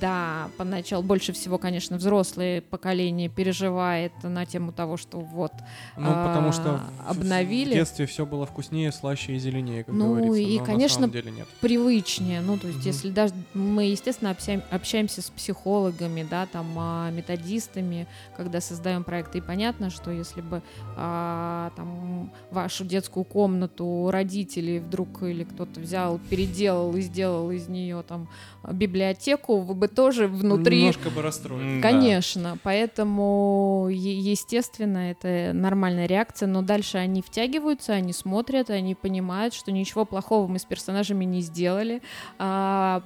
да, 0.00 0.48
поначалу 0.56 1.02
больше 1.02 1.32
всего, 1.32 1.58
конечно, 1.58 1.96
взрослое 1.96 2.60
поколение 2.60 3.28
переживает 3.28 4.12
на 4.22 4.44
тему 4.46 4.72
того, 4.72 4.96
что 4.96 5.18
вот 5.20 5.52
Ну, 5.96 6.10
потому 6.12 6.52
что 6.52 6.80
а, 6.98 7.10
обновили. 7.10 7.70
в 7.70 7.74
детстве 7.74 8.06
все 8.06 8.26
было 8.26 8.46
вкуснее, 8.46 8.92
слаще 8.92 9.34
и 9.34 9.38
зеленее, 9.38 9.84
как 9.84 9.94
Ну, 9.94 10.10
говорится. 10.10 10.38
и, 10.40 10.58
но 10.58 10.64
конечно, 10.64 11.08
деле 11.08 11.30
нет. 11.30 11.48
привычнее. 11.60 12.40
Ну, 12.40 12.58
то 12.58 12.66
есть, 12.66 12.78
Мгм. 12.80 12.86
если 12.86 13.10
даже 13.10 13.34
мы, 13.54 13.84
естественно, 13.84 14.30
общаем- 14.30 14.62
общаемся 14.70 15.22
с 15.22 15.30
психологами, 15.30 16.26
да, 16.28 16.46
там, 16.46 16.66
а, 16.78 17.10
методистами, 17.10 18.06
когда 18.36 18.60
создаем 18.60 19.04
проекты, 19.04 19.38
и 19.38 19.40
понятно, 19.40 19.90
что 19.90 20.10
если 20.10 20.40
бы 20.40 20.62
а, 20.96 21.70
там 21.76 22.30
вашу 22.50 22.84
детскую 22.84 23.24
комнату 23.24 24.10
родители 24.10 24.78
вдруг 24.78 25.22
или 25.22 25.44
кто-то 25.44 25.80
взял, 25.80 26.18
переделал 26.30 26.94
и 26.96 27.00
сделал 27.00 27.50
из 27.50 27.68
нее 27.68 28.02
там 28.06 28.28
библиотеку, 28.72 29.60
вы 29.70 29.74
бы 29.76 29.88
тоже 29.88 30.26
внутри 30.26 30.80
Немножко 30.80 31.10
бы 31.10 31.22
расстроились. 31.22 31.76
М, 31.76 31.82
Конечно, 31.82 32.58
поэтому, 32.62 33.86
е- 33.90 34.18
естественно, 34.18 35.10
это 35.10 35.52
нормальная 35.54 36.06
реакция, 36.06 36.46
но 36.48 36.62
дальше 36.62 36.98
они 36.98 37.22
втягиваются, 37.22 37.92
они 37.92 38.12
смотрят, 38.12 38.68
они 38.70 38.94
понимают, 38.94 39.54
что 39.54 39.70
ничего 39.72 40.04
плохого 40.04 40.48
мы 40.48 40.58
с 40.58 40.64
персонажами 40.64 41.24
не 41.24 41.40
сделали. 41.40 42.02
А, 42.38 43.02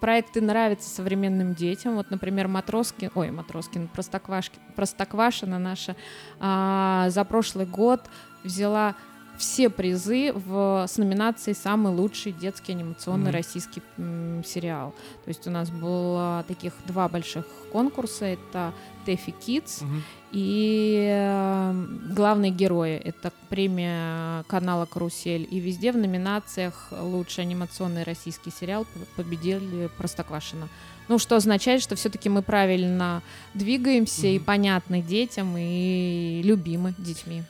проекты 0.00 0.40
нравятся 0.40 0.88
современным 0.88 1.54
детям. 1.54 1.94
Вот, 1.96 2.10
например, 2.10 2.48
Матроскин, 2.48 3.10
ой, 3.14 3.30
Матроскин, 3.30 3.86
Простоквашки, 3.88 4.58
Простоквашина 4.74 5.58
наша 5.58 5.94
а, 6.40 7.10
за 7.10 7.24
прошлый 7.24 7.66
год 7.66 8.00
взяла 8.44 8.96
все 9.42 9.68
призы 9.70 10.32
в, 10.32 10.86
с 10.88 10.98
номинацией 10.98 11.56
«Самый 11.56 11.92
лучший 11.92 12.30
детский 12.30 12.72
анимационный 12.72 13.30
mm-hmm. 13.30 13.34
российский 13.34 13.82
м, 13.98 14.44
сериал». 14.44 14.94
То 15.24 15.28
есть 15.28 15.48
у 15.48 15.50
нас 15.50 15.68
было 15.68 16.44
таких 16.46 16.72
два 16.86 17.08
больших 17.08 17.44
конкурса. 17.72 18.26
Это 18.26 18.72
«Тэфи 19.04 19.34
Kids 19.44 19.82
mm-hmm. 19.82 20.00
и 20.30 21.08
э, 21.10 21.86
«Главные 22.14 22.52
герои». 22.52 22.94
Это 22.94 23.32
премия 23.48 24.44
канала 24.44 24.86
«Карусель». 24.86 25.48
И 25.50 25.58
везде 25.58 25.90
в 25.90 25.96
номинациях 25.96 26.92
«Лучший 26.92 27.42
анимационный 27.42 28.04
российский 28.04 28.52
сериал» 28.52 28.86
победили 29.16 29.90
«Простоквашино». 29.98 30.68
Ну, 31.08 31.18
что 31.18 31.34
означает, 31.34 31.82
что 31.82 31.96
все-таки 31.96 32.28
мы 32.28 32.42
правильно 32.42 33.22
двигаемся 33.54 34.28
mm-hmm. 34.28 34.36
и 34.36 34.38
понятны 34.38 35.02
детям, 35.02 35.56
и 35.58 36.42
любимы 36.44 36.94
детьми. 36.96 37.42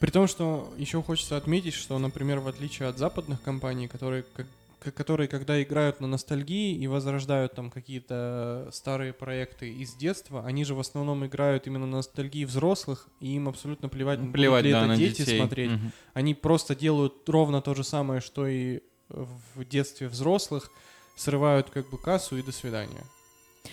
При 0.00 0.10
том, 0.10 0.28
что 0.28 0.72
еще 0.76 1.02
хочется 1.02 1.36
отметить, 1.36 1.74
что, 1.74 1.98
например, 1.98 2.38
в 2.38 2.48
отличие 2.48 2.88
от 2.88 2.98
западных 2.98 3.42
компаний, 3.42 3.88
которые, 3.88 4.24
как, 4.34 4.94
которые 4.94 5.26
когда 5.26 5.60
играют 5.60 6.00
на 6.00 6.06
ностальгии 6.06 6.76
и 6.76 6.86
возрождают 6.86 7.54
там 7.54 7.70
какие-то 7.70 8.68
старые 8.72 9.12
проекты 9.12 9.72
из 9.72 9.94
детства, 9.94 10.44
они 10.46 10.64
же 10.64 10.74
в 10.74 10.80
основном 10.80 11.26
играют 11.26 11.66
именно 11.66 11.86
на 11.86 11.96
ностальгии 11.96 12.44
взрослых, 12.44 13.08
и 13.20 13.34
им 13.34 13.48
абсолютно 13.48 13.88
плевать, 13.88 14.20
плевать 14.32 14.64
ли 14.64 14.72
да, 14.72 14.84
это 14.84 14.96
дети 14.96 15.22
детей. 15.22 15.38
смотреть. 15.38 15.72
Угу. 15.72 15.90
Они 16.14 16.34
просто 16.34 16.76
делают 16.76 17.28
ровно 17.28 17.60
то 17.60 17.74
же 17.74 17.82
самое, 17.82 18.20
что 18.20 18.46
и 18.46 18.80
в 19.08 19.64
детстве 19.64 20.08
взрослых, 20.08 20.70
срывают 21.16 21.70
как 21.70 21.88
бы 21.90 21.98
кассу 21.98 22.36
и 22.36 22.42
до 22.42 22.52
свидания. 22.52 23.02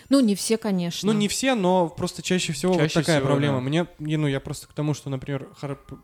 Ну, 0.08 0.20
не 0.20 0.34
все, 0.34 0.56
конечно. 0.56 1.12
Ну, 1.12 1.18
не 1.18 1.28
все, 1.28 1.54
но 1.54 1.88
просто 1.88 2.22
чаще 2.22 2.52
всего 2.52 2.74
чаще 2.74 2.82
вот 2.82 3.04
такая 3.04 3.18
всего, 3.18 3.28
проблема. 3.28 3.58
Да. 3.58 3.62
Мне, 3.62 3.86
ну, 4.18 4.26
я 4.26 4.40
просто 4.40 4.66
к 4.66 4.72
тому, 4.72 4.94
что, 4.94 5.10
например, 5.10 5.48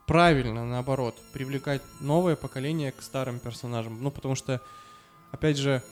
правильно, 0.07 0.65
наоборот, 0.65 1.17
привлекать 1.33 1.83
новое 2.01 2.37
поколение 2.37 2.93
к 2.93 3.03
старым 3.03 3.39
персонажам. 3.39 4.03
Ну, 4.03 4.11
потому 4.11 4.35
что, 4.35 4.61
опять 5.31 5.57
же, 5.57 5.83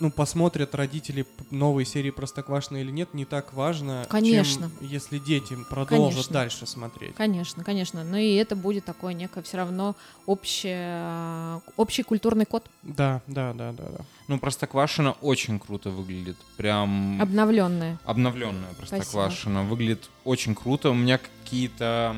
ну, 0.00 0.10
посмотрят 0.10 0.74
родители 0.74 1.26
новые 1.50 1.86
серии 1.86 2.10
Простоквашино 2.10 2.78
или 2.78 2.90
нет, 2.90 3.14
не 3.14 3.24
так 3.24 3.52
важно, 3.52 4.06
конечно. 4.08 4.70
чем 4.78 4.88
если 4.88 5.18
дети 5.18 5.56
продолжат 5.70 6.14
конечно. 6.14 6.32
дальше 6.32 6.66
смотреть. 6.66 7.14
Конечно, 7.14 7.62
конечно. 7.64 8.04
Но 8.04 8.16
и 8.16 8.34
это 8.34 8.56
будет 8.56 8.84
такое 8.84 9.14
некое 9.14 9.42
все 9.42 9.58
равно 9.58 9.94
общее, 10.26 11.60
общий 11.76 12.02
культурный 12.02 12.44
код. 12.44 12.64
Да, 12.82 13.22
да, 13.26 13.52
да, 13.52 13.72
да, 13.72 13.84
да. 13.84 14.04
Ну, 14.26 14.38
Простоквашино 14.38 15.12
очень 15.20 15.58
круто 15.58 15.90
выглядит. 15.90 16.36
Прям... 16.56 17.20
Обновленная. 17.20 17.98
Обновленная 18.04 18.72
Простоквашино. 18.76 19.60
Спасибо. 19.60 19.70
Выглядит 19.70 20.10
очень 20.24 20.54
круто. 20.54 20.90
У 20.90 20.94
меня 20.94 21.18
какие-то 21.18 22.16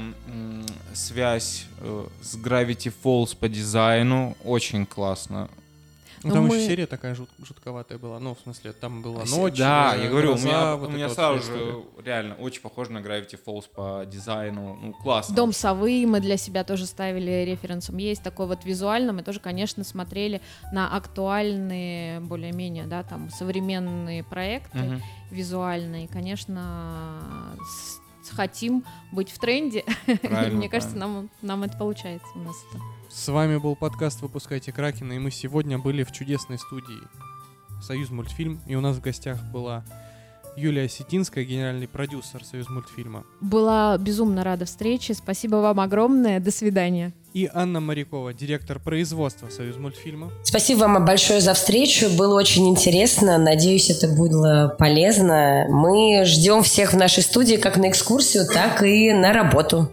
связь 0.95 1.67
э, 1.81 2.07
с 2.23 2.37
Gravity 2.37 2.93
Falls 3.03 3.37
по 3.37 3.49
дизайну. 3.49 4.37
Очень 4.45 4.87
классно 4.87 5.49
ну, 6.29 6.35
там 6.35 6.47
мы... 6.47 6.57
еще 6.57 6.67
серия 6.67 6.87
такая 6.87 7.15
жут, 7.15 7.29
жутковатая 7.39 7.99
была. 7.99 8.19
Ну, 8.19 8.35
в 8.35 8.41
смысле, 8.41 8.73
там 8.73 9.03
была 9.03 9.25
ночь. 9.25 9.59
Да, 9.59 9.95
я 9.95 10.09
говорю, 10.09 10.35
у 10.35 10.39
меня, 10.39 10.77
вот 10.77 10.89
у 10.89 10.93
меня 10.93 11.09
сразу 11.09 11.43
же 11.43 11.85
реально 12.05 12.35
очень 12.37 12.61
похоже 12.61 12.93
на 12.93 12.99
Gravity 12.99 13.39
Falls 13.45 13.65
по 13.75 14.05
дизайну. 14.07 14.79
Ну, 14.81 14.93
классно. 14.93 15.35
Дом 15.35 15.53
совы 15.53 16.07
мы 16.07 16.21
для 16.21 16.37
себя 16.37 16.65
тоже 16.65 16.87
ставили 16.87 17.45
референсом. 17.45 17.97
Есть 17.99 18.23
такой 18.23 18.47
вот 18.47 18.65
визуально. 18.65 19.13
Мы 19.13 19.23
тоже, 19.23 19.41
конечно, 19.41 19.85
смотрели 19.85 20.41
на 20.73 20.97
актуальные, 20.97 22.21
более-менее, 22.21 22.87
да, 22.87 23.03
там, 23.03 23.31
современные 23.31 24.25
проекты 24.25 24.79
угу. 24.79 25.03
визуальные. 25.31 26.09
Конечно, 26.09 27.57
хотим 28.35 28.85
быть 29.13 29.31
в 29.31 29.39
тренде. 29.39 29.85
Мне 30.23 30.69
кажется, 30.69 30.97
нам, 30.97 31.31
нам 31.43 31.65
это 31.65 31.77
получается 31.77 32.27
у 32.35 32.41
нас 32.41 32.57
это. 32.71 32.83
С 33.11 33.29
вами 33.29 33.57
был 33.57 33.77
подкаст 33.77 34.21
«Выпускайте 34.23 34.73
Кракена», 34.73 35.15
и 35.15 35.19
мы 35.19 35.31
сегодня 35.31 35.79
были 35.79 36.03
в 36.05 36.13
чудесной 36.13 36.59
студии 36.59 37.01
«Союз 37.81 38.11
мультфильм», 38.11 38.61
и 38.67 38.75
у 38.75 38.81
нас 38.81 38.97
в 38.97 39.01
гостях 39.01 39.43
была 39.53 39.85
Юлия 40.57 40.85
Осетинская, 40.85 41.45
генеральный 41.45 41.87
продюсер 41.87 42.45
«Союз 42.45 42.69
мультфильма». 42.69 43.25
Была 43.41 43.97
безумно 43.99 44.43
рада 44.43 44.65
встрече, 44.65 45.15
спасибо 45.15 45.57
вам 45.57 45.81
огромное, 45.81 46.41
до 46.41 46.51
свидания. 46.51 47.13
И 47.37 47.51
Анна 47.53 47.81
Морякова, 47.81 48.33
директор 48.33 48.81
производства 48.81 49.51
«Союз 49.51 49.77
мультфильма». 49.77 50.33
Спасибо 50.43 50.79
вам 50.79 51.05
большое 51.05 51.43
за 51.43 51.53
встречу, 51.53 52.09
было 52.09 52.35
очень 52.35 52.67
интересно, 52.67 53.37
надеюсь, 53.37 53.91
это 53.91 54.09
было 54.09 54.75
полезно. 54.79 55.67
Мы 55.69 56.25
ждем 56.25 56.63
всех 56.63 56.95
в 56.95 56.97
нашей 56.97 57.23
студии 57.23 57.57
как 57.57 57.77
на 57.77 57.91
экскурсию, 57.91 58.47
так 58.47 58.83
и 58.83 59.13
на 59.13 59.35
работу. 59.35 59.93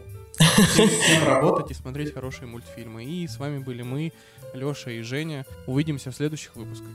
Всем, 0.72 0.88
всем 0.88 1.28
работать 1.28 1.72
и 1.72 1.74
смотреть 1.74 2.14
хорошие 2.14 2.48
мультфильмы. 2.48 3.04
И 3.04 3.28
с 3.28 3.38
вами 3.38 3.58
были 3.58 3.82
мы, 3.82 4.14
Леша 4.54 4.92
и 4.92 5.02
Женя. 5.02 5.46
Увидимся 5.68 6.12
в 6.12 6.16
следующих 6.16 6.56
выпусках. 6.56 6.92